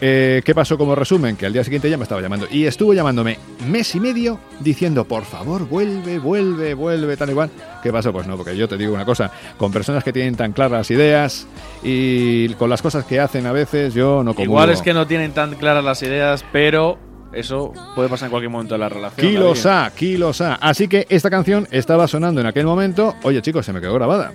Eh, 0.00 0.42
¿Qué 0.44 0.54
pasó 0.54 0.78
como 0.78 0.94
resumen? 0.94 1.36
Que 1.36 1.46
al 1.46 1.52
día 1.52 1.64
siguiente 1.64 1.90
ya 1.90 1.96
me 1.96 2.04
estaba 2.04 2.20
llamando. 2.20 2.46
Y 2.50 2.66
estuvo 2.66 2.94
llamándome 2.94 3.38
mes 3.66 3.94
y 3.94 4.00
medio 4.00 4.38
diciendo, 4.60 5.04
por 5.04 5.24
favor, 5.24 5.68
vuelve, 5.68 6.18
vuelve, 6.18 6.74
vuelve, 6.74 7.16
tal 7.16 7.30
igual. 7.30 7.50
¿Qué 7.82 7.92
pasó? 7.92 8.12
Pues 8.12 8.26
no, 8.26 8.36
porque 8.36 8.56
yo 8.56 8.68
te 8.68 8.76
digo 8.76 8.94
una 8.94 9.04
cosa, 9.04 9.30
con 9.56 9.72
personas 9.72 10.04
que 10.04 10.12
tienen 10.12 10.36
tan 10.36 10.52
claras 10.52 10.72
las 10.72 10.90
ideas 10.90 11.46
y 11.82 12.48
con 12.54 12.70
las 12.70 12.82
cosas 12.82 13.04
que 13.04 13.18
hacen 13.18 13.46
a 13.46 13.52
veces, 13.52 13.94
yo 13.94 14.22
no 14.22 14.34
comulgo. 14.34 14.52
Igual 14.52 14.70
es 14.70 14.82
que 14.82 14.94
no 14.94 15.06
tienen 15.06 15.32
tan 15.32 15.54
claras 15.54 15.84
las 15.84 16.02
ideas, 16.02 16.44
pero 16.52 16.98
eso 17.32 17.72
puede 17.94 18.08
pasar 18.08 18.26
en 18.26 18.30
cualquier 18.30 18.50
momento 18.50 18.74
de 18.74 18.78
la 18.78 18.88
relación. 18.88 19.26
Kilos. 19.26 19.66
A, 19.66 19.92
kilos 19.94 20.40
A. 20.40 20.54
Así 20.54 20.88
que 20.88 21.06
esta 21.08 21.30
canción 21.30 21.68
estaba 21.70 22.08
sonando 22.08 22.40
en 22.40 22.46
aquel 22.46 22.66
momento. 22.66 23.14
Oye, 23.22 23.42
chicos, 23.42 23.66
se 23.66 23.72
me 23.72 23.80
quedó 23.80 23.94
grabada. 23.94 24.32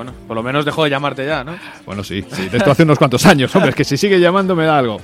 Bueno, 0.00 0.14
por 0.26 0.34
lo 0.34 0.42
menos 0.42 0.64
dejó 0.64 0.84
de 0.84 0.88
llamarte 0.88 1.26
ya, 1.26 1.44
¿no? 1.44 1.58
Bueno, 1.84 2.02
sí, 2.02 2.24
sí. 2.32 2.48
De 2.48 2.56
esto 2.56 2.70
hace 2.70 2.84
unos 2.84 2.96
cuantos 2.96 3.26
años, 3.26 3.54
hombre. 3.54 3.68
Es 3.68 3.76
que 3.76 3.84
si 3.84 3.98
sigue 3.98 4.18
llamando 4.18 4.56
me 4.56 4.64
da 4.64 4.78
algo. 4.78 4.98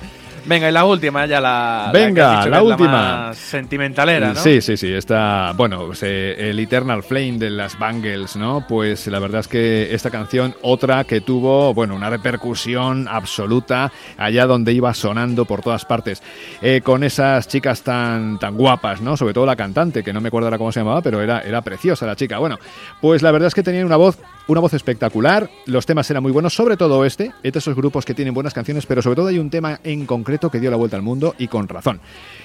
Venga, 0.47 0.69
y 0.69 0.71
la 0.71 0.85
última, 0.85 1.25
ya 1.25 1.41
la. 1.41 1.89
Venga, 1.91 2.45
la 2.47 2.59
que 2.59 2.63
última. 2.63 2.91
más 2.91 3.37
sentimentalera, 3.37 4.29
¿no? 4.29 4.35
Sí, 4.35 4.61
sí, 4.61 4.77
sí. 4.77 4.93
Está, 4.93 5.51
bueno, 5.55 5.87
pues, 5.87 6.03
eh, 6.03 6.49
el 6.49 6.59
Eternal 6.59 7.03
Flame 7.03 7.33
de 7.33 7.49
las 7.49 7.77
Bangles, 7.77 8.37
¿no? 8.37 8.65
Pues 8.65 9.07
la 9.07 9.19
verdad 9.19 9.41
es 9.41 9.47
que 9.49 9.93
esta 9.93 10.09
canción, 10.09 10.55
otra 10.61 11.03
que 11.03 11.19
tuvo, 11.19 11.73
bueno, 11.73 11.95
una 11.95 12.09
repercusión 12.09 13.07
absoluta 13.09 13.91
allá 14.17 14.45
donde 14.45 14.71
iba 14.71 14.93
sonando 14.93 15.43
por 15.43 15.61
todas 15.61 15.83
partes. 15.83 16.23
Eh, 16.61 16.79
con 16.81 17.03
esas 17.03 17.47
chicas 17.49 17.81
tan, 17.81 18.39
tan 18.39 18.55
guapas, 18.55 19.01
¿no? 19.01 19.17
Sobre 19.17 19.33
todo 19.33 19.45
la 19.45 19.57
cantante, 19.57 20.01
que 20.01 20.13
no 20.13 20.21
me 20.21 20.29
acuerdo 20.29 20.47
ahora 20.47 20.57
cómo 20.57 20.71
se 20.71 20.79
llamaba, 20.79 21.01
pero 21.01 21.21
era, 21.21 21.41
era 21.41 21.61
preciosa 21.61 22.05
la 22.05 22.15
chica. 22.15 22.37
Bueno, 22.37 22.57
pues 23.01 23.21
la 23.21 23.31
verdad 23.31 23.47
es 23.47 23.53
que 23.53 23.63
tenían 23.63 23.85
una 23.85 23.97
voz, 23.97 24.17
una 24.47 24.61
voz 24.61 24.73
espectacular. 24.73 25.49
Los 25.65 25.85
temas 25.85 26.09
eran 26.09 26.23
muy 26.23 26.31
buenos, 26.31 26.53
sobre 26.53 26.77
todo 26.77 27.03
este, 27.03 27.33
es 27.43 27.51
de 27.51 27.59
esos 27.59 27.75
grupos 27.75 28.05
que 28.05 28.13
tienen 28.13 28.33
buenas 28.33 28.53
canciones, 28.53 28.85
pero 28.85 29.01
sobre 29.01 29.17
todo 29.17 29.27
hay 29.27 29.39
un 29.39 29.49
tema 29.49 29.81
en 29.83 30.05
concreto 30.05 30.36
que 30.39 30.59
dio 30.59 30.69
la 30.71 30.77
vuelta 30.77 30.95
al 30.95 31.01
mundo 31.03 31.35
y 31.37 31.47
con 31.47 31.67
razón. 31.67 31.99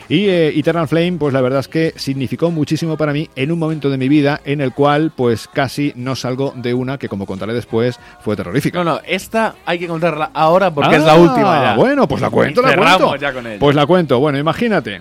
Y 0.08 0.26
eh, 0.28 0.48
Eternal 0.58 0.88
Flame, 0.88 1.12
pues 1.12 1.32
la 1.32 1.40
verdad 1.40 1.60
es 1.60 1.68
que 1.68 1.92
significó 1.96 2.50
muchísimo 2.50 2.96
para 2.96 3.12
mí 3.12 3.30
en 3.36 3.52
un 3.52 3.58
momento 3.58 3.88
de 3.88 3.96
mi 3.98 4.08
vida 4.08 4.40
en 4.44 4.60
el 4.60 4.72
cual, 4.72 5.12
pues 5.16 5.48
casi 5.48 5.92
no 5.96 6.16
salgo 6.16 6.52
de 6.56 6.74
una 6.74 6.98
que, 6.98 7.08
como 7.08 7.24
contaré 7.24 7.54
después, 7.54 7.98
fue 8.20 8.34
terrorífica. 8.36 8.78
No, 8.78 8.84
no, 8.84 9.00
esta 9.06 9.54
hay 9.64 9.78
que 9.78 9.86
contarla 9.86 10.30
ahora 10.34 10.72
porque 10.74 10.96
es 10.96 11.04
la 11.04 11.12
Ah, 11.12 11.16
última 11.16 11.62
ya. 11.64 11.76
Bueno, 11.76 12.08
pues 12.08 12.20
la 12.20 12.30
cuento, 12.30 12.60
la 12.62 12.76
cuento. 12.76 13.16
ya 13.16 13.32
con 13.32 13.46
ella. 13.46 13.58
Pues 13.60 13.76
la 13.76 13.86
cuento. 13.86 14.18
Bueno, 14.18 14.38
imagínate. 14.38 15.00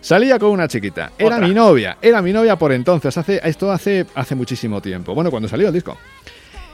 Salía 0.00 0.38
con 0.38 0.50
una 0.50 0.68
chiquita. 0.68 1.10
Era 1.18 1.36
Otra. 1.36 1.48
mi 1.48 1.52
novia. 1.52 1.96
Era 2.00 2.22
mi 2.22 2.32
novia 2.32 2.56
por 2.56 2.70
entonces. 2.72 3.16
Hace, 3.18 3.40
esto 3.42 3.72
hace, 3.72 4.06
hace 4.14 4.34
muchísimo 4.36 4.80
tiempo. 4.80 5.12
Bueno, 5.14 5.30
cuando 5.30 5.48
salió 5.48 5.66
el 5.66 5.74
disco. 5.74 5.96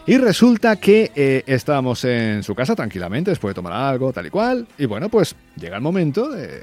Y 0.04 0.18
resulta 0.18 0.76
que 0.76 1.12
eh, 1.14 1.44
estábamos 1.46 2.04
en 2.04 2.42
su 2.42 2.56
casa 2.56 2.74
tranquilamente, 2.74 3.30
después 3.30 3.50
de 3.50 3.54
tomar 3.54 3.72
algo, 3.72 4.12
tal 4.12 4.26
y 4.26 4.30
cual. 4.30 4.66
Y 4.76 4.86
bueno, 4.86 5.08
pues 5.08 5.36
llega 5.56 5.76
el 5.76 5.82
momento 5.82 6.28
de, 6.28 6.60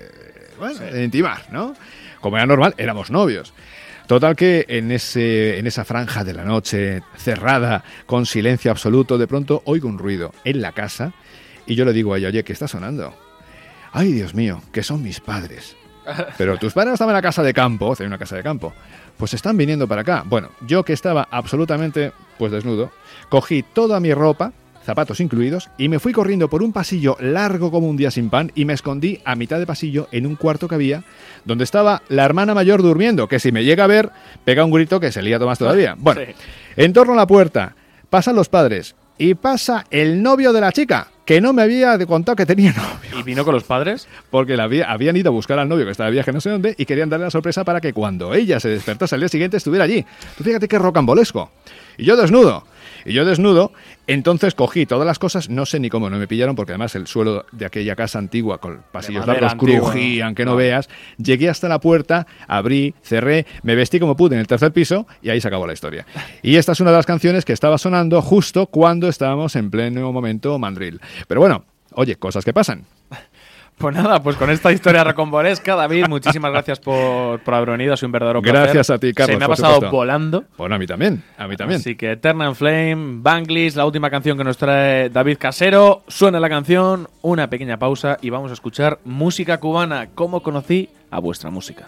bueno, 0.57 0.79
de 0.79 1.03
intimar, 1.05 1.43
¿no? 1.49 1.73
Como 2.19 2.35
era 2.35 2.45
normal, 2.45 2.75
éramos 2.77 3.09
novios. 3.09 3.53
Total 4.07 4.35
que 4.35 4.65
en, 4.67 4.91
ese, 4.91 5.57
en 5.57 5.67
esa 5.67 5.85
franja 5.85 6.23
de 6.23 6.33
la 6.33 6.43
noche 6.43 7.01
cerrada, 7.15 7.83
con 8.05 8.25
silencio 8.25 8.71
absoluto, 8.71 9.17
de 9.17 9.27
pronto 9.27 9.61
oigo 9.65 9.87
un 9.87 9.99
ruido 9.99 10.33
en 10.43 10.61
la 10.61 10.73
casa 10.73 11.13
y 11.65 11.75
yo 11.75 11.85
le 11.85 11.93
digo 11.93 12.13
a 12.13 12.17
ella, 12.17 12.29
oye, 12.29 12.43
¿qué 12.43 12.51
está 12.51 12.67
sonando? 12.67 13.13
Ay, 13.93 14.11
Dios 14.11 14.33
mío, 14.33 14.61
que 14.73 14.83
son 14.83 15.01
mis 15.01 15.19
padres. 15.21 15.77
Pero 16.37 16.57
tus 16.57 16.73
padres 16.73 16.93
estaban 16.93 17.13
en 17.13 17.17
la 17.17 17.21
casa 17.21 17.43
de 17.43 17.53
campo, 17.53 17.95
en 17.99 18.07
una 18.07 18.17
casa 18.17 18.35
de 18.35 18.43
campo. 18.43 18.73
Pues 19.17 19.33
están 19.33 19.55
viniendo 19.55 19.87
para 19.87 20.01
acá. 20.01 20.23
Bueno, 20.25 20.49
yo 20.65 20.83
que 20.83 20.93
estaba 20.93 21.27
absolutamente 21.29 22.11
pues 22.37 22.51
desnudo, 22.51 22.91
cogí 23.29 23.63
toda 23.63 23.99
mi 23.99 24.13
ropa, 24.13 24.51
zapatos 24.85 25.19
incluidos, 25.19 25.69
y 25.77 25.87
me 25.87 25.99
fui 25.99 26.11
corriendo 26.13 26.49
por 26.49 26.63
un 26.63 26.73
pasillo 26.73 27.15
largo 27.19 27.69
como 27.71 27.87
un 27.87 27.95
día 27.97 28.09
sin 28.11 28.29
pan 28.29 28.51
y 28.55 28.65
me 28.65 28.73
escondí 28.73 29.19
a 29.23 29.35
mitad 29.35 29.59
de 29.59 29.67
pasillo 29.67 30.07
en 30.11 30.25
un 30.25 30.35
cuarto 30.35 30.67
que 30.67 30.75
había 30.75 31.03
donde 31.45 31.63
estaba 31.63 32.01
la 32.09 32.25
hermana 32.25 32.53
mayor 32.55 32.81
durmiendo, 32.81 33.27
que 33.27 33.39
si 33.39 33.51
me 33.51 33.63
llega 33.63 33.83
a 33.83 33.87
ver, 33.87 34.09
pega 34.45 34.65
un 34.65 34.71
grito 34.71 34.99
que 34.99 35.11
se 35.11 35.21
lía 35.21 35.37
más 35.39 35.59
todavía. 35.59 35.95
Bueno, 35.99 36.21
Sí. 36.25 36.33
en 36.77 36.93
torno 36.93 37.13
a 37.13 37.17
la 37.17 37.27
puerta 37.27 37.75
pasan 38.09 38.35
los 38.35 38.49
padres 38.49 38.95
y 39.17 39.35
pasa 39.35 39.85
el 39.91 40.23
novio 40.23 40.53
de 40.53 40.61
la 40.61 40.71
chica, 40.71 41.07
que 41.25 41.41
no 41.41 41.53
me 41.53 41.61
había 41.61 42.03
contado 42.07 42.35
que 42.37 42.45
tenía 42.47 42.71
novio. 42.73 43.19
¿Y 43.19 43.21
vino 43.23 43.45
con 43.45 43.53
los 43.53 43.65
padres? 43.65 44.07
Porque 44.31 44.57
la 44.57 44.63
había- 44.63 44.89
habían 44.89 45.15
ido 45.17 45.29
a 45.29 45.33
buscar 45.33 45.59
al 45.59 45.69
novio 45.69 45.85
que 45.85 45.91
estaba 45.91 46.07
de 46.09 46.13
viaje 46.13 46.31
no 46.31 46.41
sé 46.41 46.49
dónde 46.49 46.73
y 46.77 46.85
querían 46.85 47.09
darle 47.09 47.25
la 47.25 47.31
sorpresa 47.31 47.63
para 47.63 47.79
que 47.81 47.93
cuando 47.93 48.33
ella 48.33 48.59
se 48.59 48.69
despertase 48.69 49.13
al 49.13 49.21
día 49.21 49.29
siguiente 49.29 49.57
estuviera 49.57 49.85
allí. 49.85 50.03
Tú 50.37 50.43
fíjate 50.43 50.67
qué 50.67 50.79
rocambolesco. 50.79 51.51
Y 51.97 52.05
yo 52.05 52.15
desnudo. 52.15 52.65
Y 53.05 53.13
yo 53.13 53.25
desnudo, 53.25 53.71
entonces 54.07 54.55
cogí 54.55 54.85
todas 54.85 55.05
las 55.05 55.19
cosas, 55.19 55.49
no 55.49 55.65
sé 55.65 55.79
ni 55.79 55.89
cómo, 55.89 56.09
no 56.09 56.17
me 56.17 56.27
pillaron 56.27 56.55
porque 56.55 56.73
además 56.73 56.95
el 56.95 57.07
suelo 57.07 57.45
de 57.51 57.65
aquella 57.65 57.95
casa 57.95 58.19
antigua 58.19 58.59
con 58.59 58.81
pasillos 58.91 59.25
largos 59.25 59.55
crujían, 59.55 60.35
que 60.35 60.45
no 60.45 60.51
¿no? 60.51 60.57
veas. 60.57 60.89
Llegué 61.17 61.49
hasta 61.49 61.67
la 61.67 61.79
puerta, 61.79 62.27
abrí, 62.47 62.93
cerré, 63.03 63.45
me 63.63 63.75
vestí 63.75 63.99
como 63.99 64.15
pude 64.15 64.35
en 64.35 64.41
el 64.41 64.47
tercer 64.47 64.71
piso 64.71 65.07
y 65.21 65.29
ahí 65.29 65.41
se 65.41 65.47
acabó 65.47 65.67
la 65.67 65.73
historia. 65.73 66.05
Y 66.41 66.55
esta 66.55 66.71
es 66.73 66.79
una 66.79 66.91
de 66.91 66.97
las 66.97 67.05
canciones 67.05 67.45
que 67.45 67.53
estaba 67.53 67.77
sonando 67.77 68.21
justo 68.21 68.67
cuando 68.67 69.07
estábamos 69.07 69.55
en 69.55 69.69
pleno 69.69 70.11
momento 70.11 70.57
mandril. 70.59 70.99
Pero 71.27 71.41
bueno, 71.41 71.65
oye, 71.93 72.15
cosas 72.15 72.43
que 72.45 72.53
pasan. 72.53 72.85
Pues 73.79 73.95
nada, 73.95 74.21
pues 74.21 74.35
con 74.35 74.49
esta 74.49 74.73
historia 74.73 75.05
recomboresca, 75.05 75.73
David, 75.73 76.07
muchísimas 76.09 76.51
gracias 76.51 76.81
por, 76.81 77.39
por 77.39 77.53
haber 77.53 77.69
venido, 77.71 77.93
ha 77.93 77.97
sido 77.97 78.07
un 78.07 78.11
verdadero 78.11 78.41
placer. 78.41 78.61
Gracias 78.61 78.89
a 78.89 78.97
ti, 78.99 79.13
Carlos. 79.13 79.35
Se 79.35 79.39
me 79.39 79.45
ha 79.45 79.47
pasado 79.47 79.75
supuesto. 79.75 79.95
volando. 79.95 80.43
Bueno, 80.57 80.75
a 80.75 80.77
mí 80.77 80.85
también, 80.85 81.23
a 81.37 81.47
mí 81.47 81.55
también. 81.55 81.79
Así 81.79 81.95
que 81.95 82.11
Eternal 82.11 82.55
Flame, 82.57 83.19
Banglis, 83.21 83.77
la 83.77 83.85
última 83.85 84.09
canción 84.09 84.37
que 84.37 84.43
nos 84.43 84.57
trae 84.57 85.09
David 85.09 85.37
Casero. 85.37 86.03
Suena 86.09 86.41
la 86.41 86.49
canción, 86.49 87.07
una 87.21 87.49
pequeña 87.49 87.79
pausa 87.79 88.17
y 88.21 88.29
vamos 88.29 88.51
a 88.51 88.53
escuchar 88.53 88.99
música 89.05 89.61
cubana. 89.61 90.09
¿Cómo 90.13 90.43
conocí 90.43 90.89
a 91.09 91.19
vuestra 91.19 91.49
música? 91.49 91.85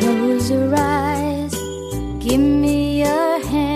Close 0.00 0.50
your 0.50 0.74
eyes, 0.74 1.54
give 2.20 2.38
me 2.38 2.98
your 3.00 3.40
hand, 3.50 3.69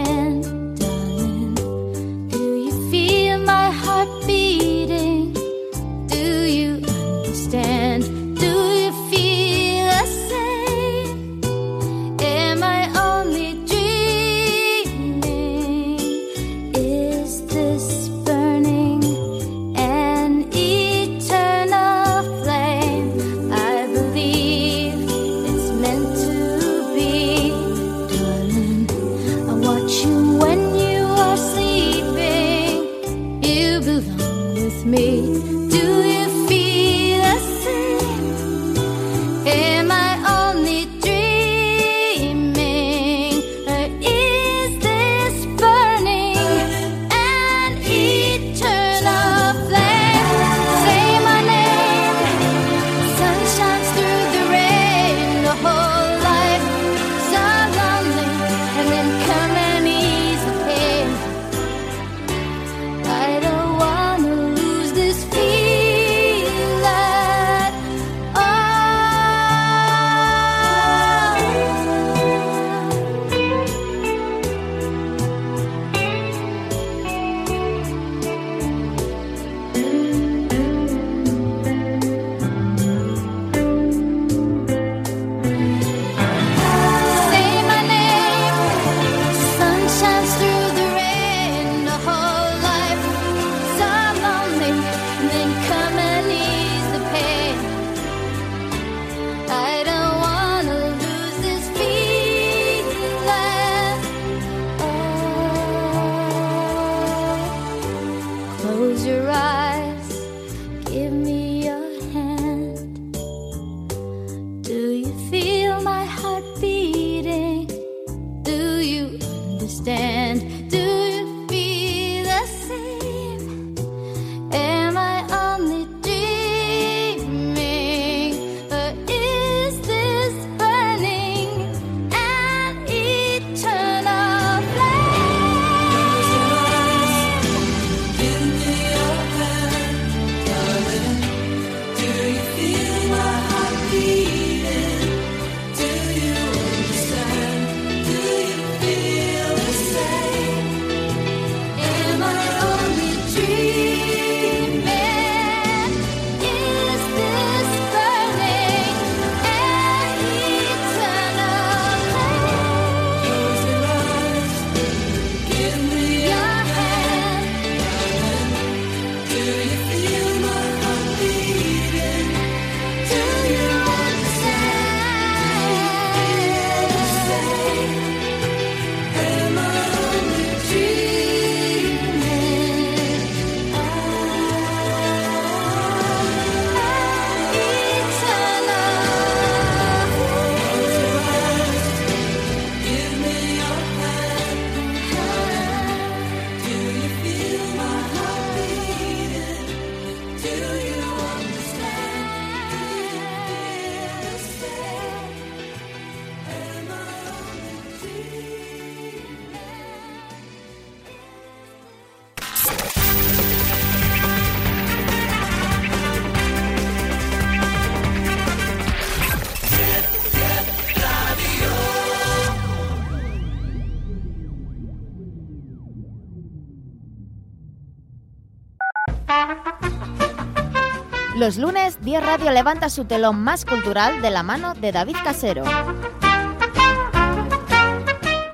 Los 231.45 231.59
lunes, 231.59 231.99
10 232.01 232.24
Radio 232.24 232.51
levanta 232.53 232.88
su 232.88 233.05
telón 233.05 233.38
más 233.38 233.66
cultural 233.66 234.22
de 234.22 234.30
la 234.30 234.42
mano 234.42 234.72
de 234.72 234.92
David 234.92 235.16
Casero. 235.22 235.64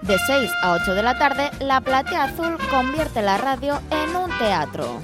De 0.02 0.18
6 0.26 0.50
a 0.60 0.72
8 0.72 0.94
de 0.94 1.02
la 1.04 1.16
tarde, 1.16 1.52
la 1.60 1.80
Platea 1.82 2.24
Azul 2.24 2.58
convierte 2.68 3.22
la 3.22 3.38
radio 3.38 3.80
en 3.92 4.16
un 4.16 4.36
teatro. 4.38 5.00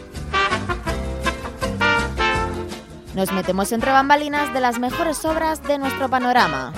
Nos 3.14 3.30
metemos 3.30 3.70
entre 3.70 3.92
bambalinas 3.92 4.52
de 4.52 4.58
las 4.58 4.80
mejores 4.80 5.24
obras 5.24 5.62
de 5.62 5.78
nuestro 5.78 6.08
panorama. 6.08 6.72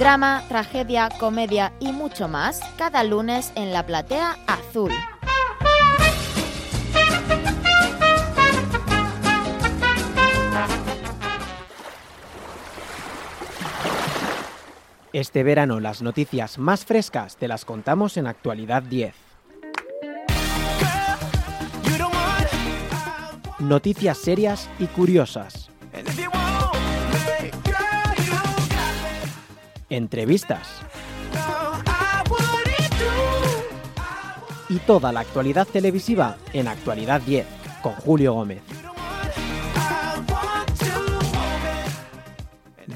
Drama, 0.00 0.42
tragedia, 0.48 1.08
comedia 1.20 1.72
y 1.78 1.92
mucho 1.92 2.26
más 2.26 2.58
cada 2.76 3.04
lunes 3.04 3.52
en 3.54 3.72
la 3.72 3.86
Platea 3.86 4.36
Azul. 4.48 4.90
Este 15.18 15.42
verano 15.42 15.80
las 15.80 16.00
noticias 16.00 16.58
más 16.58 16.84
frescas 16.84 17.36
te 17.36 17.48
las 17.48 17.64
contamos 17.64 18.16
en 18.16 18.28
Actualidad 18.28 18.84
10. 18.84 19.12
Noticias 23.58 24.16
serias 24.16 24.70
y 24.78 24.86
curiosas. 24.86 25.70
Entrevistas. 29.90 30.68
Y 34.68 34.78
toda 34.78 35.10
la 35.10 35.18
actualidad 35.18 35.66
televisiva 35.66 36.36
en 36.52 36.68
Actualidad 36.68 37.20
10 37.22 37.44
con 37.82 37.94
Julio 37.94 38.34
Gómez. 38.34 38.62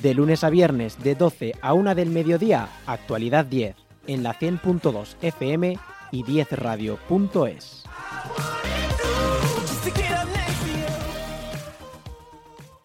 De 0.03 0.15
lunes 0.15 0.43
a 0.43 0.51
viernes 0.51 1.01
de 1.01 1.15
12 1.15 1.55
a 1.63 1.75
1 1.75 1.95
del 1.95 2.11
mediodía, 2.11 2.69
Actualidad 2.87 3.45
10 3.45 3.77
en 4.09 4.25
la 4.25 4.37
100.2 4.37 5.15
FM 5.23 5.79
y 6.11 6.25
10radio.es. 6.25 7.85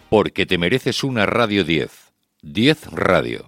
Porque 0.10 0.46
te 0.46 0.60
mereces 0.60 1.04
una 1.04 1.26
Radio 1.26 1.64
10. 1.64 1.92
10 2.44 2.92
Radio. 2.92 3.48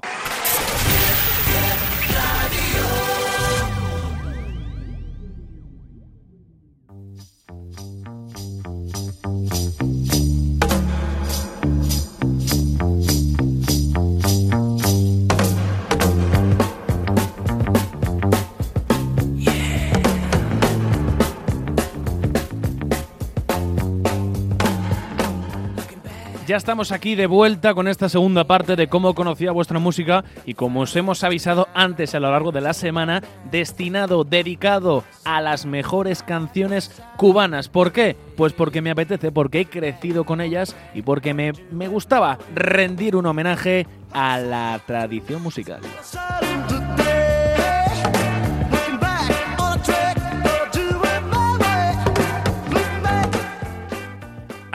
Ya 26.49 26.57
estamos 26.57 26.91
aquí 26.91 27.13
de 27.13 27.27
vuelta 27.27 27.75
con 27.75 27.87
esta 27.87 28.09
segunda 28.09 28.43
parte 28.43 28.75
de 28.75 28.87
cómo 28.87 29.13
conocía 29.13 29.51
vuestra 29.51 29.77
música 29.77 30.23
y 30.47 30.55
como 30.55 30.79
os 30.79 30.95
hemos 30.95 31.23
avisado 31.23 31.67
antes 31.75 32.15
a 32.15 32.19
lo 32.19 32.31
largo 32.31 32.51
de 32.51 32.59
la 32.59 32.73
semana, 32.73 33.21
destinado, 33.51 34.23
dedicado 34.23 35.03
a 35.25 35.41
las 35.41 35.67
mejores 35.67 36.23
canciones 36.23 37.03
cubanas. 37.17 37.69
¿Por 37.69 37.91
qué? 37.91 38.15
Pues 38.35 38.53
porque 38.53 38.81
me 38.81 38.89
apetece, 38.89 39.31
porque 39.31 39.59
he 39.59 39.65
crecido 39.65 40.23
con 40.23 40.41
ellas 40.41 40.75
y 40.95 41.03
porque 41.03 41.35
me, 41.35 41.53
me 41.69 41.87
gustaba 41.87 42.39
rendir 42.55 43.15
un 43.15 43.27
homenaje 43.27 43.85
a 44.11 44.39
la 44.39 44.81
tradición 44.87 45.43
musical. 45.43 45.81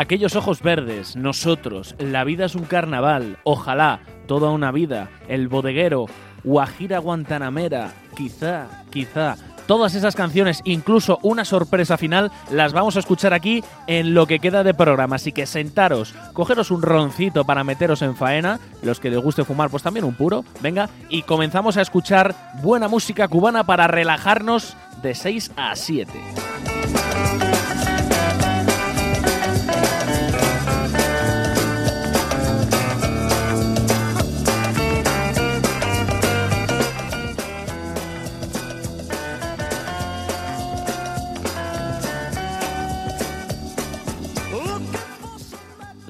Aquellos 0.05 0.36
ojos 0.36 0.61
verdes, 0.61 1.16
nosotros, 1.16 1.94
la 1.98 2.24
vida 2.24 2.44
es 2.44 2.55
un 2.55 2.64
carnaval, 2.64 3.38
ojalá, 3.42 4.00
toda 4.26 4.50
una 4.50 4.70
vida, 4.70 5.09
el 5.28 5.48
bodeguero, 5.48 6.05
Guajira 6.44 6.98
Guantanamera, 6.98 7.94
quizá, 8.14 8.84
quizá. 8.90 9.36
Todas 9.66 9.94
esas 9.94 10.14
canciones, 10.14 10.61
incluso 10.64 11.18
una 11.22 11.46
sorpresa 11.46 11.96
final, 11.96 12.30
las 12.50 12.74
vamos 12.74 12.96
a 12.96 12.98
escuchar 12.98 13.32
aquí 13.32 13.64
en 13.86 14.12
lo 14.12 14.26
que 14.26 14.40
queda 14.40 14.62
de 14.62 14.74
programa. 14.74 15.16
Así 15.16 15.32
que 15.32 15.46
sentaros, 15.46 16.14
cogeros 16.34 16.70
un 16.70 16.82
roncito 16.82 17.46
para 17.46 17.64
meteros 17.64 18.02
en 18.02 18.14
faena, 18.14 18.61
los 18.82 19.00
que 19.00 19.09
les 19.09 19.22
guste 19.22 19.46
fumar, 19.46 19.70
pues 19.70 19.82
también 19.82 20.05
un 20.05 20.16
puro, 20.16 20.44
venga, 20.61 20.90
y 21.09 21.22
comenzamos 21.22 21.78
a 21.78 21.80
escuchar 21.80 22.34
buena 22.61 22.88
música 22.88 23.26
cubana 23.26 23.64
para 23.64 23.86
relajarnos 23.86 24.76
de 25.00 25.14
6 25.14 25.52
a 25.57 25.74
7. 25.74 26.12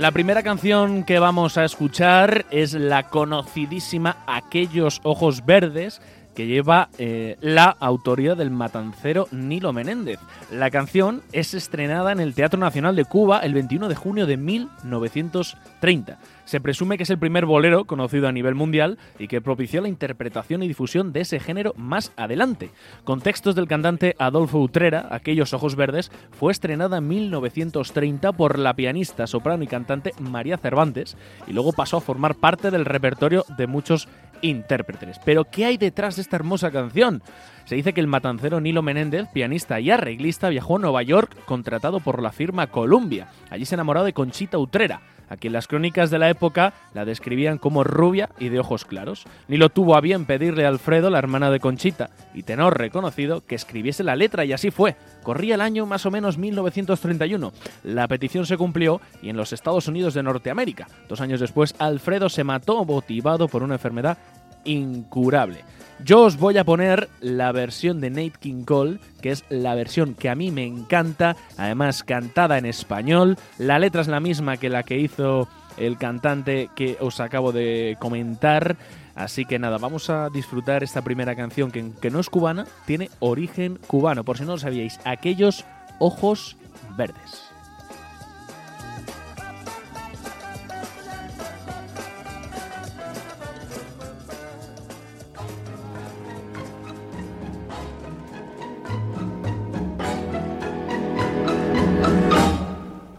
La 0.05 0.13
primera 0.13 0.43
canción 0.43 1.05
que 1.05 1.19
vamos 1.19 1.57
a 1.57 1.65
escuchar 1.65 2.45
es 2.51 2.75
la 2.75 3.05
conocidísima 3.05 4.19
Aquellos 4.27 5.01
Ojos 5.03 5.47
Verdes, 5.47 6.03
que 6.35 6.47
lleva 6.47 6.91
eh, 6.99 7.39
la 7.41 7.75
autoría 7.81 8.35
del 8.35 8.51
matancero 8.51 9.29
Nilo 9.31 9.73
Menéndez. 9.73 10.19
La 10.51 10.71
canción 10.71 11.23
es 11.33 11.55
estrenada 11.55 12.13
en 12.13 12.21
el 12.21 12.35
Teatro 12.35 12.61
Nacional 12.61 12.97
de 12.97 13.07
Cuba 13.07 13.39
el 13.39 13.55
21 13.55 13.89
de 13.89 13.95
junio 13.95 14.27
de 14.27 14.37
1930. 14.37 16.19
Se 16.45 16.61
presume 16.61 16.97
que 16.97 17.05
es 17.05 17.11
el 17.11 17.19
primer 17.19 17.47
bolero 17.47 17.85
conocido 17.85 18.29
a 18.29 18.33
nivel 18.33 18.55
mundial 18.55 18.99
y 19.19 19.29
que 19.29 19.41
propició 19.41 19.81
la 19.81 19.89
interpretación 19.89 20.63
y 20.63 20.69
difusión 20.69 21.13
de 21.13 21.21
ese 21.21 21.41
género 21.41 21.73
más 21.77 22.13
adelante. 22.17 22.71
Con 23.05 23.21
textos 23.21 23.55
del 23.55 23.69
cantante 23.69 24.15
Adolfo 24.19 24.59
Utrera, 24.59 25.09
Aquellos 25.11 25.55
Ojos 25.55 25.77
Verdes, 25.77 26.11
fue 26.33 26.53
estrenada 26.53 26.99
en 26.99 27.09
1930 27.09 28.33
por 28.33 28.59
la 28.59 28.75
pianista, 28.75 29.27
soprano 29.27 29.65
y 29.65 29.67
cantante 29.67 30.13
María 30.19 30.59
Cervantes 30.59 31.17
y 31.47 31.53
luego 31.53 31.73
pasó 31.73 31.97
a 31.97 32.03
formar 32.03 32.35
parte 32.35 32.71
del 32.71 32.85
repertorio 32.85 33.45
de 33.57 33.67
muchos 33.67 34.09
intérpretes. 34.45 35.19
Pero 35.25 35.45
¿qué 35.45 35.65
hay 35.65 35.77
detrás 35.77 36.17
de 36.17 36.23
esta 36.23 36.37
hermosa 36.37 36.71
canción? 36.71 37.23
Se 37.65 37.77
dice 37.77 37.95
que 37.95 38.01
el 38.01 38.07
matancero 38.07 38.61
Nilo 38.61 38.83
Menéndez, 38.83 39.27
pianista 39.33 39.81
y 39.81 39.91
arreglista, 39.91 40.51
viajó 40.51 40.77
a 40.77 40.81
Nueva 40.81 41.03
York 41.03 41.35
contratado 41.47 42.01
por 42.01 42.23
la 42.23 42.31
firma 42.31 42.67
Columbia. 42.67 43.29
Allí 43.51 43.65
se 43.65 43.75
enamoró 43.75 44.05
de 44.05 44.13
Conchita 44.13 44.59
Utrera, 44.59 45.01
a 45.31 45.37
quien 45.39 45.55
las 45.55 45.67
crónicas 45.67 46.11
de 46.11 46.19
la 46.19 46.29
época 46.29 46.75
la 46.93 47.07
describían 47.07 47.57
como 47.57 47.83
rubia 47.83 48.29
y 48.39 48.51
de 48.51 48.61
ojos 48.61 48.85
claros. 48.85 49.25
Nilo 49.49 49.71
tuvo 49.71 49.97
a 49.97 50.03
bien 50.03 50.27
pedirle 50.27 50.67
a 50.67 50.69
Alfredo, 50.69 51.09
la 51.09 51.19
hermana 51.19 51.51
de 51.51 51.61
Conchita, 51.61 52.11
y 52.35 52.43
tenor 52.43 52.79
reconocido, 52.79 53.47
que 53.47 53.55
escribiese 53.55 54.05
la 54.05 54.17
letra 54.17 54.45
y 54.45 54.53
así 54.53 54.71
fue. 54.71 54.97
Corría 55.23 55.55
el 55.55 55.63
año 55.63 55.87
más 55.87 56.05
o 56.05 56.11
menos 56.11 56.37
1931. 56.37 57.53
La 57.85 58.09
petición 58.09 58.45
se 58.45 58.59
cumplió 58.59 59.01
y 59.23 59.31
en 59.31 59.39
los 59.39 59.55
Estados 59.55 59.89
Unidos 59.89 60.13
de 60.13 60.23
Norteamérica. 60.23 60.87
Dos 61.09 61.23
años 61.23 61.41
después, 61.41 61.75
Alfredo 61.79 62.29
se 62.29 62.45
mató 62.45 62.85
motivado 62.85 63.49
por 63.49 63.63
una 63.63 63.77
enfermedad 63.77 64.19
incurable. 64.65 65.65
Yo 66.05 66.23
os 66.23 66.37
voy 66.37 66.59
a 66.59 66.65
poner 66.65 67.09
la 67.21 67.53
versión 67.53 68.01
de 68.01 68.11
Nate 68.11 68.33
King 68.41 68.65
Cole, 68.65 68.99
que 69.23 69.31
es 69.31 69.45
la 69.49 69.75
versión 69.75 70.15
que 70.15 70.29
a 70.29 70.35
mí 70.35 70.51
me 70.51 70.67
encanta, 70.67 71.37
además 71.57 72.03
cantada 72.03 72.59
en 72.59 72.67
español. 72.67 73.39
La 73.59 73.79
letra 73.79 74.03
es 74.03 74.09
la 74.09 74.21
misma 74.21 74.57
que 74.57 74.69
la 74.69 74.83
que 74.83 74.99
hizo 74.99 75.49
el 75.77 75.97
cantante 75.97 76.69
que 76.75 76.97
os 77.01 77.21
acabo 77.21 77.53
de 77.53 77.97
comentar. 78.01 78.77
Así 79.15 79.45
que 79.45 79.59
nada, 79.59 79.79
vamos 79.79 80.11
a 80.11 80.29
disfrutar 80.29 80.83
esta 80.83 81.03
primera 81.03 81.37
canción 81.37 81.71
que, 81.71 82.11
no 82.11 82.19
es 82.19 82.29
cubana, 82.29 82.67
tiene 82.87 83.11
origen 83.21 83.79
cubano, 83.87 84.25
por 84.25 84.37
si 84.37 84.45
no 84.45 84.53
lo 84.53 84.59
sabíais, 84.59 84.99
aquellos 85.05 85.65
ojos 86.01 86.57
verdes. 86.97 87.44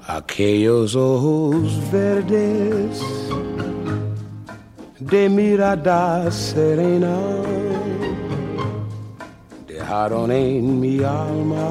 Aquellos 0.08 0.96
ojos 0.96 1.80
verdes 1.92 3.02
de 5.00 5.28
mirada 5.28 6.30
serena 6.30 7.18
dejaron 9.68 10.32
en 10.32 10.80
mi 10.80 11.04
alma 11.04 11.70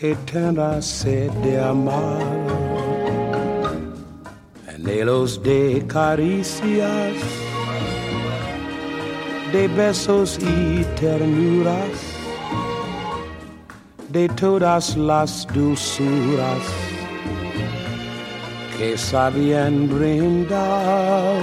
eterna 0.00 0.80
sed 0.80 1.32
de 1.42 1.60
amar, 1.60 2.22
anhelos 4.72 5.42
de 5.42 5.84
caricias, 5.88 7.16
de 9.52 9.66
besos 9.66 10.38
y 10.38 10.84
ternuras 11.00 12.05
de 14.16 14.28
todas 14.30 14.96
las 14.96 15.46
dulzuras 15.52 16.64
que 18.78 18.96
sabían 18.96 19.74
brindar 19.94 21.38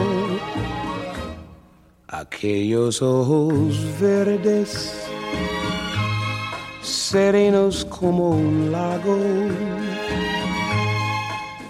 aquellos 2.08 3.00
ojos 3.00 3.78
verdes 4.02 5.08
serenos 6.82 7.86
como 7.86 8.30
un 8.30 8.72
lago 8.72 9.20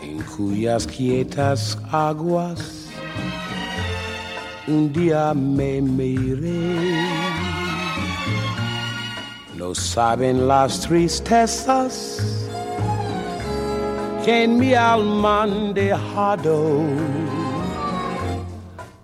en 0.02 0.22
cuyas 0.38 0.88
quietas 0.88 1.78
aguas 1.92 2.88
un 4.68 4.94
día 4.94 5.34
me 5.34 5.82
miré 5.82 7.23
no 9.64 9.74
saben 9.74 10.46
las 10.46 10.82
tristezas 10.82 11.96
que 14.26 14.44
en 14.44 14.60
mi 14.60 14.74
alma 14.74 15.44
han 15.44 15.74
dejado 15.74 16.82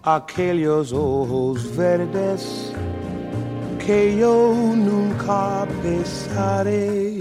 aquellos 0.04 0.92
ojos 0.92 1.78
verdes 1.78 2.74
que 3.86 4.18
yo 4.18 4.54
nunca 4.76 5.66
besaré. 5.82 7.19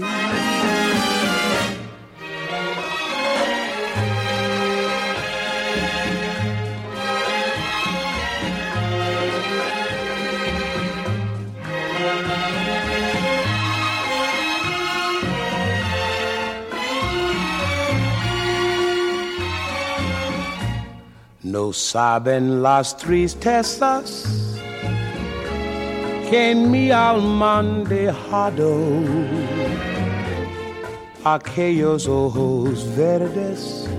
No 21.51 21.73
saben 21.73 22.61
las 22.61 22.95
tristezas 22.95 24.23
que 26.29 26.51
en 26.51 26.69
mi 26.69 26.91
alma 26.91 27.57
han 27.57 27.85
dejado 27.85 28.77
aquellos 31.23 32.07
ojos 32.07 32.85
verdes 32.95 33.89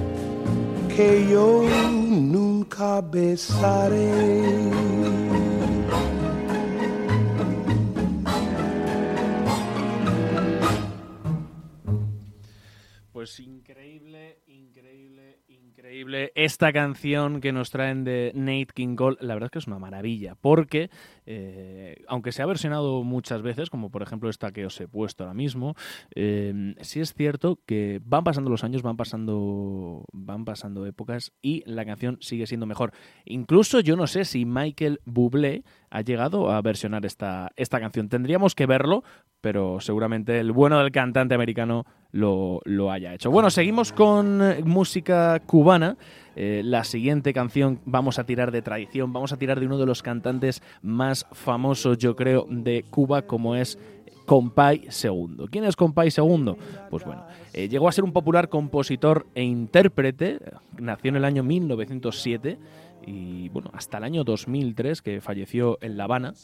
que 0.94 1.26
yo 1.28 1.64
nunca 1.90 3.00
besaré. 3.00 4.70
Esta 16.34 16.72
canción 16.72 17.40
que 17.40 17.52
nos 17.52 17.70
traen 17.70 18.04
de 18.04 18.32
Nate 18.34 18.68
King 18.74 18.96
Cole, 18.96 19.16
la 19.20 19.34
verdad 19.34 19.46
es 19.48 19.50
que 19.52 19.58
es 19.58 19.66
una 19.66 19.78
maravilla, 19.78 20.34
porque 20.40 20.90
eh, 21.26 22.02
aunque 22.08 22.32
se 22.32 22.42
ha 22.42 22.46
versionado 22.46 23.02
muchas 23.02 23.42
veces, 23.42 23.70
como 23.70 23.90
por 23.90 24.02
ejemplo 24.02 24.30
esta 24.30 24.52
que 24.52 24.66
os 24.66 24.80
he 24.80 24.88
puesto 24.88 25.24
ahora 25.24 25.34
mismo, 25.34 25.74
eh, 26.14 26.74
sí 26.80 27.00
es 27.00 27.14
cierto 27.14 27.58
que 27.66 28.00
van 28.04 28.24
pasando 28.24 28.50
los 28.50 28.64
años, 28.64 28.82
van 28.82 28.96
pasando, 28.96 30.04
van 30.12 30.44
pasando 30.44 30.86
épocas 30.86 31.32
y 31.42 31.62
la 31.66 31.84
canción 31.84 32.18
sigue 32.20 32.46
siendo 32.46 32.66
mejor. 32.66 32.92
Incluso 33.24 33.80
yo 33.80 33.96
no 33.96 34.06
sé 34.06 34.24
si 34.24 34.44
Michael 34.44 35.00
Bublé 35.04 35.64
ha 35.90 36.02
llegado 36.02 36.50
a 36.50 36.62
versionar 36.62 37.04
esta, 37.04 37.50
esta 37.56 37.80
canción. 37.80 38.08
Tendríamos 38.08 38.54
que 38.54 38.66
verlo, 38.66 39.02
pero 39.40 39.80
seguramente 39.80 40.38
el 40.38 40.52
bueno 40.52 40.78
del 40.78 40.92
cantante 40.92 41.34
americano 41.34 41.84
lo, 42.12 42.60
lo 42.64 42.90
haya 42.90 43.14
hecho. 43.14 43.30
Bueno, 43.30 43.50
seguimos 43.50 43.92
con 43.92 44.40
música 44.64 45.40
cubana. 45.46 45.96
Eh, 46.36 46.62
la 46.64 46.84
siguiente 46.84 47.32
canción 47.32 47.80
vamos 47.84 48.18
a 48.18 48.24
tirar 48.24 48.52
de 48.52 48.62
tradición, 48.62 49.12
vamos 49.12 49.32
a 49.32 49.36
tirar 49.36 49.60
de 49.60 49.66
uno 49.66 49.78
de 49.78 49.86
los 49.86 50.02
cantantes 50.02 50.62
más 50.82 51.26
famosos, 51.32 51.98
yo 51.98 52.16
creo, 52.16 52.46
de 52.48 52.84
Cuba, 52.88 53.22
como 53.22 53.56
es 53.56 53.78
Compay 54.26 54.88
II. 55.02 55.46
¿Quién 55.50 55.64
es 55.64 55.74
Compay 55.74 56.08
II? 56.16 56.54
Pues 56.88 57.04
bueno, 57.04 57.24
eh, 57.52 57.68
llegó 57.68 57.88
a 57.88 57.92
ser 57.92 58.04
un 58.04 58.12
popular 58.12 58.48
compositor 58.48 59.26
e 59.34 59.42
intérprete, 59.42 60.38
nació 60.78 61.08
en 61.08 61.16
el 61.16 61.24
año 61.24 61.42
1907 61.42 62.58
y 63.06 63.48
bueno, 63.50 63.70
hasta 63.74 63.98
el 63.98 64.04
año 64.04 64.24
2003 64.24 65.02
que 65.02 65.20
falleció 65.20 65.78
en 65.80 65.96
La 65.96 66.04
Habana. 66.04 66.34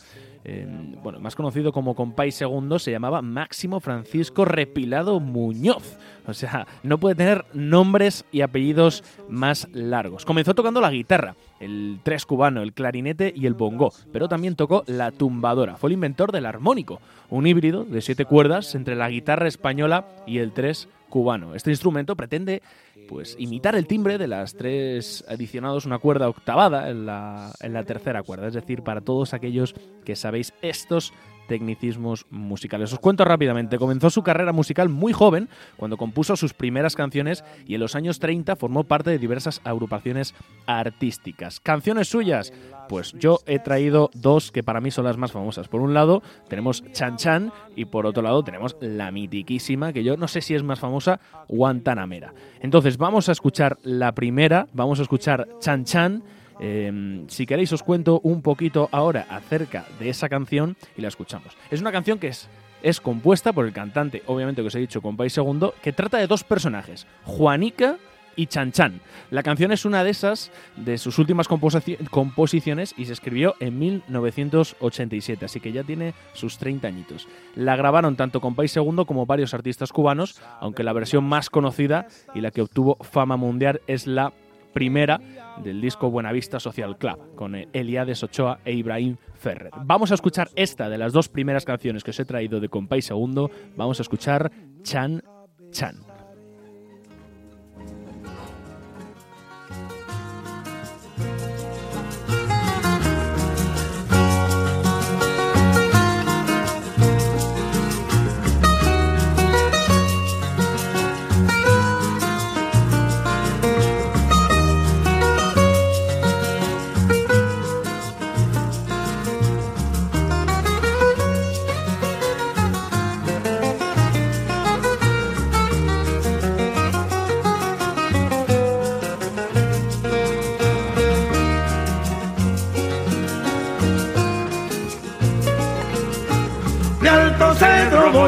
Eh, 0.44 0.66
bueno, 1.02 1.18
más 1.20 1.34
conocido 1.34 1.72
como 1.72 1.94
Compay 1.94 2.30
II, 2.30 2.78
se 2.78 2.92
llamaba 2.92 3.20
Máximo 3.20 3.80
Francisco 3.80 4.44
Repilado 4.44 5.20
Muñoz. 5.20 5.98
O 6.26 6.34
sea, 6.34 6.66
no 6.82 6.98
puede 6.98 7.14
tener 7.14 7.44
nombres 7.52 8.24
y 8.32 8.40
apellidos 8.40 9.04
más 9.28 9.68
largos. 9.72 10.24
Comenzó 10.24 10.54
tocando 10.54 10.80
la 10.80 10.90
guitarra, 10.90 11.36
el 11.60 12.00
tres 12.02 12.26
cubano, 12.26 12.62
el 12.62 12.72
clarinete 12.72 13.32
y 13.34 13.46
el 13.46 13.54
bongo, 13.54 13.92
pero 14.12 14.28
también 14.28 14.56
tocó 14.56 14.84
la 14.86 15.12
tumbadora. 15.12 15.76
Fue 15.76 15.88
el 15.88 15.94
inventor 15.94 16.32
del 16.32 16.46
armónico, 16.46 17.00
un 17.30 17.46
híbrido 17.46 17.84
de 17.84 18.00
siete 18.00 18.24
cuerdas 18.24 18.74
entre 18.74 18.96
la 18.96 19.08
guitarra 19.08 19.48
española 19.48 20.06
y 20.26 20.38
el 20.38 20.52
tres 20.52 20.88
cubano. 21.08 21.54
Este 21.54 21.70
instrumento 21.70 22.16
pretende 22.16 22.62
pues 23.08 23.36
imitar 23.38 23.76
el 23.76 23.86
timbre 23.86 24.18
de 24.18 24.26
las 24.26 24.54
tres 24.54 25.24
adicionados 25.28 25.86
una 25.86 25.98
cuerda 25.98 26.28
octavada 26.28 26.90
en 26.90 27.06
la, 27.06 27.52
en 27.60 27.72
la 27.72 27.84
tercera 27.84 28.22
cuerda, 28.22 28.48
es 28.48 28.54
decir, 28.54 28.82
para 28.82 29.00
todos 29.00 29.32
aquellos 29.32 29.74
que 30.04 30.16
sabéis 30.16 30.52
estos 30.62 31.12
tecnicismos 31.46 32.26
musicales. 32.30 32.92
Os 32.92 32.98
cuento 32.98 33.24
rápidamente, 33.24 33.78
comenzó 33.78 34.10
su 34.10 34.22
carrera 34.22 34.52
musical 34.52 34.88
muy 34.88 35.12
joven, 35.12 35.48
cuando 35.76 35.96
compuso 35.96 36.36
sus 36.36 36.54
primeras 36.54 36.94
canciones 36.94 37.44
y 37.66 37.74
en 37.74 37.80
los 37.80 37.94
años 37.94 38.18
30 38.18 38.56
formó 38.56 38.84
parte 38.84 39.10
de 39.10 39.18
diversas 39.18 39.60
agrupaciones 39.64 40.34
artísticas. 40.66 41.60
¿Canciones 41.60 42.08
suyas? 42.08 42.52
Pues 42.88 43.12
yo 43.18 43.40
he 43.46 43.58
traído 43.58 44.10
dos 44.14 44.52
que 44.52 44.62
para 44.62 44.80
mí 44.80 44.90
son 44.90 45.04
las 45.04 45.16
más 45.16 45.32
famosas. 45.32 45.68
Por 45.68 45.80
un 45.80 45.94
lado 45.94 46.22
tenemos 46.48 46.84
Chan 46.92 47.16
Chan 47.16 47.52
y 47.74 47.86
por 47.86 48.06
otro 48.06 48.22
lado 48.22 48.42
tenemos 48.44 48.76
la 48.80 49.10
mitiquísima, 49.10 49.92
que 49.92 50.04
yo 50.04 50.16
no 50.16 50.28
sé 50.28 50.40
si 50.40 50.54
es 50.54 50.62
más 50.62 50.78
famosa, 50.78 51.20
Guantanamera. 51.48 52.32
Entonces 52.60 52.96
vamos 52.96 53.28
a 53.28 53.32
escuchar 53.32 53.78
la 53.82 54.12
primera, 54.12 54.68
vamos 54.72 54.98
a 55.00 55.02
escuchar 55.02 55.48
Chan 55.60 55.84
Chan. 55.84 56.22
Eh, 56.60 57.24
si 57.28 57.46
queréis 57.46 57.72
os 57.72 57.82
cuento 57.82 58.20
un 58.22 58.42
poquito 58.42 58.88
ahora 58.92 59.26
acerca 59.28 59.84
de 59.98 60.08
esa 60.08 60.28
canción 60.28 60.76
y 60.96 61.02
la 61.02 61.08
escuchamos. 61.08 61.56
Es 61.70 61.80
una 61.80 61.92
canción 61.92 62.18
que 62.18 62.28
es, 62.28 62.48
es 62.82 63.00
compuesta 63.00 63.52
por 63.52 63.66
el 63.66 63.72
cantante, 63.72 64.22
obviamente 64.26 64.62
que 64.62 64.68
os 64.68 64.74
he 64.74 64.78
dicho, 64.80 65.02
Compay 65.02 65.30
Segundo, 65.30 65.74
que 65.82 65.92
trata 65.92 66.18
de 66.18 66.26
dos 66.26 66.44
personajes, 66.44 67.06
Juanica 67.24 67.96
y 68.38 68.46
Chan 68.48 68.70
Chan. 68.72 69.00
La 69.30 69.42
canción 69.42 69.72
es 69.72 69.86
una 69.86 70.04
de 70.04 70.10
esas 70.10 70.50
de 70.76 70.98
sus 70.98 71.18
últimas 71.18 71.48
composi- 71.48 71.96
composiciones 72.10 72.94
y 72.98 73.06
se 73.06 73.14
escribió 73.14 73.54
en 73.60 73.78
1987, 73.78 75.44
así 75.44 75.60
que 75.60 75.72
ya 75.72 75.84
tiene 75.84 76.12
sus 76.34 76.58
30 76.58 76.86
añitos. 76.88 77.28
La 77.54 77.76
grabaron 77.76 78.16
tanto 78.16 78.40
Compay 78.40 78.68
Segundo 78.68 79.06
como 79.06 79.24
varios 79.26 79.54
artistas 79.54 79.92
cubanos, 79.92 80.40
aunque 80.60 80.84
la 80.84 80.92
versión 80.92 81.24
más 81.24 81.48
conocida 81.50 82.06
y 82.34 82.40
la 82.40 82.50
que 82.50 82.62
obtuvo 82.62 82.96
fama 83.00 83.36
mundial 83.36 83.80
es 83.86 84.06
la 84.06 84.32
primera 84.76 85.18
del 85.64 85.80
disco 85.80 86.10
Buenavista 86.10 86.60
Social 86.60 86.98
Club, 86.98 87.34
con 87.34 87.54
Eliades 87.54 88.22
Ochoa 88.22 88.58
e 88.62 88.74
Ibrahim 88.74 89.16
Ferrer. 89.32 89.70
Vamos 89.86 90.10
a 90.10 90.14
escuchar 90.16 90.50
esta 90.54 90.90
de 90.90 90.98
las 90.98 91.14
dos 91.14 91.30
primeras 91.30 91.64
canciones 91.64 92.04
que 92.04 92.10
os 92.10 92.20
he 92.20 92.26
traído 92.26 92.60
de 92.60 92.68
Compay 92.68 93.00
Segundo. 93.00 93.50
Vamos 93.74 94.00
a 94.00 94.02
escuchar 94.02 94.52
Chan 94.82 95.22
Chan. 95.70 96.15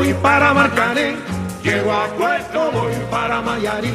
Voy 0.08 0.22
para 0.22 0.54
Marcané, 0.54 1.16
llego 1.62 1.92
a 1.92 2.06
Puerto 2.16 2.70
voy 2.72 2.92
para 3.10 3.42
Mayarí. 3.42 3.92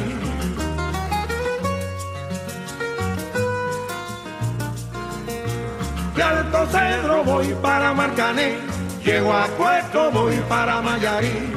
De 6.14 6.22
Alto 6.22 6.66
Cedro 6.66 7.24
voy 7.24 7.54
para 7.60 7.92
Marcané, 7.92 8.58
llego 9.04 9.32
a 9.32 9.46
Puerto 9.58 10.10
voy 10.12 10.36
para 10.48 10.80
Mayarí. 10.80 11.52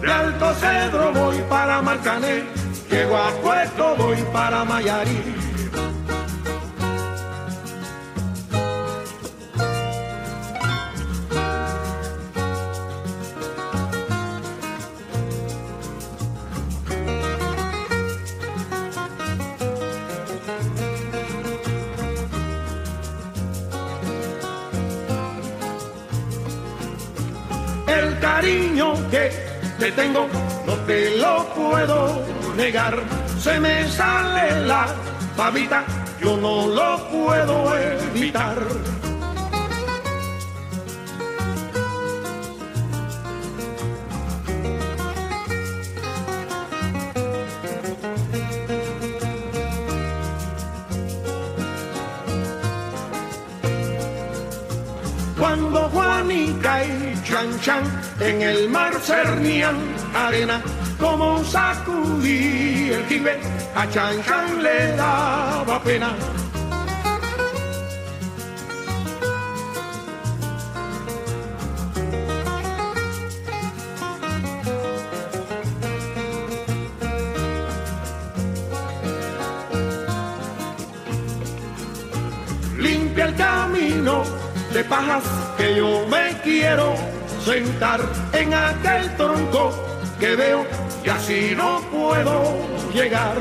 De 0.00 0.12
Alto 0.12 0.54
Cedro 0.54 1.12
voy 1.12 1.38
para 1.48 1.80
Marcané, 1.80 2.42
llego 2.90 3.16
a 3.16 3.30
Puerto 3.40 3.94
voy 3.96 4.22
para 4.32 4.64
Mayarí. 4.64 5.33
Te 29.84 29.92
tengo 29.92 30.26
no 30.66 30.72
te 30.86 31.18
lo 31.18 31.44
puedo 31.54 32.22
negar. 32.56 33.02
Se 33.38 33.60
me 33.60 33.86
sale 33.90 34.66
la 34.66 34.86
babita, 35.36 35.84
yo 36.18 36.38
no 36.38 36.68
lo 36.68 37.06
puedo 37.10 37.78
evitar. 37.78 38.56
Y 57.44 57.60
Chan 57.60 57.60
Chan 57.60 57.84
en 58.20 58.42
el 58.42 58.70
mar 58.70 58.94
cernían 59.02 59.76
arena, 60.14 60.62
como 60.98 61.42
sacudí 61.44 62.90
el 62.90 63.06
jibe, 63.06 63.38
a 63.74 63.88
Chan 63.90 64.22
Chan 64.24 64.62
le 64.62 64.96
daba 64.96 65.82
pena. 65.82 66.14
Limpia 82.78 83.24
el 83.26 83.34
camino 83.34 84.22
de 84.72 84.84
pajas 84.84 85.24
que 85.56 85.76
yo 85.76 86.06
me 86.08 86.40
quiero 86.42 87.13
sentar 87.44 88.00
en 88.32 88.54
aquel 88.54 89.14
tronco 89.16 89.72
que 90.18 90.34
veo 90.34 90.66
y 91.04 91.08
así 91.08 91.54
no 91.54 91.80
puedo 91.92 92.56
llegar. 92.92 93.36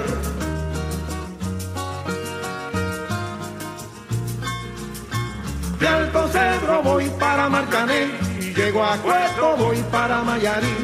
De 5.79 5.87
Alto 5.87 6.27
Cedro 6.27 6.83
voy 6.83 7.09
para 7.19 7.49
Marcané, 7.49 8.11
llego 8.55 8.83
a 8.83 8.97
Cueto 8.97 9.55
voy 9.57 9.77
para 9.91 10.21
Mayarí. 10.21 10.75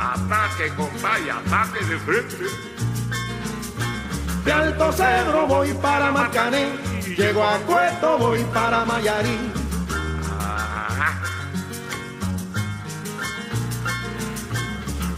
Ataque, 0.00 0.72
compay, 0.76 1.28
ataque 1.28 1.84
de 1.84 1.98
frente. 1.98 2.44
De 4.44 4.52
Alto 4.52 4.92
Cedro 4.92 5.46
voy 5.46 5.72
para 5.74 6.10
Marcané, 6.10 6.68
llego 7.16 7.42
a 7.44 7.58
Cueto 7.58 8.18
voy 8.18 8.42
para 8.44 8.84
Mayarí. 8.84 9.51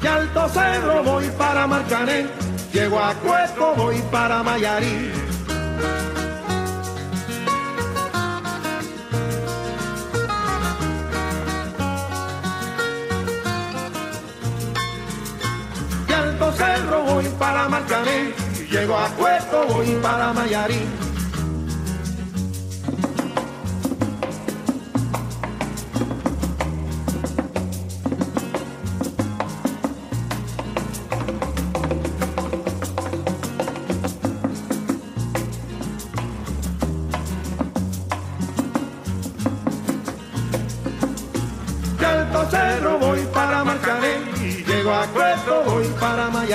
De 0.05 0.11
Alto 0.11 0.47
Cedro 0.51 1.03
voy 1.03 1.31
para 1.39 1.67
Marcané, 1.67 2.27
llego 2.75 3.01
a 3.01 3.15
Cueto 3.15 3.75
voy 3.75 4.03
para 4.13 4.43
Mayarí. 4.43 5.11
De 16.07 16.15
Alto 16.15 16.53
Cerro 16.53 17.03
voy 17.05 17.25
para 17.39 17.67
Marcané, 17.71 18.35
llego 18.71 18.99
a 18.99 19.07
Puerto 19.07 19.67
voy 19.69 19.87
para 20.03 20.35
Mayarí. 20.35 21.04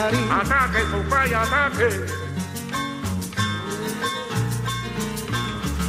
Mayarín. 0.10 0.32
Ataque, 0.32 0.84
compay, 0.92 1.34
ataque. 1.34 1.90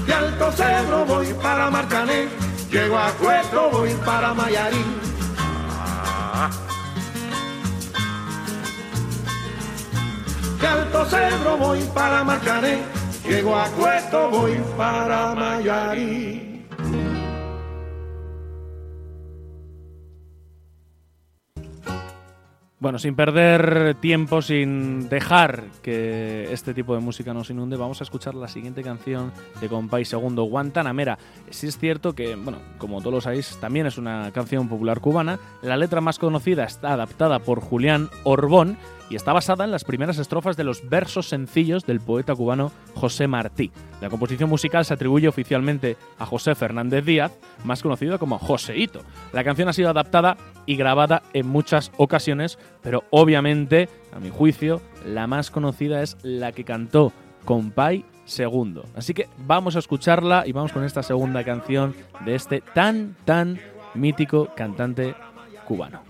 De 0.06 0.14
Alto 0.14 0.52
Cedro 0.52 1.04
voy 1.06 1.32
para 1.34 1.70
Marcané, 1.70 2.28
llego 2.70 2.98
a 2.98 3.10
Cueto, 3.12 3.70
voy 3.70 3.94
para 4.04 4.34
Mayarín. 4.34 5.00
De 10.60 10.66
Alto 10.66 11.04
Cedro 11.06 11.56
voy 11.56 11.82
para 11.94 12.24
Marcané, 12.24 12.82
llego 13.24 13.56
a 13.56 13.66
Cueto, 13.68 14.30
voy 14.30 14.60
para 14.76 15.34
Mayarín. 15.34 16.39
Bueno, 22.80 22.98
sin 22.98 23.14
perder 23.14 23.94
tiempo, 23.96 24.40
sin 24.40 25.10
dejar 25.10 25.64
que 25.82 26.50
este 26.50 26.72
tipo 26.72 26.94
de 26.94 27.00
música 27.00 27.34
nos 27.34 27.50
inunde, 27.50 27.76
vamos 27.76 28.00
a 28.00 28.04
escuchar 28.04 28.34
la 28.34 28.48
siguiente 28.48 28.82
canción 28.82 29.32
de 29.60 29.68
Compay 29.68 30.06
Segundo, 30.06 30.44
Guantanamera. 30.44 31.18
Sí 31.50 31.66
es 31.66 31.76
cierto 31.76 32.14
que, 32.14 32.36
bueno, 32.36 32.56
como 32.78 33.00
todos 33.00 33.12
lo 33.12 33.20
sabéis, 33.20 33.58
también 33.60 33.84
es 33.84 33.98
una 33.98 34.30
canción 34.32 34.66
popular 34.66 35.00
cubana. 35.00 35.38
La 35.60 35.76
letra 35.76 36.00
más 36.00 36.18
conocida 36.18 36.64
está 36.64 36.94
adaptada 36.94 37.40
por 37.40 37.60
Julián 37.60 38.08
Orbón 38.24 38.78
y 39.10 39.16
está 39.16 39.32
basada 39.32 39.64
en 39.64 39.72
las 39.72 39.84
primeras 39.84 40.18
estrofas 40.18 40.56
de 40.56 40.64
los 40.64 40.88
versos 40.88 41.28
sencillos 41.28 41.84
del 41.84 42.00
poeta 42.00 42.34
cubano 42.34 42.72
José 42.94 43.26
Martí. 43.26 43.70
La 44.00 44.08
composición 44.08 44.48
musical 44.48 44.84
se 44.84 44.94
atribuye 44.94 45.28
oficialmente 45.28 45.96
a 46.18 46.24
José 46.24 46.54
Fernández 46.54 47.04
Díaz, 47.04 47.32
más 47.64 47.82
conocido 47.82 48.18
como 48.18 48.38
Joseito. 48.38 49.00
La 49.32 49.44
canción 49.44 49.68
ha 49.68 49.72
sido 49.72 49.90
adaptada 49.90 50.36
y 50.64 50.76
grabada 50.76 51.22
en 51.32 51.48
muchas 51.48 51.90
ocasiones, 51.96 52.58
pero 52.82 53.04
obviamente, 53.10 53.88
a 54.14 54.20
mi 54.20 54.30
juicio, 54.30 54.80
la 55.04 55.26
más 55.26 55.50
conocida 55.50 56.02
es 56.02 56.16
la 56.22 56.52
que 56.52 56.64
cantó 56.64 57.12
Compay 57.44 58.04
Segundo. 58.24 58.84
Así 58.94 59.12
que 59.12 59.28
vamos 59.38 59.74
a 59.74 59.80
escucharla 59.80 60.44
y 60.46 60.52
vamos 60.52 60.72
con 60.72 60.84
esta 60.84 61.02
segunda 61.02 61.42
canción 61.42 61.96
de 62.24 62.36
este 62.36 62.60
tan, 62.60 63.16
tan 63.24 63.58
mítico 63.94 64.50
cantante 64.54 65.16
cubano. 65.66 66.09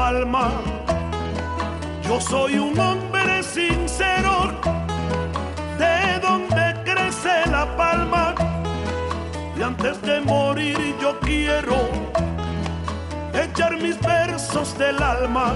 Palma. 0.00 0.46
Yo 2.06 2.18
soy 2.32 2.52
un 2.58 2.78
hombre 2.78 3.42
sincero, 3.42 4.34
de 5.82 5.96
donde 6.26 6.64
crece 6.88 7.34
la 7.56 7.64
palma. 7.76 8.34
Y 9.58 9.62
antes 9.62 10.00
de 10.08 10.16
morir 10.22 10.78
yo 11.02 11.10
quiero 11.20 11.76
echar 13.44 13.72
mis 13.84 13.96
versos 14.00 14.68
del 14.78 14.98
alma. 15.02 15.48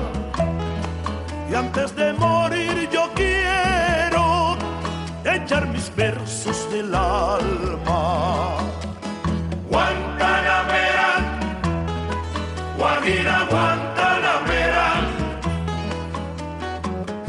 Y 1.51 1.55
antes 1.55 1.89
de 1.97 2.13
morir 2.13 2.77
yo 2.97 3.05
quiero 3.21 4.25
echar 5.37 5.65
mis 5.75 5.89
versos 5.97 6.59
del 6.73 6.95
alma. 6.95 8.59
Guantanamera, 9.71 11.11
Guajira, 12.79 13.39
Guantanamera, 13.51 13.94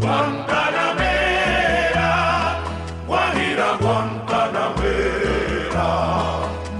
Guantanamera, 0.06 2.62
Guajira, 3.08 3.70
Guantanamera. 3.82 5.90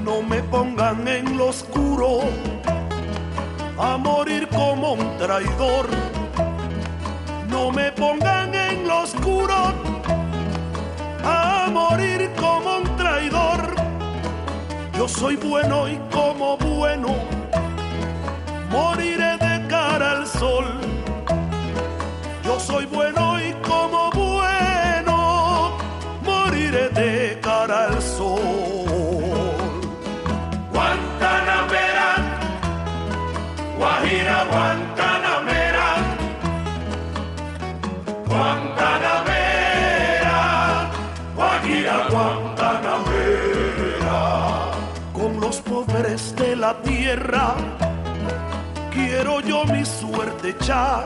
No 0.04 0.22
me 0.22 0.44
pongan 0.44 1.08
en 1.08 1.36
lo 1.36 1.48
oscuro 1.48 2.20
a 3.80 3.98
morir 3.98 4.48
como 4.50 4.94
un 4.94 5.18
traidor. 5.18 5.88
No 7.50 7.72
me 7.72 7.92
pongan 7.94 8.54
en 8.54 8.88
lo 8.88 9.02
oscuro 9.02 9.74
a 11.24 11.68
morir 11.72 12.30
como 12.40 12.78
un 12.78 12.96
traidor. 12.96 13.74
Yo 14.96 15.08
soy 15.08 15.36
bueno 15.36 15.88
y 15.88 15.98
como 16.12 16.58
bueno 16.58 17.16
moriré 18.70 19.36
de 19.40 19.66
cara 19.68 20.12
al 20.12 20.28
sol. 20.28 20.80
Soy 22.76 22.88
bueno 22.88 23.40
y 23.40 23.54
como 23.66 24.12
bueno 24.12 25.78
moriré 26.26 26.90
de 26.90 27.40
cara 27.40 27.86
al 27.86 28.02
sol. 28.02 28.42
Guantanamera, 30.74 32.18
Guajira, 33.78 34.44
Guantanamera, 34.52 35.88
Guantanamera, 38.28 40.92
Guajira, 41.34 42.08
Guantanamera. 42.10 44.20
Con 45.14 45.40
los 45.40 45.62
pobres 45.62 46.36
de 46.36 46.58
la 46.58 46.74
tierra 46.82 47.56
quiero 48.92 49.40
yo 49.40 49.64
mi 49.64 49.86
suerte 49.86 50.50
echar. 50.50 51.06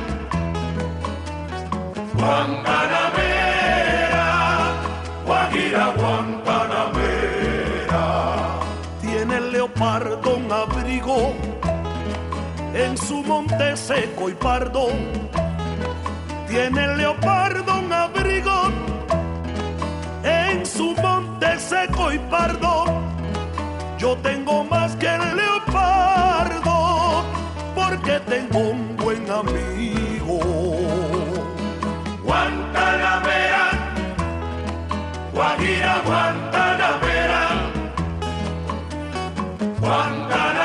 Guantanamera, 2.21 4.77
Guajira, 5.25 5.85
Guantanamera. 5.97 8.05
Tiene 9.01 9.37
el 9.37 9.51
leopardo 9.51 10.35
un 10.35 10.51
abrigo 10.51 11.33
en 12.75 12.95
su 12.95 13.23
monte 13.23 13.75
seco 13.75 14.29
y 14.29 14.35
pardo. 14.35 14.89
Tiene 16.47 16.83
el 16.83 16.97
leopardo 16.97 17.79
un 17.79 17.91
abrigo 17.91 18.69
en 20.23 20.63
su 20.63 20.93
monte 21.01 21.57
seco 21.57 22.11
y 22.11 22.19
pardo. 22.19 22.85
Yo 23.97 24.15
tengo 24.17 24.63
más 24.65 24.95
que 24.95 25.07
el 25.07 25.37
leopardo 25.37 27.23
porque 27.73 28.19
tengo 28.27 28.59
un 28.59 28.95
buen 28.95 29.27
amigo. 29.31 30.90
Guantanamera, 32.81 33.63
Guajira, 35.35 35.93
Guantanamera, 36.05 37.41
Guantanamera, 39.79 40.60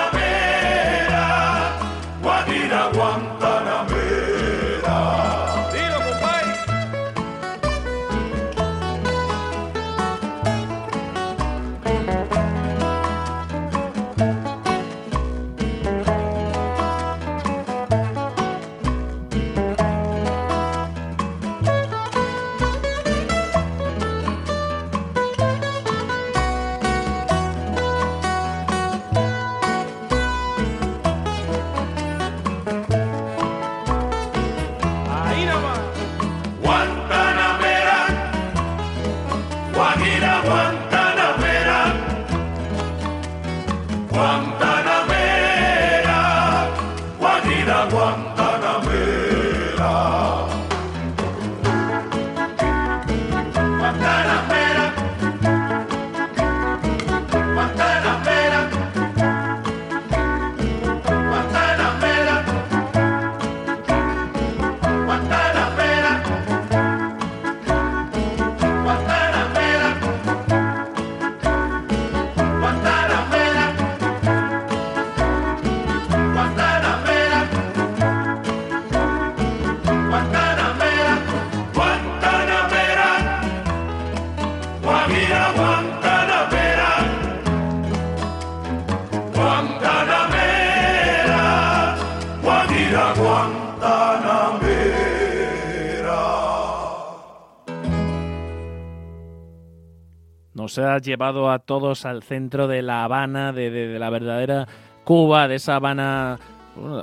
Nos 100.76 100.86
ha 100.86 100.98
llevado 100.98 101.50
a 101.50 101.58
todos 101.58 102.04
al 102.04 102.22
centro 102.22 102.68
de 102.68 102.82
La 102.82 103.04
Habana, 103.04 103.52
de, 103.52 103.70
de- 103.70 103.98
la 103.98 104.10
verdadera 104.10 104.66
Cuba, 105.04 105.48
de 105.48 105.54
esa 105.54 105.76
Habana 105.76 106.38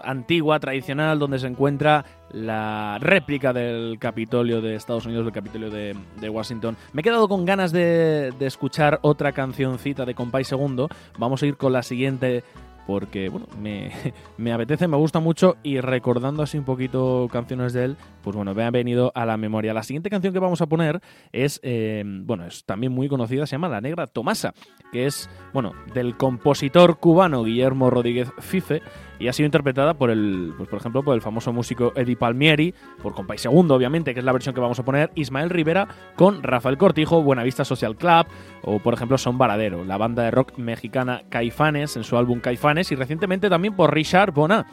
antigua, 0.03 0.59
tradicional, 0.59 1.17
donde 1.17 1.39
se 1.39 1.47
encuentra 1.47 2.05
la 2.31 2.97
réplica 3.01 3.51
del 3.53 3.97
Capitolio 3.99 4.61
de 4.61 4.75
Estados 4.75 5.07
Unidos, 5.07 5.25
del 5.25 5.33
Capitolio 5.33 5.71
de, 5.71 5.95
de 6.21 6.29
Washington. 6.29 6.77
Me 6.91 6.99
he 7.01 7.03
quedado 7.03 7.27
con 7.27 7.45
ganas 7.45 7.71
de, 7.71 8.31
de 8.37 8.45
escuchar 8.45 8.99
otra 9.01 9.31
cancioncita 9.31 10.05
de 10.05 10.13
Compay 10.13 10.43
Segundo. 10.43 10.89
Vamos 11.17 11.41
a 11.41 11.47
ir 11.47 11.57
con 11.57 11.73
la 11.73 11.81
siguiente 11.81 12.43
porque 12.87 13.29
bueno, 13.29 13.47
me, 13.59 13.91
me 14.37 14.53
apetece, 14.53 14.87
me 14.87 14.97
gusta 14.97 15.19
mucho 15.19 15.57
y 15.63 15.79
recordando 15.79 16.43
así 16.43 16.57
un 16.57 16.65
poquito 16.65 17.27
canciones 17.31 17.73
de 17.73 17.85
él, 17.85 17.97
pues 18.21 18.35
bueno, 18.35 18.53
me 18.53 18.63
ha 18.63 18.71
venido 18.71 19.11
a 19.15 19.25
la 19.25 19.37
memoria. 19.37 19.73
La 19.73 19.83
siguiente 19.83 20.09
canción 20.09 20.33
que 20.33 20.39
vamos 20.39 20.61
a 20.61 20.67
poner 20.67 21.01
es, 21.31 21.59
eh, 21.63 22.03
bueno, 22.05 22.45
es 22.45 22.65
también 22.65 22.91
muy 22.91 23.07
conocida, 23.07 23.45
se 23.45 23.55
llama 23.55 23.69
La 23.69 23.81
Negra 23.81 24.07
Tomasa, 24.07 24.53
que 24.91 25.05
es, 25.05 25.29
bueno, 25.53 25.73
del 25.93 26.17
compositor 26.17 26.99
cubano 26.99 27.43
Guillermo 27.43 27.89
Rodríguez 27.89 28.31
Fife 28.39 28.81
y 29.23 29.29
ha 29.29 29.33
sido 29.33 29.45
interpretada 29.45 29.93
por 29.93 30.09
el, 30.09 30.53
pues 30.57 30.67
por 30.67 30.79
ejemplo, 30.79 31.01
por 31.01 31.15
el 31.15 31.21
famoso 31.21 31.53
músico 31.53 31.93
Eddie 31.95 32.17
Palmieri, 32.17 32.73
por 33.01 33.13
Compay 33.13 33.37
Segundo, 33.37 33.73
obviamente, 33.73 34.13
que 34.13 34.19
es 34.19 34.25
la 34.25 34.33
versión 34.33 34.53
que 34.53 34.59
vamos 34.59 34.77
a 34.79 34.83
poner, 34.83 35.11
Ismael 35.15 35.49
Rivera 35.49 35.87
con 36.17 36.43
Rafael 36.43 36.77
Cortijo, 36.77 37.23
Buenavista 37.23 37.63
Social 37.63 37.95
Club, 37.95 38.27
o 38.63 38.79
por 38.79 38.93
ejemplo 38.93 39.17
Son 39.17 39.37
Varadero, 39.37 39.85
la 39.85 39.95
banda 39.95 40.23
de 40.23 40.31
rock 40.31 40.57
mexicana 40.57 41.23
Caifanes 41.29 41.95
en 41.95 42.03
su 42.03 42.17
álbum 42.17 42.41
Caifanes, 42.41 42.91
y 42.91 42.95
recientemente 42.95 43.49
también 43.49 43.77
por 43.77 43.93
Richard 43.93 44.33
Bona, 44.33 44.65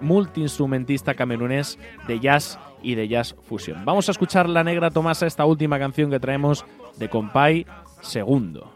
multiinstrumentista 0.00 1.12
camerunés 1.12 1.78
de 2.08 2.18
jazz 2.18 2.58
y 2.82 2.94
de 2.94 3.08
jazz 3.08 3.36
fusión. 3.42 3.84
Vamos 3.84 4.08
a 4.08 4.12
escuchar 4.12 4.48
La 4.48 4.64
Negra 4.64 4.90
Tomasa, 4.90 5.26
esta 5.26 5.44
última 5.44 5.78
canción 5.78 6.10
que 6.10 6.18
traemos 6.18 6.64
de 6.96 7.10
Compay 7.10 7.66
Segundo. 8.00 8.72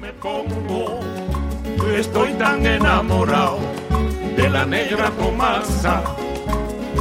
me 0.00 0.12
pongo. 0.14 1.00
Estoy 1.94 2.32
tan 2.34 2.64
enamorado 2.64 3.58
de 4.36 4.50
la 4.50 4.64
negra 4.64 5.10
Tomasa 5.10 6.02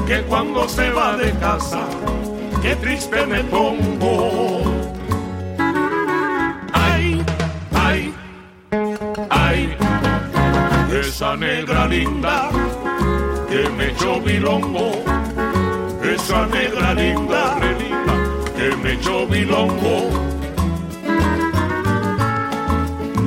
que 0.08 0.22
cuando 0.24 0.68
se 0.70 0.90
va 0.92 1.18
de 1.18 1.32
casa, 1.40 1.82
qué 2.62 2.76
triste 2.76 3.26
me 3.26 3.44
pongo. 3.46 4.62
Ay, 6.74 7.24
ay, 7.74 8.14
ay, 9.30 9.78
esa 11.00 11.36
negra 11.36 11.88
linda 11.88 12.50
que 13.50 13.70
me 13.70 13.88
echó 13.88 14.22
bilongo, 14.22 14.92
esa 16.04 16.46
negra 16.48 16.94
linda, 16.94 17.56
re 17.56 17.76
que 18.58 18.76
me 18.78 18.94
echó 18.94 19.28
bilongo. 19.28 20.10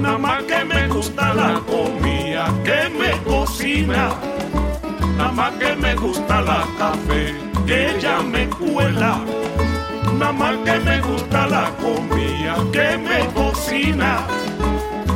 Nada 0.01 0.19
más 0.19 0.43
que 0.45 0.65
me 0.65 0.89
gusta 0.89 1.35
la 1.35 1.61
comida 1.67 2.53
que 2.65 2.89
me 2.99 3.11
Nada 3.77 5.32
más 5.35 5.53
que 5.59 5.77
me 5.77 5.95
gusta 5.95 6.40
la 6.40 6.66
café 6.78 7.35
que 7.66 7.90
ella 7.90 8.23
me 8.23 8.49
cuela. 8.49 9.20
Nada 10.19 10.32
más 10.32 10.57
que 10.65 10.78
me 10.81 11.01
gusta 11.03 11.47
la 11.47 11.70
comida 11.77 12.57
que 12.73 12.97
me 12.97 13.27
cocina. 13.35 14.27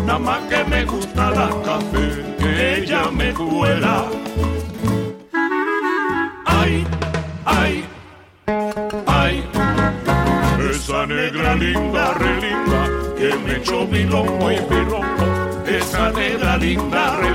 Nada 0.05 0.19
más 0.19 0.41
que 0.51 0.65
me 0.65 0.85
gusta 0.85 1.31
la 1.31 1.49
café 1.65 2.37
que 2.39 2.83
ella 2.83 3.11
me 3.11 3.33
cuela. 3.33 4.05
Ay, 6.45 6.87
ay, 7.47 7.85
ay. 9.07 9.45
Esa 10.71 11.07
negra 11.07 11.55
linda, 11.55 12.13
re 12.15 12.35
linda, 12.43 12.81
que 13.17 13.35
me 13.45 13.57
echó 13.57 13.87
bilongo 13.87 14.53
y 14.53 14.59
bilongo. 14.69 15.65
Esa 15.67 16.11
negra 16.11 16.59
linda, 16.59 17.17
re 17.17 17.31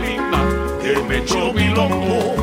linda, 0.88 1.01
que 1.01 1.07
me 1.07 1.18
echó 1.18 1.53
bilongo. 1.53 2.35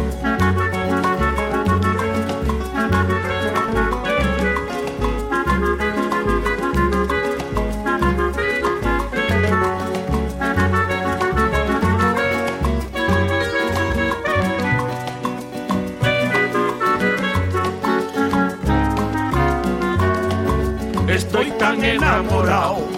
Estoy 21.09 21.51
tan 21.53 21.85
enamorado 21.85 22.89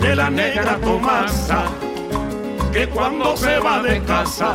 de 0.00 0.16
la 0.16 0.30
negra 0.30 0.76
Tomasa 0.78 1.64
que 2.72 2.88
cuando 2.88 3.36
se 3.36 3.58
va 3.58 3.82
de 3.82 4.02
casa, 4.02 4.54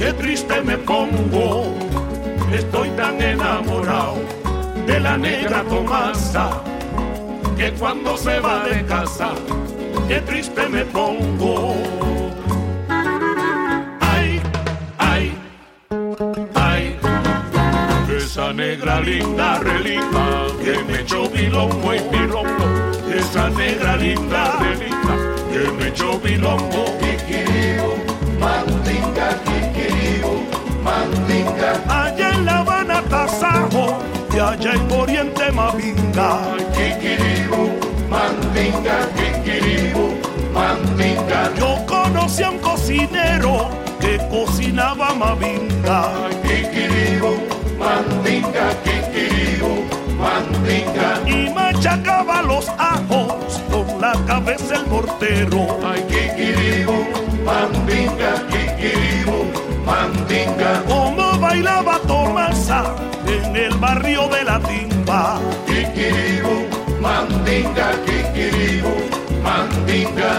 qué 0.00 0.12
triste 0.14 0.62
me 0.62 0.78
pongo. 0.78 1.74
Estoy 2.52 2.88
tan 2.90 3.20
enamorado 3.20 4.16
de 4.86 4.98
la 4.98 5.16
negra 5.16 5.62
Tomasa 5.68 6.62
que 7.56 7.70
cuando 7.72 8.16
se 8.16 8.40
va 8.40 8.64
de 8.64 8.84
casa, 8.86 9.28
qué 10.08 10.20
triste 10.22 10.68
me 10.68 10.84
pongo. 10.86 11.74
Ay, 14.00 14.40
ay, 14.98 15.34
ay, 16.54 16.96
esa 18.16 18.52
negra 18.54 19.00
linda, 19.00 19.58
re 19.58 19.80
linda, 19.80 20.46
que 20.64 20.82
me 20.84 21.00
echó 21.00 21.28
bilongo 21.28 21.94
y 21.94 22.00
bilongo. 22.08 22.66
Esa 23.14 23.50
negra 23.50 23.96
linda, 23.96 24.56
re 24.60 24.76
linda, 24.76 25.14
que 25.52 25.70
me 25.72 25.88
echó 25.88 26.18
bilongo. 26.18 26.84
Kikiribu, 27.00 27.92
mandinga, 28.40 28.79
mandinga. 30.90 31.70
Allá 31.88 32.30
en 32.34 32.44
La 32.44 32.58
Habana, 32.58 33.02
Tasajo, 33.08 33.98
y 34.34 34.38
allá 34.38 34.72
en 34.74 34.92
Oriente, 34.92 35.50
Mavinga. 35.52 36.30
Kikiribu, 36.74 37.62
mandinga, 38.08 38.96
kikiribu, 39.16 40.14
mandinga. 40.52 41.40
Yo 41.58 41.70
conocí 41.86 42.42
a 42.42 42.50
un 42.50 42.58
cocinero 42.58 43.70
que 44.00 44.18
cocinaba 44.30 45.14
Mavinga. 45.14 46.00
Kikiribu, 46.42 47.32
mandinga, 47.78 48.66
kikiribu, 48.84 49.72
mandinga. 50.22 51.08
Y 51.26 51.50
machacaba 51.54 52.42
los 52.42 52.68
ajos 52.78 53.62
con 53.70 54.00
la 54.00 54.12
cabeza 54.26 54.76
el 54.76 54.86
mortero. 54.86 55.78
Ay, 55.84 56.02
kikiribu, 56.12 57.06
mandinga, 57.44 58.32
kikiribu, 58.50 59.38
mandinga. 59.90 60.82
Como 60.86 61.38
bailaba 61.38 61.98
Tomasa 62.06 62.94
en 63.26 63.56
el 63.56 63.74
barrio 63.76 64.28
de 64.28 64.44
la 64.44 64.58
timba. 64.60 65.40
Kikiribu, 65.66 66.56
mandinga, 67.00 67.88
kikiribu, 68.06 68.94
mandinga. 69.42 70.30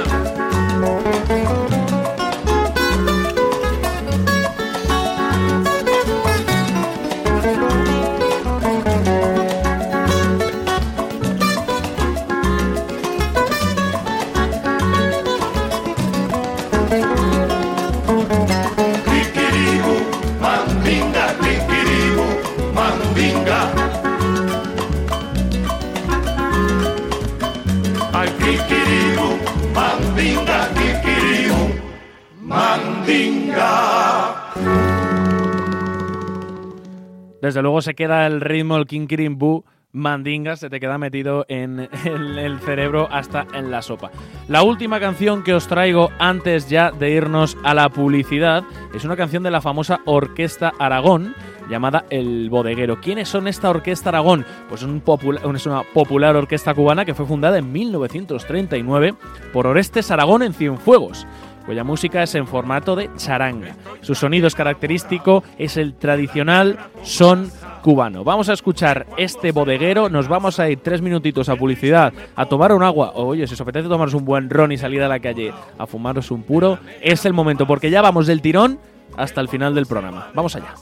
Desde 37.42 37.64
luego 37.64 37.82
se 37.82 37.96
queda 37.96 38.28
el 38.28 38.40
ritmo, 38.40 38.78
el 38.78 38.86
Kinkirimbú, 38.86 39.66
mandinga, 39.94 40.56
se 40.56 40.70
te 40.70 40.80
queda 40.80 40.98
metido 40.98 41.46
en, 41.50 41.90
el 42.06 42.60
cerebro 42.60 43.08
hasta 43.12 43.48
en 43.54 43.72
la 43.72 43.82
sopa. 43.82 44.12
La 44.48 44.64
última 44.64 45.00
canción 45.00 45.44
que 45.44 45.54
os 45.54 45.68
traigo 45.68 46.12
antes 46.20 46.70
ya 46.70 46.92
de 46.92 47.10
irnos 47.10 47.58
a 47.64 47.74
la 47.74 47.90
publicidad 47.90 48.64
es 48.94 49.04
una 49.06 49.16
canción 49.18 49.44
de 49.44 49.52
la 49.52 49.60
famosa 49.60 50.02
Orquesta 50.06 50.72
Aragón 50.80 51.36
llamada 51.70 52.06
El 52.10 52.50
Bodeguero. 52.50 53.02
¿Quiénes 53.02 53.30
son 53.30 53.48
esta 53.48 53.70
Orquesta 53.70 54.10
Aragón? 54.10 54.46
Pues 54.70 54.84
es 54.84 55.66
una 55.66 55.84
popular 55.94 56.36
orquesta 56.36 56.74
cubana 56.74 57.06
que 57.06 57.14
fue 57.14 57.26
fundada 57.26 57.58
en 57.58 57.72
1939 57.72 59.16
por 59.54 59.68
Orestes 59.68 60.12
Aragón 60.12 60.44
en 60.44 60.54
Cienfuegos 60.54 61.26
cuya 61.72 61.86
música 61.86 62.22
es 62.22 62.36
en 62.36 62.48
formato 62.48 62.98
de 62.98 63.10
charanga. 63.16 63.78
Su 64.02 64.14
sonido 64.14 64.46
es 64.46 64.56
característico, 64.56 65.42
es 65.58 65.78
el 65.78 65.94
tradicional 65.94 66.78
son 67.02 67.50
cubano. 67.82 68.26
Vamos 68.26 68.50
a 68.50 68.54
escuchar 68.54 69.08
este 69.16 69.54
bodeguero, 69.54 70.10
nos 70.10 70.28
vamos 70.28 70.60
a 70.60 70.70
ir 70.70 70.82
tres 70.82 71.02
minutitos 71.02 71.48
a 71.48 71.56
publicidad, 71.56 72.12
a 72.36 72.46
tomar 72.46 72.74
un 72.74 72.84
agua, 72.84 73.12
o 73.16 73.28
oye, 73.28 73.48
si 73.48 73.54
os 73.54 73.62
apetece 73.62 73.88
tomaros 73.88 74.14
un 74.14 74.26
buen 74.26 74.50
ron 74.50 74.74
y 74.74 74.78
salir 74.78 75.02
a 75.02 75.08
la 75.08 75.22
calle 75.22 75.54
a 75.78 75.88
fumaros 75.88 76.30
un 76.30 76.44
puro, 76.44 76.78
es 77.02 77.24
el 77.26 77.32
momento, 77.32 77.66
porque 77.66 77.90
ya 77.90 78.02
vamos 78.02 78.28
del 78.28 78.42
tirón 78.42 78.78
hasta 79.16 79.40
el 79.40 79.48
final 79.48 79.74
del 79.74 79.86
programa. 79.86 80.28
Vamos 80.34 80.58
allá. 80.58 80.74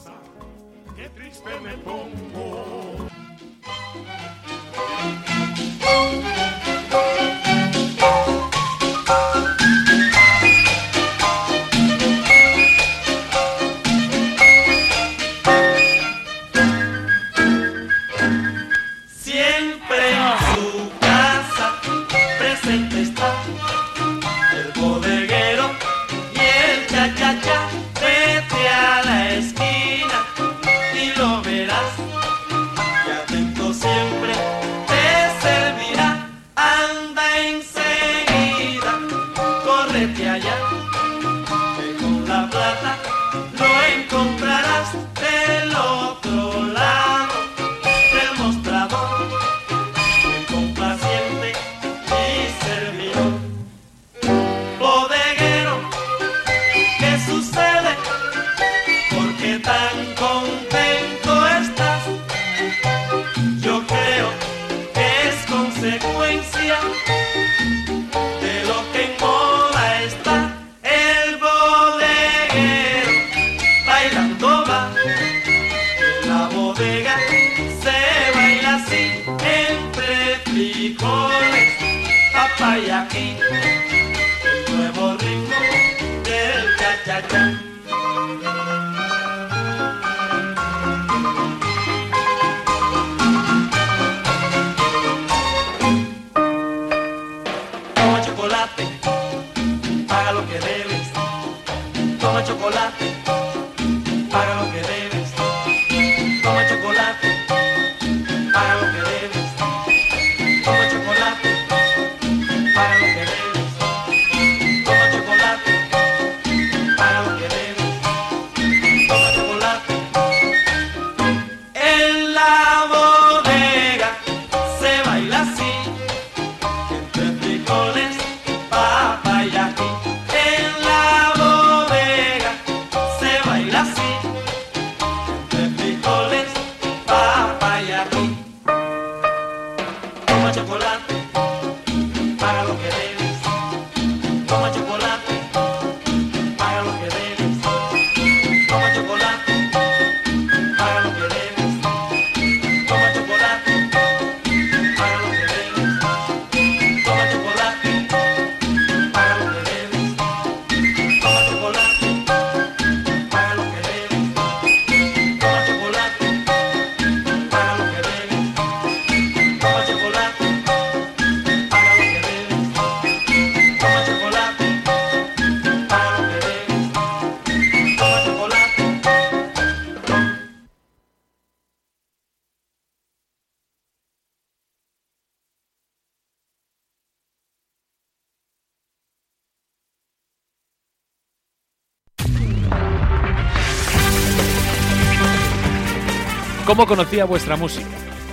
¿Cómo 196.70 196.86
conocía 196.86 197.26
vuestra 197.26 197.56
música? 197.56 197.88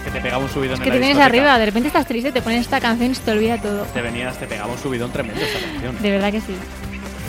Que 0.04 0.10
te 0.10 0.20
pegaba 0.20 0.44
un 0.44 0.50
subidón 0.50 0.74
Es 0.74 0.80
en 0.80 0.84
que 0.84 0.90
la 0.90 0.94
te 0.96 0.98
vienes 0.98 1.16
discoteca. 1.16 1.24
arriba, 1.24 1.58
de 1.58 1.64
repente 1.64 1.86
estás 1.86 2.06
triste, 2.06 2.32
te 2.32 2.42
pones 2.42 2.60
esta 2.60 2.82
canción 2.82 3.12
y 3.12 3.14
se 3.14 3.22
te 3.22 3.30
olvida 3.30 3.56
todo. 3.62 3.84
Te 3.84 4.02
venías, 4.02 4.38
te 4.38 4.46
pegaba 4.46 4.70
un 4.70 4.78
subidón 4.78 5.10
tremendo 5.10 5.40
esta 5.40 5.58
canción. 5.58 6.02
De 6.02 6.10
verdad 6.10 6.30
que 6.30 6.42
sí. 6.42 6.54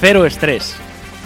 Cero 0.01 0.25
estrés. 0.25 0.75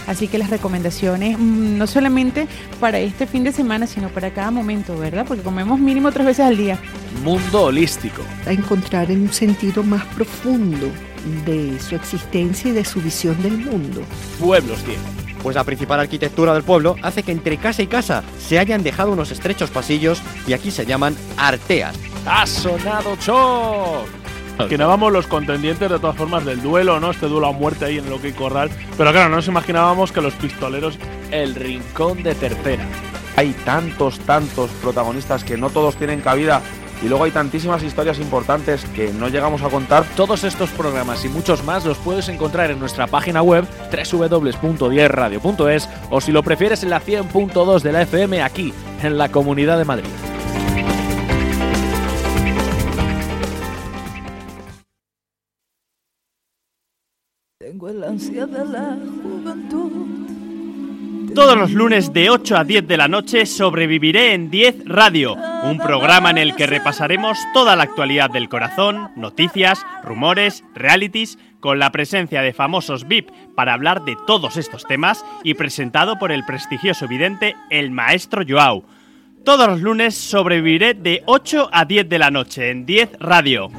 Así 0.06 0.28
que 0.28 0.38
las 0.38 0.52
recomendaciones, 0.52 1.36
mm, 1.40 1.80
no 1.80 1.88
solamente 1.88 2.48
para 2.80 3.00
este 3.00 3.26
fin 3.26 3.44
de 3.44 3.52
semana, 3.52 3.88
sino 3.88 4.10
para 4.10 4.30
cada 4.30 4.52
momento, 4.52 4.96
¿verdad? 5.00 5.26
Porque 5.28 5.42
comemos 5.42 5.80
mínimo 5.80 6.12
tres 6.12 6.28
veces 6.28 6.46
al 6.46 6.58
día. 6.58 6.78
Mundo 7.24 7.64
holístico. 7.64 8.22
a 8.46 8.52
encontrar 8.52 9.10
un 9.10 9.34
sentido 9.34 9.82
más 9.82 10.06
profundo 10.14 10.92
de 11.48 11.80
su 11.80 11.96
existencia 11.96 12.70
y 12.70 12.74
de 12.74 12.86
su 12.86 13.02
visión 13.02 13.42
del 13.42 13.58
mundo. 13.58 14.04
Pueblos 14.40 14.84
tiene. 14.84 15.31
Pues 15.44 15.56
la 15.56 15.64
principal 15.64 16.00
arquitectura 16.00 16.54
del 16.54 16.64
pueblo 16.64 16.96
hace 17.02 17.24
que 17.24 17.32
entre 17.32 17.58
casa 17.58 17.82
y 17.82 17.88
casa 17.88 18.24
se 18.40 18.60
hayan 18.60 18.84
dejado 18.84 19.12
unos 19.12 19.32
estrechos 19.32 19.70
pasillos 19.72 20.22
y 20.48 20.54
aquí 20.54 20.72
se 20.72 20.86
llaman 20.86 21.16
arteas. 21.38 21.96
¡Ha 22.26 22.46
sonado 22.46 23.16
Choc! 23.16 24.08
Imaginábamos 24.60 25.12
los 25.12 25.26
contendientes 25.26 25.90
de 25.90 25.98
todas 25.98 26.16
formas 26.16 26.46
del 26.46 26.62
duelo, 26.62 27.00
¿no? 27.00 27.10
Este 27.10 27.28
duelo 27.28 27.48
a 27.48 27.52
muerte 27.52 27.86
ahí 27.86 27.98
en 27.98 28.06
el 28.06 28.14
OK 28.14 28.36
Corral. 28.36 28.70
Pero 28.96 29.12
claro, 29.12 29.30
no 29.30 29.38
nos 29.38 29.48
imaginábamos 29.48 30.12
que 30.12 30.22
los 30.22 30.34
pistoleros. 30.36 31.00
El 31.32 31.56
rincón 31.56 32.22
de 32.22 32.36
tercera. 32.36 32.86
Hay 33.38 33.54
tantos, 33.66 34.20
tantos 34.20 34.70
protagonistas 34.82 35.44
que 35.44 35.58
no 35.58 35.70
todos 35.70 35.96
tienen 35.96 36.22
cabida 36.22 36.62
y 37.02 37.08
luego 37.08 37.24
hay 37.24 37.32
tantísimas 37.32 37.84
historias 37.84 38.20
importantes 38.20 38.86
que 38.96 39.12
no 39.12 39.30
llegamos 39.30 39.62
a 39.64 39.70
contar. 39.70 40.06
Todos 40.16 40.44
estos 40.44 40.70
programas 40.72 41.26
y 41.26 41.30
muchos 41.30 41.64
más 41.64 41.86
los 41.86 41.98
puedes 41.98 42.30
encontrar 42.30 42.72
en 42.72 42.80
nuestra 42.80 43.08
página 43.08 43.42
web 43.42 43.66
www.10radio.es 43.92 45.90
o 46.10 46.22
si 46.22 46.32
lo 46.32 46.44
prefieres 46.44 46.84
en 46.84 46.92
la 46.92 47.02
100.2 47.02 47.82
de 47.82 47.92
la 47.92 48.04
FM 48.04 48.42
aquí, 48.42 48.74
en 49.02 49.18
la 49.18 49.30
Comunidad 49.30 49.78
de 49.78 49.86
Madrid. 49.86 50.10
Tengo 57.60 57.90
el 57.90 58.04
ansia 58.04 58.46
de 58.46 58.66
la 58.66 58.98
juventud. 59.24 60.31
Todos 61.36 61.58
los 61.58 61.72
lunes 61.72 62.12
de 62.12 62.30
8 62.30 62.58
a 62.58 62.64
10 62.66 62.88
de 62.88 62.98
la 62.98 63.08
noche 63.08 63.46
sobreviviré 63.46 64.34
en 64.34 64.52
10 64.52 64.86
Radio, 64.86 65.38
un 65.64 65.78
programa 65.78 66.30
en 66.30 66.38
el 66.38 66.56
que 66.56 66.68
repasaremos 66.68 67.38
toda 67.54 67.78
la 67.78 67.84
actualidad 67.84 68.30
del 68.30 68.50
corazón, 68.50 69.12
noticias, 69.16 69.86
rumores, 70.04 70.66
realities, 70.76 71.38
con 71.62 71.80
la 71.80 71.92
presencia 71.92 72.42
de 72.42 72.54
famosos 72.54 73.08
VIP 73.08 73.30
para 73.56 73.74
hablar 73.74 74.04
de 74.04 74.18
todos 74.28 74.58
estos 74.58 74.86
temas 74.86 75.24
y 75.44 75.54
presentado 75.54 76.20
por 76.20 76.34
el 76.34 76.44
prestigioso 76.44 77.08
vidente 77.08 77.56
el 77.70 77.92
maestro 77.92 78.44
Joao. 78.48 78.84
Todos 79.46 79.68
los 79.70 79.82
lunes 79.82 80.16
sobreviviré 80.16 80.96
de 80.96 81.24
8 81.26 81.70
a 81.72 81.86
10 81.86 82.10
de 82.10 82.20
la 82.20 82.30
noche 82.30 82.72
en 82.72 82.86
10 82.86 83.12
Radio. 83.20 83.72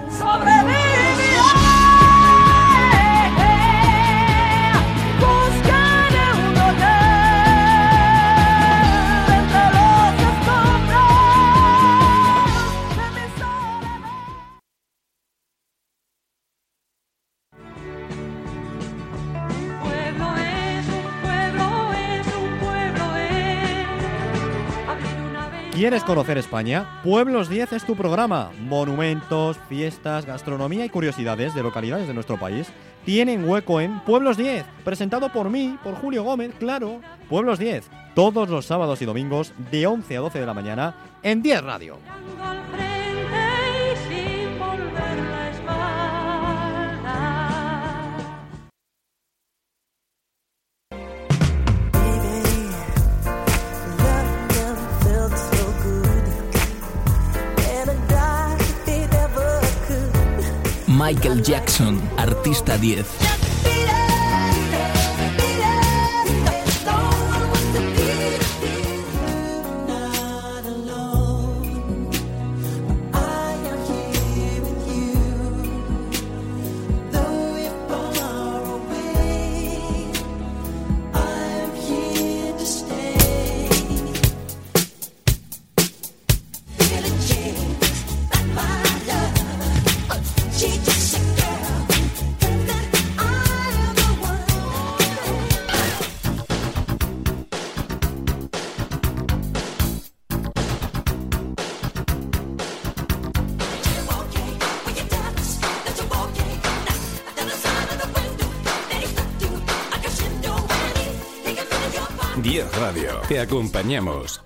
¿Quieres 25.82 26.04
conocer 26.04 26.38
España? 26.38 27.00
Pueblos 27.02 27.48
10 27.48 27.72
es 27.72 27.84
tu 27.84 27.96
programa. 27.96 28.52
Monumentos, 28.60 29.59
fiestas, 29.68 30.24
gastronomía 30.24 30.84
y 30.84 30.88
curiosidades 30.88 31.56
de 31.56 31.62
localidades 31.64 32.06
de 32.06 32.14
nuestro 32.14 32.38
país 32.38 32.68
tienen 33.04 33.48
hueco 33.48 33.80
en 33.80 33.98
Pueblos 34.04 34.36
10, 34.36 34.64
presentado 34.84 35.32
por 35.32 35.50
mí, 35.50 35.76
por 35.82 35.96
Julio 35.96 36.22
Gómez, 36.22 36.52
claro. 36.56 37.00
Pueblos 37.28 37.59
10, 37.59 37.90
todos 38.14 38.48
los 38.48 38.64
sábados 38.64 39.02
y 39.02 39.06
domingos 39.06 39.54
de 39.72 39.88
11 39.88 40.18
a 40.18 40.20
12 40.20 40.38
de 40.38 40.46
la 40.46 40.54
mañana 40.54 40.94
en 41.24 41.42
10 41.42 41.64
Radio. 41.64 41.98
Michael 61.02 61.42
Jackson, 61.42 62.00
artista 62.16 62.78
10. 62.78 63.41
Acompañamos. 113.43 114.40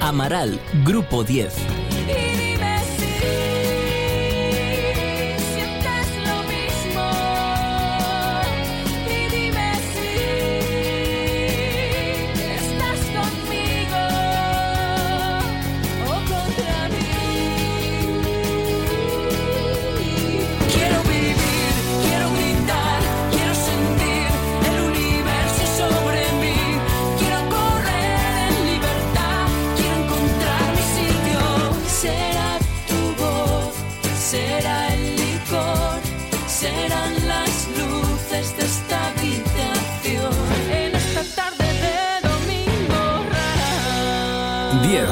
Amaral, 0.00 0.58
Grupo 0.84 1.24
10. 1.24 1.85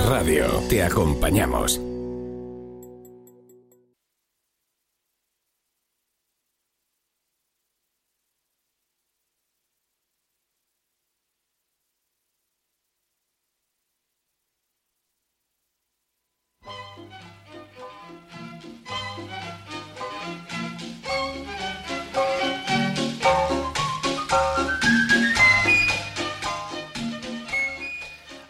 Radio. 0.04 0.46
Te 0.68 0.82
acompañamos. 0.82 1.80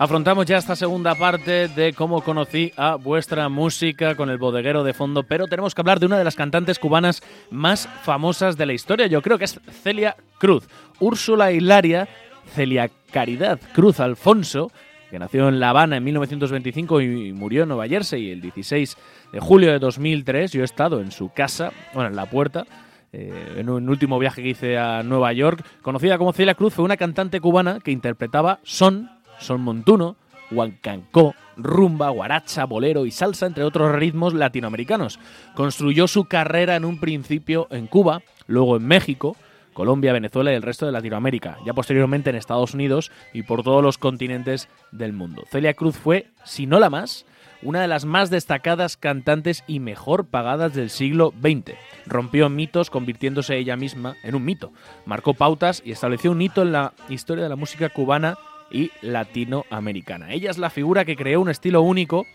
Afrontamos 0.05 0.44
ya 0.44 0.59
esta 0.59 0.76
segunda 0.76 1.14
parte 1.14 1.66
de 1.68 1.94
cómo 1.94 2.20
conocí 2.20 2.70
a 2.76 2.97
vuestra 2.97 3.48
música 3.48 4.14
con 4.16 4.28
el 4.28 4.36
bodeguero 4.36 4.85
de 4.85 4.93
fondo, 4.93 5.22
pero 5.22 5.47
tenemos 5.47 5.74
que 5.74 5.81
hablar 5.81 5.98
de 5.98 6.05
una 6.05 6.18
de 6.18 6.24
las 6.24 6.36
cantantes 6.36 6.78
cubanas 6.78 7.22
más 7.51 7.89
famosas 8.02 8.59
de 8.59 8.66
la 8.66 8.74
historia. 8.74 9.06
Yo 9.06 9.22
creo 9.22 9.39
que 9.39 9.47
es 9.47 9.59
Celia 9.82 10.14
Cruz. 10.36 10.68
Úrsula 11.01 11.52
Hilaria, 11.52 12.06
Celia 12.55 12.90
Caridad 13.12 13.59
Cruz 13.72 13.98
Alfonso, 13.98 14.70
que 15.10 15.18
nació 15.18 15.48
en 15.48 15.59
La 15.59 15.70
Habana 15.70 15.97
en 15.97 16.05
1925 16.05 17.01
y 17.01 17.32
murió 17.32 17.62
en 17.62 17.70
Nueva 17.70 17.89
Jersey 17.89 18.31
el 18.31 18.43
16 18.43 18.98
de 19.32 19.40
julio 19.40 19.72
de 19.72 19.78
2003. 19.78 20.52
Yo 20.52 20.60
he 20.60 20.66
estado 20.66 21.01
en 21.01 21.12
su 21.12 21.31
casa, 21.31 21.72
bueno, 21.94 22.10
en 22.10 22.16
la 22.16 22.26
puerta, 22.26 22.66
eh, 23.10 23.55
en 23.56 23.70
un 23.70 23.89
último 23.89 24.18
viaje 24.18 24.43
que 24.43 24.51
hice 24.51 24.76
a 24.76 25.02
Nueva 25.02 25.32
York. 25.32 25.64
Conocida 25.81 26.18
como 26.18 26.35
Celia 26.35 26.56
Cruz, 26.56 26.74
fue 26.74 26.85
una 26.85 26.98
cantante 26.98 27.40
cubana 27.40 27.81
que 27.81 27.90
interpretaba 27.90 28.60
son, 28.64 29.09
son 29.39 29.61
montuno, 29.61 30.16
huancancó, 30.51 31.35
rumba, 31.56 32.11
guaracha, 32.11 32.65
bolero 32.65 33.06
y 33.06 33.11
salsa, 33.11 33.47
entre 33.47 33.65
otros 33.65 33.93
ritmos 33.93 34.35
latinoamericanos. 34.35 35.19
Construyó 35.55 36.09
su 36.09 36.24
carrera 36.24 36.77
en 36.77 36.85
un 36.85 36.98
principio 36.98 37.66
en 37.70 37.86
Cuba, 37.86 38.23
luego 38.47 38.77
en 38.77 38.86
México, 38.86 39.36
Colombia, 39.73 40.12
Venezuela 40.12 40.52
y 40.52 40.55
el 40.55 40.62
resto 40.62 40.86
de 40.86 40.93
Latinoamérica, 40.93 41.59
ya 41.66 41.74
posteriormente 41.74 42.31
en 42.31 42.36
Estados 42.36 42.74
Unidos 42.74 43.11
y 43.32 43.43
por 43.43 43.62
todos 43.62 43.82
los 43.82 43.98
continentes 43.98 44.69
del 44.93 45.12
mundo. 45.12 45.44
Celia 45.51 45.74
Cruz 45.74 45.97
fue, 45.97 46.28
si 46.44 46.66
no 46.66 46.78
la 46.78 46.90
más, 46.90 47.27
una 47.62 47.81
de 47.81 47.89
las 47.89 48.05
más 48.05 48.31
destacadas 48.31 48.97
cantantes 48.97 49.65
y 49.66 49.81
mejor 49.81 50.27
pagadas 50.27 50.74
del 50.74 50.90
siglo 50.90 51.32
XX. 51.40 51.74
Rompió 52.06 52.48
mitos 52.48 52.90
convirtiéndose 52.90 53.56
ella 53.56 53.77
misma 53.77 54.16
en 54.23 54.35
un 54.35 54.44
mito. 54.44 54.73
Marcó 55.06 55.35
pautas 55.35 55.82
y 55.85 55.90
estableció 55.90 56.31
un 56.31 56.43
hito 56.43 56.62
en 56.62 56.73
la 56.73 56.93
historia 57.09 57.43
de 57.43 57.51
la 57.51 57.56
música 57.56 57.89
cubana 57.89 58.39
y 58.75 58.91
latinoamericana. 59.03 60.33
Ella 60.33 60.51
es 60.51 60.59
la 60.59 60.69
figura 60.69 61.05
que 61.05 61.17
creó 61.17 61.41
un 61.41 61.49
estilo 61.49 61.81
único 61.81 62.27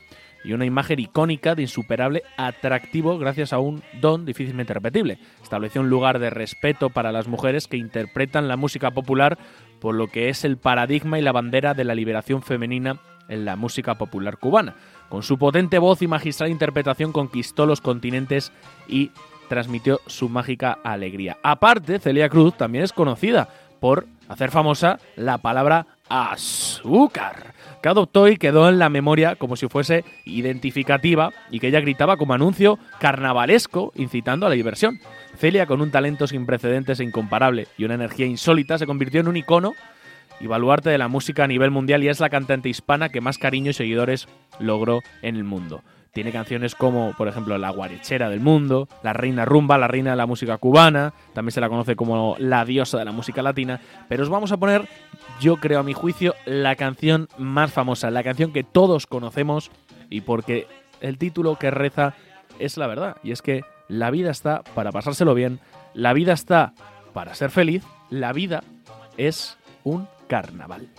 y 0.43 0.53
una 0.53 0.65
imagen 0.65 0.99
icónica 0.99 1.53
de 1.53 1.63
insuperable 1.63 2.23
atractivo 2.37 3.17
gracias 3.19 3.51
a 3.51 3.59
un 3.59 3.83
don 3.99 4.25
difícilmente 4.25 4.73
repetible. 4.73 5.19
Estableció 5.43 5.81
un 5.81 5.89
lugar 5.89 6.17
de 6.17 6.29
respeto 6.29 6.89
para 6.89 7.11
las 7.11 7.27
mujeres 7.27 7.67
que 7.67 7.75
interpretan 7.75 8.47
la 8.47 8.55
música 8.55 8.91
popular 8.91 9.37
por 9.81 9.95
lo 9.95 10.07
que 10.07 10.29
es 10.29 10.45
el 10.45 10.57
paradigma 10.57 11.19
y 11.19 11.21
la 11.21 11.33
bandera 11.33 11.73
de 11.73 11.83
la 11.83 11.93
liberación 11.93 12.41
femenina 12.41 12.99
en 13.27 13.43
la 13.43 13.57
música 13.57 13.95
popular 13.95 14.37
cubana. 14.37 14.75
Con 15.09 15.23
su 15.23 15.37
potente 15.37 15.77
voz 15.77 16.01
y 16.01 16.07
magistral 16.07 16.49
interpretación 16.49 17.11
conquistó 17.11 17.65
los 17.65 17.81
continentes 17.81 18.53
y 18.87 19.11
transmitió 19.49 19.99
su 20.07 20.29
mágica 20.29 20.79
alegría. 20.83 21.37
Aparte, 21.43 21.99
Celia 21.99 22.29
Cruz 22.29 22.55
también 22.55 22.85
es 22.85 22.93
conocida 22.93 23.49
por 23.79 24.07
hacer 24.29 24.51
famosa 24.51 24.99
la 25.15 25.39
palabra 25.39 25.87
azúcar, 26.09 27.53
que 27.81 27.89
adoptó 27.89 28.27
y 28.27 28.37
quedó 28.37 28.67
en 28.67 28.79
la 28.79 28.89
memoria 28.89 29.35
como 29.35 29.55
si 29.55 29.67
fuese 29.67 30.03
identificativa 30.25 31.31
y 31.51 31.59
que 31.59 31.67
ella 31.67 31.79
gritaba 31.79 32.17
como 32.17 32.33
anuncio 32.33 32.79
carnavalesco 32.99 33.93
incitando 33.95 34.45
a 34.45 34.49
la 34.49 34.55
diversión. 34.55 34.99
Celia, 35.37 35.65
con 35.65 35.81
un 35.81 35.91
talento 35.91 36.27
sin 36.27 36.45
precedentes 36.45 36.99
e 36.99 37.03
incomparable 37.03 37.67
y 37.77 37.85
una 37.85 37.93
energía 37.93 38.25
insólita, 38.25 38.77
se 38.77 38.87
convirtió 38.87 39.21
en 39.21 39.27
un 39.27 39.37
icono 39.37 39.73
y 40.39 40.47
baluarte 40.47 40.89
de 40.89 40.97
la 40.97 41.07
música 41.07 41.43
a 41.43 41.47
nivel 41.47 41.71
mundial 41.71 42.03
y 42.03 42.09
es 42.09 42.19
la 42.19 42.29
cantante 42.29 42.69
hispana 42.69 43.09
que 43.09 43.21
más 43.21 43.37
cariño 43.37 43.71
y 43.71 43.73
seguidores 43.73 44.27
logró 44.59 45.01
en 45.21 45.35
el 45.35 45.43
mundo. 45.43 45.81
Tiene 46.19 46.33
canciones 46.33 46.75
como, 46.75 47.13
por 47.13 47.29
ejemplo, 47.29 47.57
La 47.57 47.69
Guarechera 47.69 48.29
del 48.29 48.41
Mundo, 48.41 48.89
La 49.03 49.13
Reina 49.13 49.45
Rumba, 49.45 49.77
la 49.77 49.87
reina 49.87 50.11
de 50.11 50.17
la 50.17 50.25
música 50.25 50.57
cubana, 50.57 51.13
también 51.31 51.53
se 51.53 51.61
la 51.61 51.69
conoce 51.69 51.95
como 51.95 52.35
la 52.39 52.65
diosa 52.65 52.97
de 52.97 53.05
la 53.05 53.13
música 53.13 53.41
latina, 53.41 53.79
pero 54.09 54.23
os 54.23 54.29
vamos 54.29 54.51
a 54.51 54.57
poner, 54.57 54.85
yo 55.39 55.55
creo 55.55 55.79
a 55.79 55.83
mi 55.83 55.93
juicio, 55.93 56.35
la 56.45 56.75
canción 56.75 57.29
más 57.37 57.71
famosa, 57.71 58.11
la 58.11 58.21
canción 58.21 58.51
que 58.51 58.65
todos 58.65 59.07
conocemos 59.07 59.71
y 60.09 60.19
porque 60.19 60.67
el 60.99 61.17
título 61.17 61.55
que 61.55 61.71
reza 61.71 62.15
es 62.59 62.75
la 62.75 62.87
verdad, 62.87 63.15
y 63.23 63.31
es 63.31 63.41
que 63.41 63.63
la 63.87 64.11
vida 64.11 64.29
está 64.29 64.61
para 64.75 64.91
pasárselo 64.91 65.33
bien, 65.33 65.61
la 65.93 66.11
vida 66.11 66.33
está 66.33 66.73
para 67.13 67.33
ser 67.33 67.49
feliz, 67.49 67.85
la 68.09 68.33
vida 68.33 68.61
es 69.15 69.57
un 69.85 70.05
carnaval. 70.27 70.89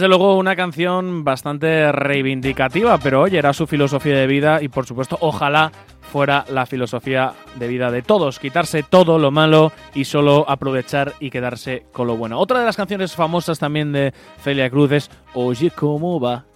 desde 0.00 0.08
luego 0.08 0.38
una 0.38 0.56
canción 0.56 1.24
bastante 1.24 1.92
reivindicativa, 1.92 2.96
pero 2.96 3.20
oye, 3.20 3.36
era 3.36 3.52
su 3.52 3.66
filosofía 3.66 4.16
de 4.16 4.26
vida 4.26 4.62
y 4.62 4.68
por 4.68 4.86
supuesto 4.86 5.18
ojalá 5.20 5.72
fuera 6.00 6.46
la 6.48 6.64
filosofía 6.64 7.34
de 7.56 7.68
vida 7.68 7.90
de 7.90 8.00
todos, 8.00 8.38
quitarse 8.38 8.82
todo 8.82 9.18
lo 9.18 9.30
malo 9.30 9.72
y 9.92 10.06
solo 10.06 10.46
aprovechar 10.48 11.12
y 11.20 11.28
quedarse 11.28 11.84
con 11.92 12.06
lo 12.06 12.16
bueno. 12.16 12.38
Otra 12.38 12.60
de 12.60 12.64
las 12.64 12.78
canciones 12.78 13.14
famosas 13.14 13.58
también 13.58 13.92
de 13.92 14.14
Celia 14.42 14.70
Cruz 14.70 14.90
es 14.92 15.10
Oye, 15.34 15.70
¿cómo 15.70 16.18
va? 16.18 16.46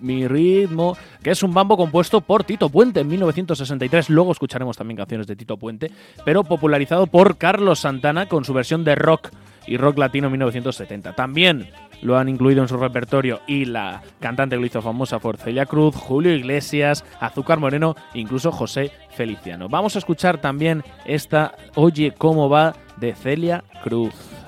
Mi 0.00 0.28
ritmo, 0.28 0.96
que 1.20 1.32
es 1.32 1.42
un 1.42 1.52
bambo 1.52 1.76
compuesto 1.76 2.20
por 2.20 2.44
Tito 2.44 2.68
Puente 2.68 3.00
en 3.00 3.08
1963. 3.08 4.08
Luego 4.08 4.30
escucharemos 4.30 4.76
también 4.76 4.98
canciones 4.98 5.26
de 5.26 5.34
Tito 5.34 5.56
Puente, 5.56 5.90
pero 6.24 6.44
popularizado 6.44 7.08
por 7.08 7.38
Carlos 7.38 7.80
Santana 7.80 8.26
con 8.26 8.44
su 8.44 8.54
versión 8.54 8.84
de 8.84 8.94
rock 8.94 9.30
y 9.66 9.76
rock 9.78 9.98
latino 9.98 10.30
1970. 10.30 11.14
También 11.14 11.68
lo 12.04 12.16
han 12.16 12.28
incluido 12.28 12.62
en 12.62 12.68
su 12.68 12.76
repertorio 12.76 13.40
y 13.48 13.64
la 13.64 14.02
cantante 14.20 14.54
que 14.54 14.60
lo 14.60 14.66
hizo 14.66 14.82
famosa 14.82 15.18
por 15.18 15.38
Celia 15.38 15.66
Cruz, 15.66 15.96
Julio 15.96 16.32
Iglesias, 16.32 17.04
Azúcar 17.18 17.58
Moreno, 17.58 17.96
incluso 18.12 18.52
José 18.52 18.92
Feliciano. 19.10 19.68
Vamos 19.68 19.96
a 19.96 19.98
escuchar 19.98 20.40
también 20.40 20.84
esta 21.06 21.54
Oye 21.74 22.12
cómo 22.16 22.48
va 22.48 22.74
de 22.98 23.14
Celia 23.14 23.64
Cruz. 23.82 24.43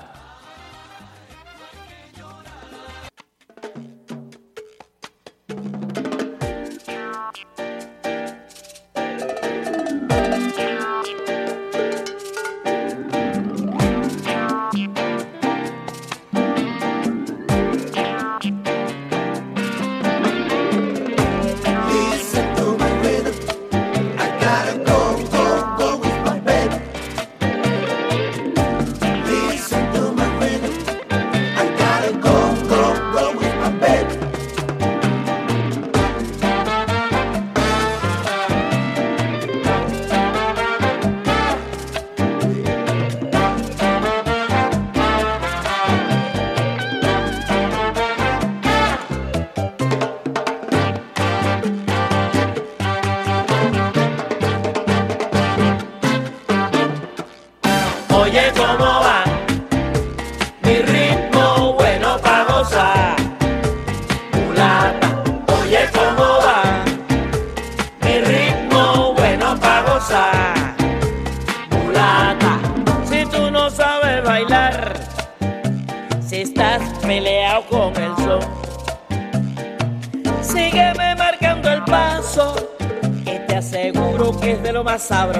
sabrá. 85.07 85.36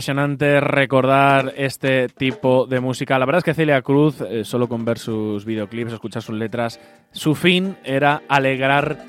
Impresionante 0.00 0.60
recordar 0.60 1.52
este 1.58 2.08
tipo 2.08 2.64
de 2.64 2.80
música. 2.80 3.18
La 3.18 3.26
verdad 3.26 3.40
es 3.40 3.44
que 3.44 3.52
Celia 3.52 3.82
Cruz, 3.82 4.22
eh, 4.22 4.46
solo 4.46 4.66
con 4.66 4.82
ver 4.86 4.98
sus 4.98 5.44
videoclips, 5.44 5.92
escuchar 5.92 6.22
sus 6.22 6.36
letras, 6.36 6.80
su 7.12 7.34
fin 7.34 7.76
era 7.84 8.22
alegrar 8.26 9.04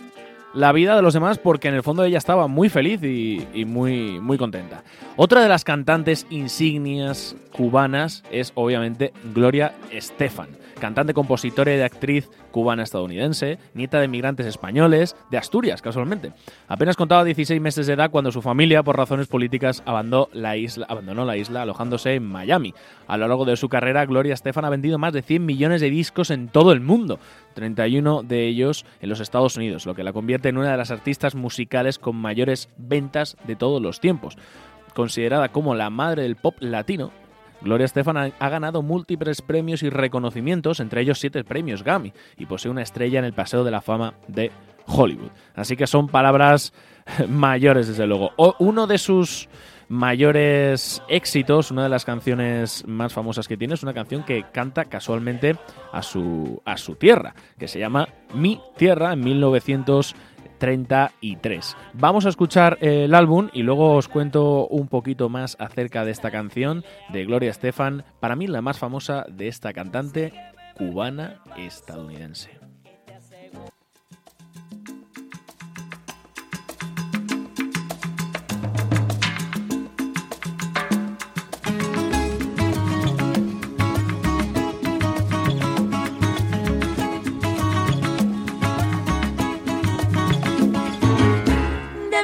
la 0.54 0.74
vida 0.74 0.98
de 0.98 1.02
los 1.02 1.14
demás 1.14 1.38
porque 1.38 1.70
en 1.70 1.76
el 1.76 1.82
fondo 1.82 2.04
ella 2.04 2.18
estaba 2.18 2.48
muy 2.48 2.68
feliz 2.68 3.02
y, 3.04 3.48
y 3.54 3.64
muy, 3.64 4.20
muy 4.20 4.38
contenta. 4.38 4.84
Otra 5.16 5.42
de 5.42 5.48
las 5.48 5.64
cantantes 5.64 6.28
insignias 6.30 7.38
cubanas 7.54 8.26
es 8.30 8.52
obviamente 8.56 9.14
Gloria 9.34 9.74
Estefan, 9.94 10.50
cantante, 10.82 11.14
compositora 11.14 11.74
y 11.74 11.80
actriz 11.80 12.30
cubana-estadounidense, 12.52 13.58
nieta 13.74 14.02
de 14.02 14.10
migrantes 14.10 14.46
españoles, 14.46 15.16
de 15.30 15.38
Asturias 15.38 15.82
casualmente. 15.82 16.34
Apenas 16.68 16.98
contaba 16.98 17.24
16 17.24 17.62
meses 17.62 17.88
de 17.88 17.94
edad 17.94 18.12
cuando 18.12 18.34
su 18.34 18.42
familia, 18.42 18.84
por 18.84 18.98
razones 18.98 19.28
políticas, 19.28 19.82
abandonó 19.86 20.28
la 20.34 20.58
isla, 20.58 20.86
abandonó 20.90 21.24
la 21.24 21.38
isla 21.38 21.62
alojándose 21.62 22.16
en 22.16 22.26
Miami. 22.26 22.74
A 23.08 23.16
lo 23.16 23.28
largo 23.30 23.46
de 23.46 23.56
su 23.56 23.70
carrera, 23.70 24.06
Gloria 24.06 24.34
Estefan 24.34 24.66
ha 24.66 24.70
vendido 24.70 24.98
más 24.98 25.14
de 25.14 25.22
100 25.22 25.46
millones 25.46 25.80
de 25.80 25.90
discos 25.90 26.32
en 26.32 26.50
todo 26.50 26.74
el 26.74 26.82
mundo, 26.82 27.20
31 27.54 28.24
de 28.24 28.48
ellos 28.48 28.86
en 29.00 29.10
los 29.10 29.22
Estados 29.22 29.56
Unidos, 29.56 29.86
lo 29.86 29.96
que 29.96 30.04
la 30.04 30.12
convierte 30.12 30.50
en 30.50 30.58
una 30.58 30.72
de 30.72 30.78
las 30.78 30.92
artistas 30.92 31.36
musicales 31.36 32.00
con 32.00 32.16
mayores 32.16 32.68
ventas 32.78 33.38
de 33.46 33.56
todos 33.56 33.82
los 33.82 34.00
tiempos. 34.00 34.38
Considerada 34.96 35.50
como 35.50 35.76
la 35.76 35.90
madre 35.90 36.24
del 36.24 36.36
pop 36.36 36.56
latino, 36.60 37.12
Gloria 37.62 37.86
Estefan 37.86 38.18
ha, 38.18 38.50
ganado 38.50 38.82
múltiples 38.82 39.42
premios 39.42 39.84
y 39.84 39.90
reconocimientos, 39.90 40.80
entre 40.80 41.02
ellos 41.02 41.20
siete 41.20 41.44
premios 41.44 41.84
Grammy, 41.84 42.14
y 42.38 42.46
posee 42.46 42.72
una 42.72 42.82
estrella 42.82 43.20
en 43.20 43.26
el 43.26 43.34
Paseo 43.34 43.64
de 43.64 43.72
la 43.72 43.82
Fama 43.82 44.14
de 44.28 44.52
Hollywood. 44.88 45.30
Así 45.56 45.76
que 45.78 45.88
son 45.88 46.08
palabras 46.08 46.74
mayores, 47.30 47.88
desde 47.88 48.08
luego. 48.08 48.32
O- 48.38 48.56
uno 48.60 48.88
de 48.88 48.98
sus 48.98 49.48
mayores 49.90 51.04
éxitos, 51.10 51.70
una 51.70 51.84
de 51.84 51.90
las 51.90 52.06
canciones 52.06 52.84
más 52.88 53.14
famosas 53.14 53.48
que 53.48 53.58
tiene, 53.58 53.74
es 53.74 53.84
una 53.84 53.94
canción 53.94 54.24
que 54.24 54.46
canta 54.52 54.86
casualmente 54.86 55.58
a 55.92 56.02
su, 56.02 56.62
a 56.66 56.78
su 56.78 56.96
tierra, 56.96 57.36
que 57.60 57.68
se 57.68 57.78
llama 57.78 58.08
Mi 58.34 58.60
Tierra, 58.78 59.14
en 59.14 59.20
1933. 60.62 61.76
Vamos 61.94 62.26
a 62.26 62.30
escuchar 62.30 62.78
eh, 62.82 63.06
el 63.06 63.16
álbum 63.16 63.50
y 63.54 63.64
luego 63.64 63.96
os 63.96 64.08
cuento 64.08 64.68
un 64.68 64.88
poquito 64.88 65.30
más 65.30 65.58
acerca 65.60 66.06
de 66.06 66.12
esta 66.12 66.32
canción 66.32 66.84
de 67.10 67.26
Gloria 67.26 67.52
Estefan, 67.52 68.04
para 68.20 68.36
mí 68.36 68.48
la 68.48 68.62
más 68.62 68.78
famosa 68.78 69.26
de 69.30 69.48
esta 69.48 69.74
cantante 69.74 70.34
cubana 70.76 71.42
estadounidense. 71.58 72.61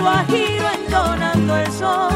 el 0.00 0.02
guajiro 0.02 0.66
entonando 0.82 1.56
el 1.56 1.72
sol. 1.72 2.12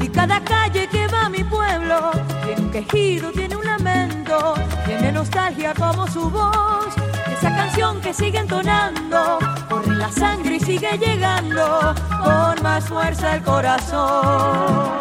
Y 0.00 0.08
cada 0.08 0.42
calle 0.42 0.88
que 0.88 1.06
va 1.08 1.26
a 1.26 1.28
mi 1.28 1.44
pueblo 1.44 2.12
tiene 2.44 2.60
un 2.62 2.70
quejido, 2.70 3.30
tiene 3.32 3.56
un 3.56 3.64
lamento, 3.64 4.54
tiene 4.86 5.12
nostalgia 5.12 5.74
como 5.74 6.06
su 6.06 6.30
voz. 6.30 6.94
Esa 7.30 7.54
canción 7.54 8.00
que 8.00 8.14
sigue 8.14 8.38
entonando, 8.38 9.38
corre 9.68 9.96
la 9.96 10.10
sangre 10.10 10.56
y 10.56 10.60
sigue 10.60 10.98
llegando 10.98 11.94
con 12.24 12.62
más 12.62 12.84
fuerza 12.88 13.36
el 13.36 13.42
corazón. 13.42 14.98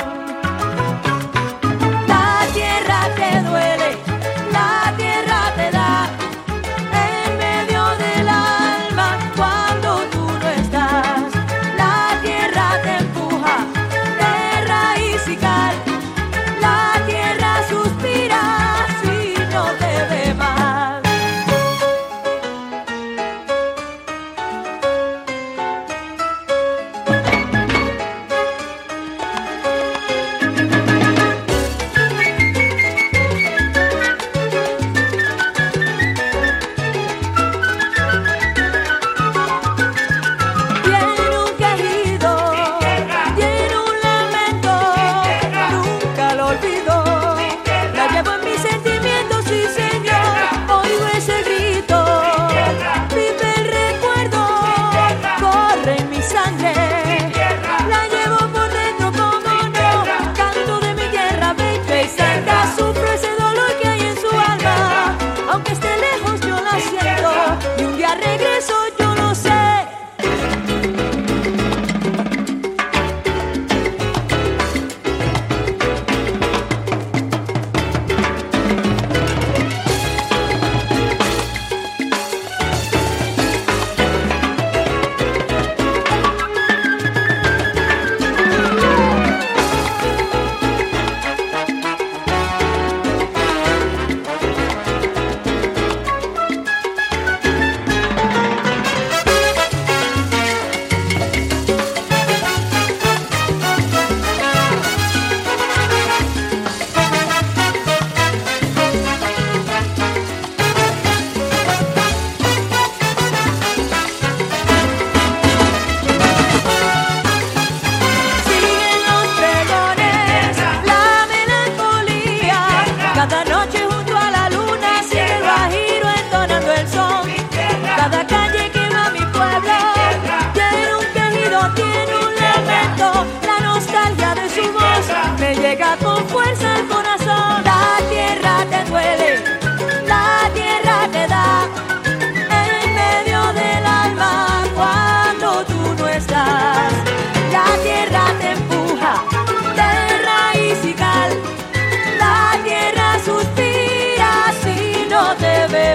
La 2.08 2.46
tierra 2.54 3.00
te 3.16 3.42
duele, 3.44 3.79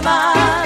demás. 0.05 0.63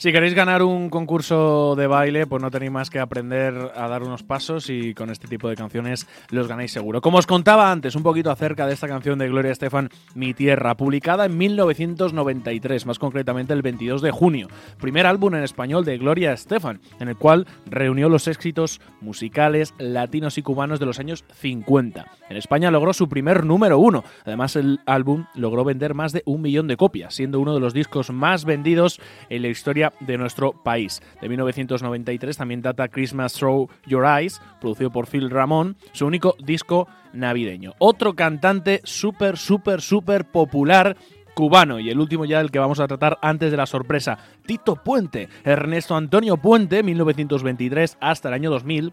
Si 0.00 0.12
queréis 0.12 0.32
ganar 0.32 0.62
un 0.62 0.88
concurso 0.88 1.76
de 1.76 1.86
baile, 1.86 2.26
pues 2.26 2.40
no 2.40 2.50
tenéis 2.50 2.72
más 2.72 2.88
que 2.88 3.00
aprender 3.00 3.70
a 3.76 3.86
dar 3.86 4.02
unos 4.02 4.22
pasos 4.22 4.70
y 4.70 4.94
con 4.94 5.10
este 5.10 5.28
tipo 5.28 5.46
de 5.50 5.56
canciones 5.56 6.08
los 6.30 6.48
ganáis 6.48 6.72
seguro. 6.72 7.02
Como 7.02 7.18
os 7.18 7.26
contaba 7.26 7.70
antes, 7.70 7.94
un 7.94 8.02
poquito 8.02 8.30
acerca 8.30 8.66
de 8.66 8.72
esta 8.72 8.88
canción 8.88 9.18
de 9.18 9.28
Gloria 9.28 9.52
Estefan, 9.52 9.90
Mi 10.14 10.32
Tierra, 10.32 10.74
publicada 10.74 11.26
en 11.26 11.36
1993, 11.36 12.86
más 12.86 12.98
concretamente 12.98 13.52
el 13.52 13.60
22 13.60 14.00
de 14.00 14.10
junio. 14.10 14.48
Primer 14.80 15.04
álbum 15.04 15.34
en 15.34 15.42
español 15.42 15.84
de 15.84 15.98
Gloria 15.98 16.32
Estefan, 16.32 16.80
en 16.98 17.08
el 17.08 17.18
cual 17.18 17.46
reunió 17.66 18.08
los 18.08 18.26
éxitos 18.26 18.80
musicales 19.02 19.74
latinos 19.76 20.38
y 20.38 20.42
cubanos 20.42 20.80
de 20.80 20.86
los 20.86 20.98
años 20.98 21.26
50. 21.34 22.06
En 22.30 22.38
España 22.38 22.70
logró 22.70 22.94
su 22.94 23.10
primer 23.10 23.44
número 23.44 23.78
uno. 23.78 24.02
Además, 24.24 24.56
el 24.56 24.80
álbum 24.86 25.26
logró 25.34 25.62
vender 25.62 25.92
más 25.92 26.12
de 26.12 26.22
un 26.24 26.40
millón 26.40 26.68
de 26.68 26.78
copias, 26.78 27.16
siendo 27.16 27.38
uno 27.38 27.52
de 27.52 27.60
los 27.60 27.74
discos 27.74 28.10
más 28.10 28.46
vendidos 28.46 28.98
en 29.28 29.42
la 29.42 29.48
historia 29.48 29.89
de 30.00 30.18
nuestro 30.18 30.52
país. 30.52 31.02
De 31.20 31.28
1993 31.28 32.36
también 32.36 32.62
data 32.62 32.88
Christmas 32.88 33.34
Through 33.34 33.70
Your 33.86 34.04
Eyes, 34.04 34.40
producido 34.60 34.90
por 34.90 35.06
Phil 35.06 35.30
Ramón, 35.30 35.76
su 35.92 36.06
único 36.06 36.36
disco 36.38 36.88
navideño. 37.12 37.74
Otro 37.78 38.14
cantante 38.14 38.80
súper, 38.84 39.36
súper, 39.36 39.80
súper 39.80 40.30
popular 40.30 40.96
cubano 41.34 41.78
y 41.80 41.90
el 41.90 41.98
último 41.98 42.24
ya 42.24 42.38
del 42.38 42.50
que 42.50 42.58
vamos 42.58 42.80
a 42.80 42.88
tratar 42.88 43.18
antes 43.22 43.50
de 43.50 43.56
la 43.56 43.66
sorpresa, 43.66 44.18
Tito 44.46 44.76
Puente, 44.76 45.28
Ernesto 45.44 45.96
Antonio 45.96 46.36
Puente, 46.36 46.82
1923 46.82 47.98
hasta 48.00 48.28
el 48.28 48.34
año 48.34 48.50
2000, 48.50 48.92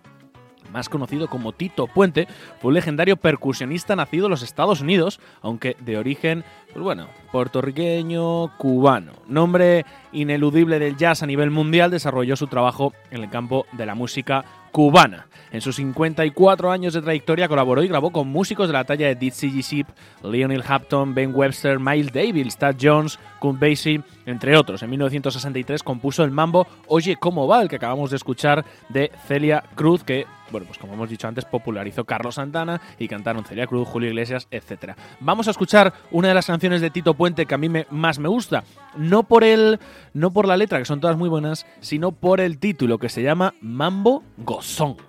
más 0.71 0.89
conocido 0.89 1.27
como 1.27 1.53
Tito 1.53 1.87
Puente, 1.87 2.27
fue 2.59 2.69
un 2.69 2.75
legendario 2.75 3.17
percusionista 3.17 3.95
nacido 3.95 4.25
en 4.25 4.31
los 4.31 4.43
Estados 4.43 4.81
Unidos, 4.81 5.19
aunque 5.41 5.75
de 5.79 5.97
origen, 5.97 6.43
pues 6.73 6.83
bueno, 6.83 7.07
puertorriqueño, 7.31 8.57
cubano. 8.57 9.13
Nombre 9.27 9.85
ineludible 10.11 10.79
del 10.79 10.97
jazz 10.97 11.23
a 11.23 11.27
nivel 11.27 11.51
mundial, 11.51 11.91
desarrolló 11.91 12.35
su 12.35 12.47
trabajo 12.47 12.93
en 13.11 13.23
el 13.23 13.29
campo 13.29 13.65
de 13.73 13.85
la 13.85 13.95
música 13.95 14.45
cubana. 14.71 15.27
En 15.51 15.61
sus 15.61 15.77
54 15.77 16.71
años 16.71 16.93
de 16.93 17.01
trayectoria 17.01 17.47
colaboró 17.47 17.83
y 17.83 17.87
grabó 17.87 18.11
con 18.11 18.27
músicos 18.27 18.67
de 18.67 18.73
la 18.73 18.83
talla 18.83 19.07
de 19.07 19.15
Dizzy 19.15 19.49
Gillespie, 19.49 19.85
Lionel 20.23 20.63
Hampton, 20.67 21.13
Ben 21.13 21.33
Webster, 21.33 21.79
Miles 21.79 22.11
Davis, 22.11 22.57
Tad 22.57 22.75
Jones, 22.79 23.17
Count 23.39 23.59
Basie, 23.59 24.03
entre 24.27 24.55
otros. 24.55 24.83
En 24.83 24.91
1963 24.91 25.81
compuso 25.81 26.23
el 26.23 26.29
mambo 26.29 26.67
Oye 26.87 27.15
cómo 27.15 27.47
va, 27.47 27.61
el 27.63 27.69
que 27.69 27.77
acabamos 27.77 28.11
de 28.11 28.17
escuchar 28.17 28.63
de 28.89 29.11
Celia 29.27 29.63
Cruz, 29.73 30.03
que 30.03 30.27
bueno, 30.51 30.67
pues 30.67 30.77
como 30.77 30.93
hemos 30.93 31.09
dicho 31.09 31.27
antes, 31.27 31.45
popularizó 31.45 32.05
Carlos 32.05 32.35
Santana 32.35 32.79
y 32.97 33.07
cantaron 33.07 33.43
Celia 33.43 33.67
Cruz, 33.67 33.87
Julio 33.87 34.09
Iglesias, 34.09 34.47
etc. 34.51 34.93
Vamos 35.19 35.47
a 35.47 35.51
escuchar 35.51 35.93
una 36.11 36.29
de 36.29 36.33
las 36.33 36.45
canciones 36.45 36.81
de 36.81 36.89
Tito 36.89 37.15
Puente 37.15 37.45
que 37.45 37.55
a 37.55 37.57
mí 37.57 37.69
más 37.89 38.19
me 38.19 38.29
gusta. 38.29 38.63
No 38.95 39.23
por 39.23 39.43
el, 39.43 39.79
no 40.13 40.31
por 40.31 40.47
la 40.47 40.57
letra, 40.57 40.79
que 40.79 40.85
son 40.85 41.01
todas 41.01 41.17
muy 41.17 41.29
buenas, 41.29 41.65
sino 41.81 42.11
por 42.11 42.39
el 42.39 42.59
título 42.59 42.97
que 42.97 43.09
se 43.09 43.23
llama 43.23 43.55
Mambo 43.61 44.23
Gozón. 44.37 45.06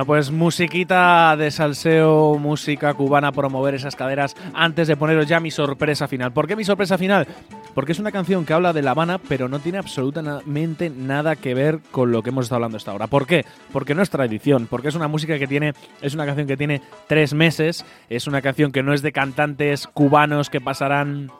Bueno, 0.00 0.06
pues 0.06 0.30
musiquita 0.30 1.36
de 1.36 1.50
salseo, 1.50 2.38
música 2.38 2.94
cubana, 2.94 3.32
promover 3.32 3.74
esas 3.74 3.94
caderas 3.94 4.34
antes 4.54 4.88
de 4.88 4.96
poneros 4.96 5.26
ya 5.26 5.40
mi 5.40 5.50
sorpresa 5.50 6.08
final. 6.08 6.32
¿Por 6.32 6.46
qué 6.46 6.56
mi 6.56 6.64
sorpresa 6.64 6.96
final? 6.96 7.28
Porque 7.74 7.92
es 7.92 7.98
una 7.98 8.10
canción 8.10 8.46
que 8.46 8.54
habla 8.54 8.72
de 8.72 8.80
La 8.80 8.92
Habana, 8.92 9.18
pero 9.18 9.50
no 9.50 9.58
tiene 9.58 9.76
absolutamente 9.76 10.88
nada 10.88 11.36
que 11.36 11.52
ver 11.52 11.80
con 11.90 12.12
lo 12.12 12.22
que 12.22 12.30
hemos 12.30 12.46
estado 12.46 12.56
hablando 12.56 12.78
hasta 12.78 12.92
ahora. 12.92 13.08
¿Por 13.08 13.26
qué? 13.26 13.44
Porque 13.74 13.94
no 13.94 14.00
es 14.00 14.08
tradición, 14.08 14.68
porque 14.70 14.88
es 14.88 14.94
una 14.94 15.06
música 15.06 15.38
que 15.38 15.46
tiene, 15.46 15.74
es 16.00 16.14
una 16.14 16.24
canción 16.24 16.46
que 16.46 16.56
tiene 16.56 16.80
tres 17.06 17.34
meses, 17.34 17.84
es 18.08 18.26
una 18.26 18.40
canción 18.40 18.72
que 18.72 18.82
no 18.82 18.94
es 18.94 19.02
de 19.02 19.12
cantantes 19.12 19.86
cubanos 19.86 20.48
que 20.48 20.62
pasarán 20.62 21.30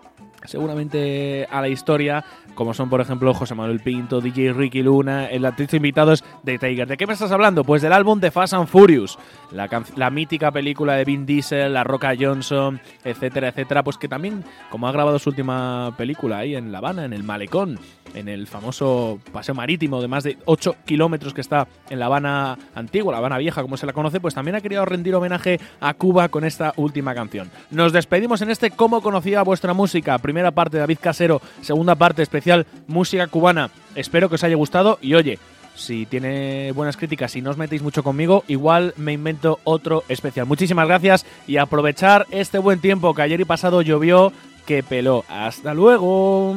seguramente 0.45 1.47
a 1.51 1.61
la 1.61 1.69
historia 1.69 2.25
como 2.55 2.75
son, 2.75 2.91
por 2.91 3.01
ejemplo, 3.01 3.33
José 3.33 3.55
Manuel 3.55 3.81
Pinto, 3.81 4.21
DJ 4.21 4.53
Ricky 4.53 4.83
Luna. 4.83 5.31
El 5.31 5.47
artista 5.47 5.77
invitado 5.77 6.13
es 6.13 6.23
The 6.45 6.59
Tiger. 6.59 6.87
¿De 6.87 6.97
qué 6.97 7.07
me 7.07 7.15
estás 7.15 7.33
hablando? 7.33 7.65
Pues 7.65 7.81
del 7.81 7.93
álbum 7.93 8.21
de 8.21 8.31
Fast 8.31 8.53
and 8.53 8.67
Furious, 8.67 9.19
la, 9.53 9.69
la 9.97 10.11
mítica 10.11 10.51
película 10.51 10.95
de 10.95 11.05
Vin 11.05 11.27
Diesel, 11.27 11.73
La 11.73 11.85
Roca 11.85 12.15
Johnson, 12.19 12.81
etcétera, 13.05 13.49
etcétera. 13.49 13.83
Pues 13.83 13.97
que 13.97 14.09
también, 14.09 14.45
como 14.71 14.89
ha 14.89 14.93
grabado 14.93 15.19
su 15.19 15.31
última 15.31 15.95
película 15.97 16.39
ahí 16.39 16.55
en 16.55 16.73
La 16.73 16.79
Habana, 16.79 17.05
en 17.05 17.13
el 17.13 17.23
Malecón, 17.23 17.79
en 18.15 18.29
el 18.29 18.47
famoso 18.47 19.21
paseo 19.33 19.55
marítimo 19.55 20.01
de 20.01 20.09
más 20.09 20.25
de 20.25 20.39
8 20.45 20.77
kilómetros 20.85 21.35
que 21.35 21.41
está 21.41 21.69
en 21.89 21.99
La 21.99 22.07
Habana 22.07 22.59
antigua, 22.75 23.13
La 23.13 23.19
Habana 23.19 23.39
vieja, 23.39 23.63
como 23.63 23.77
se 23.77 23.87
la 23.87 23.93
conoce, 23.93 24.21
pues 24.21 24.35
también 24.35 24.57
ha 24.57 24.61
querido 24.61 24.85
rendir 24.85 25.15
homenaje 25.15 25.61
a 25.81 25.95
Cuba 25.95 26.29
con 26.29 26.45
esta 26.45 26.73
última 26.77 27.15
canción. 27.15 27.51
Nos 27.71 27.93
despedimos 27.93 28.43
en 28.43 28.51
este 28.51 28.71
Cómo 28.71 29.01
conocía 29.01 29.43
vuestra 29.43 29.75
música. 29.75 30.19
Primera 30.19 30.51
parte 30.51 30.79
David 30.79 30.99
Casero, 31.01 31.41
segunda 31.61 31.95
parte 31.95 32.23
especial 32.23 32.67
música 32.87 33.27
cubana. 33.27 33.71
Espero 33.95 34.29
que 34.29 34.37
os 34.37 34.45
haya 34.45 34.57
gustado 34.57 34.99
y 35.03 35.15
oye, 35.15 35.39
si 35.81 36.07
tiene 36.07 36.73
buenas 36.73 36.97
críticas 36.97 37.35
y 37.37 37.43
no 37.43 37.51
os 37.51 37.57
metéis 37.57 37.83
mucho 37.83 38.03
conmigo, 38.03 38.45
igual 38.47 38.95
me 38.97 39.13
invento 39.13 39.59
otro 39.65 40.05
especial. 40.09 40.47
Muchísimas 40.47 40.87
gracias 40.87 41.27
y 41.47 41.57
aprovechar 41.57 42.27
este 42.31 42.59
buen 42.59 42.81
tiempo 42.81 43.15
que 43.15 43.23
ayer 43.23 43.41
y 43.41 43.45
pasado 43.45 43.83
llovió 43.83 44.33
que 44.67 44.83
peló. 44.83 45.25
Hasta 45.29 45.75
luego. 45.75 46.57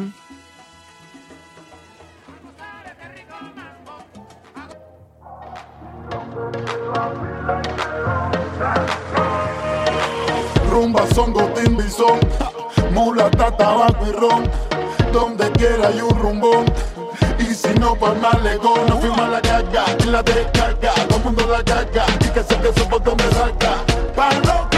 Rumba, 10.69 11.07
songo, 11.13 11.43
timbi, 11.53 11.83
son 11.89 12.19
Mulata, 12.91 13.55
tabaco 13.55 14.07
y 14.07 14.11
ron 14.11 14.43
Donde 15.11 15.51
quiera 15.51 15.87
hay 15.87 16.01
un 16.01 16.19
rumbón 16.19 16.65
Y 17.39 17.53
si 17.53 17.73
no, 17.79 17.95
pues 17.95 18.19
malecón 18.21 18.87
No 18.87 18.99
fuimos 18.99 19.19
a 19.19 19.27
la 19.27 19.41
caga 19.41 19.85
y 19.99 20.03
la 20.05 20.23
descarga. 20.23 20.93
Todo 21.07 21.17
el 21.17 21.23
mundo 21.23 21.47
la 21.47 21.63
caga 21.63 22.05
Y 22.19 22.29
que 22.29 22.43
se 22.43 22.57
que 22.57 22.83
botón 22.89 23.17
me 23.17 23.23
saca 23.35 23.83
Pa' 24.15 24.72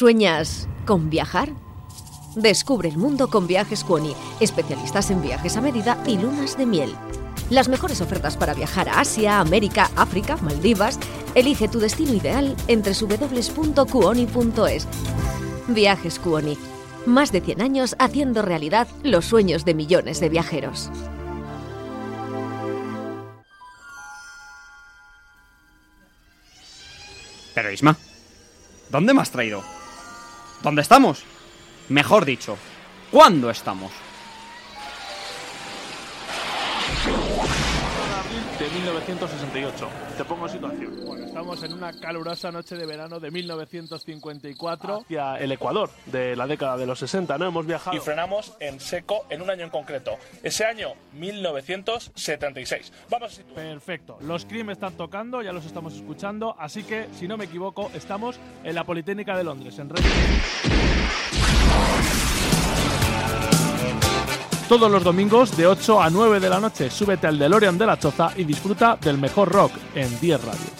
¿Sueñas 0.00 0.66
con 0.86 1.10
viajar? 1.10 1.50
Descubre 2.34 2.88
el 2.88 2.96
mundo 2.96 3.28
con 3.28 3.46
Viajes 3.46 3.84
Cuoni, 3.84 4.14
especialistas 4.40 5.10
en 5.10 5.20
viajes 5.20 5.58
a 5.58 5.60
medida 5.60 6.02
y 6.06 6.16
lunas 6.16 6.56
de 6.56 6.64
miel. 6.64 6.94
Las 7.50 7.68
mejores 7.68 8.00
ofertas 8.00 8.34
para 8.38 8.54
viajar 8.54 8.88
a 8.88 9.00
Asia, 9.00 9.40
América, 9.40 9.90
África, 9.96 10.38
Maldivas. 10.38 10.98
Elige 11.34 11.68
tu 11.68 11.80
destino 11.80 12.14
ideal 12.14 12.56
entre 12.66 12.94
www.cuoni.es. 12.94 14.88
Viajes 15.68 16.18
Cuoni. 16.18 16.56
Más 17.04 17.30
de 17.30 17.42
100 17.42 17.60
años 17.60 17.94
haciendo 17.98 18.40
realidad 18.40 18.88
los 19.02 19.26
sueños 19.26 19.66
de 19.66 19.74
millones 19.74 20.18
de 20.18 20.30
viajeros. 20.30 20.90
Pero 27.54 27.70
Isma, 27.70 27.98
¿dónde 28.88 29.12
me 29.12 29.20
has 29.20 29.30
traído? 29.30 29.62
¿Dónde 30.62 30.82
estamos? 30.82 31.22
Mejor 31.88 32.24
dicho, 32.24 32.56
¿cuándo 33.10 33.50
estamos? 33.50 33.90
1968. 38.74 39.88
Te 40.16 40.24
pongo 40.24 40.46
en 40.46 40.52
situación. 40.52 41.04
Bueno, 41.04 41.26
estamos 41.26 41.62
en 41.62 41.72
una 41.72 41.92
calurosa 41.98 42.50
noche 42.50 42.76
de 42.76 42.86
verano 42.86 43.18
de 43.18 43.30
1954 43.30 44.98
hacia 45.02 45.36
el 45.36 45.52
Ecuador 45.52 45.90
de 46.06 46.36
la 46.36 46.46
década 46.46 46.76
de 46.76 46.86
los 46.86 46.98
60, 46.98 47.38
¿no? 47.38 47.46
Hemos 47.48 47.66
viajado. 47.66 47.96
Y 47.96 48.00
frenamos 48.00 48.56
en 48.60 48.80
seco 48.80 49.26
en 49.30 49.42
un 49.42 49.50
año 49.50 49.64
en 49.64 49.70
concreto. 49.70 50.16
Ese 50.42 50.64
año, 50.64 50.92
1976. 51.14 52.92
Vamos 53.08 53.32
a 53.32 53.36
situar. 53.36 53.54
Perfecto. 53.54 54.18
Los 54.20 54.44
Cream 54.44 54.70
están 54.70 54.94
tocando, 54.94 55.42
ya 55.42 55.52
los 55.52 55.66
estamos 55.66 55.94
escuchando, 55.94 56.54
así 56.58 56.82
que, 56.82 57.08
si 57.18 57.26
no 57.28 57.36
me 57.36 57.46
equivoco, 57.46 57.90
estamos 57.94 58.38
en 58.64 58.74
la 58.74 58.84
Politécnica 58.84 59.36
de 59.36 59.44
Londres, 59.44 59.78
en 59.78 59.90
Reading. 59.90 60.79
Todos 64.70 64.88
los 64.88 65.02
domingos 65.02 65.56
de 65.56 65.66
8 65.66 66.00
a 66.00 66.10
9 66.10 66.38
de 66.38 66.48
la 66.48 66.60
noche. 66.60 66.90
Súbete 66.90 67.26
al 67.26 67.36
DeLorean 67.36 67.76
de 67.76 67.86
la 67.86 67.98
Choza 67.98 68.30
y 68.36 68.44
disfruta 68.44 68.96
del 69.02 69.18
mejor 69.18 69.50
rock 69.50 69.72
en 69.96 70.20
10 70.20 70.44
Radio. 70.44 70.79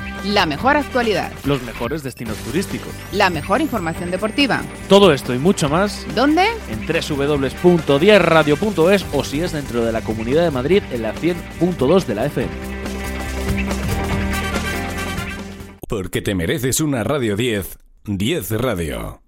La 0.25 0.45
mejor 0.45 0.77
actualidad. 0.77 1.31
Los 1.45 1.63
mejores 1.63 2.03
destinos 2.03 2.37
turísticos. 2.37 2.89
La 3.11 3.31
mejor 3.31 3.59
información 3.59 4.11
deportiva. 4.11 4.61
Todo 4.87 5.11
esto 5.13 5.33
y 5.33 5.39
mucho 5.39 5.67
más 5.67 6.05
¿Dónde? 6.13 6.45
en 6.69 6.85
www.10radio.es 6.85 9.03
o 9.13 9.23
si 9.23 9.41
es 9.41 9.51
dentro 9.51 9.83
de 9.83 9.91
la 9.91 10.01
Comunidad 10.01 10.43
de 10.43 10.51
Madrid 10.51 10.83
en 10.91 11.01
la 11.01 11.15
100.2 11.15 12.05
de 12.05 12.15
la 12.15 12.25
FM. 12.27 12.51
Porque 15.87 16.21
te 16.21 16.35
mereces 16.35 16.81
una 16.81 17.03
Radio 17.03 17.35
10. 17.35 17.79
10 18.05 18.51
Radio. 18.51 19.21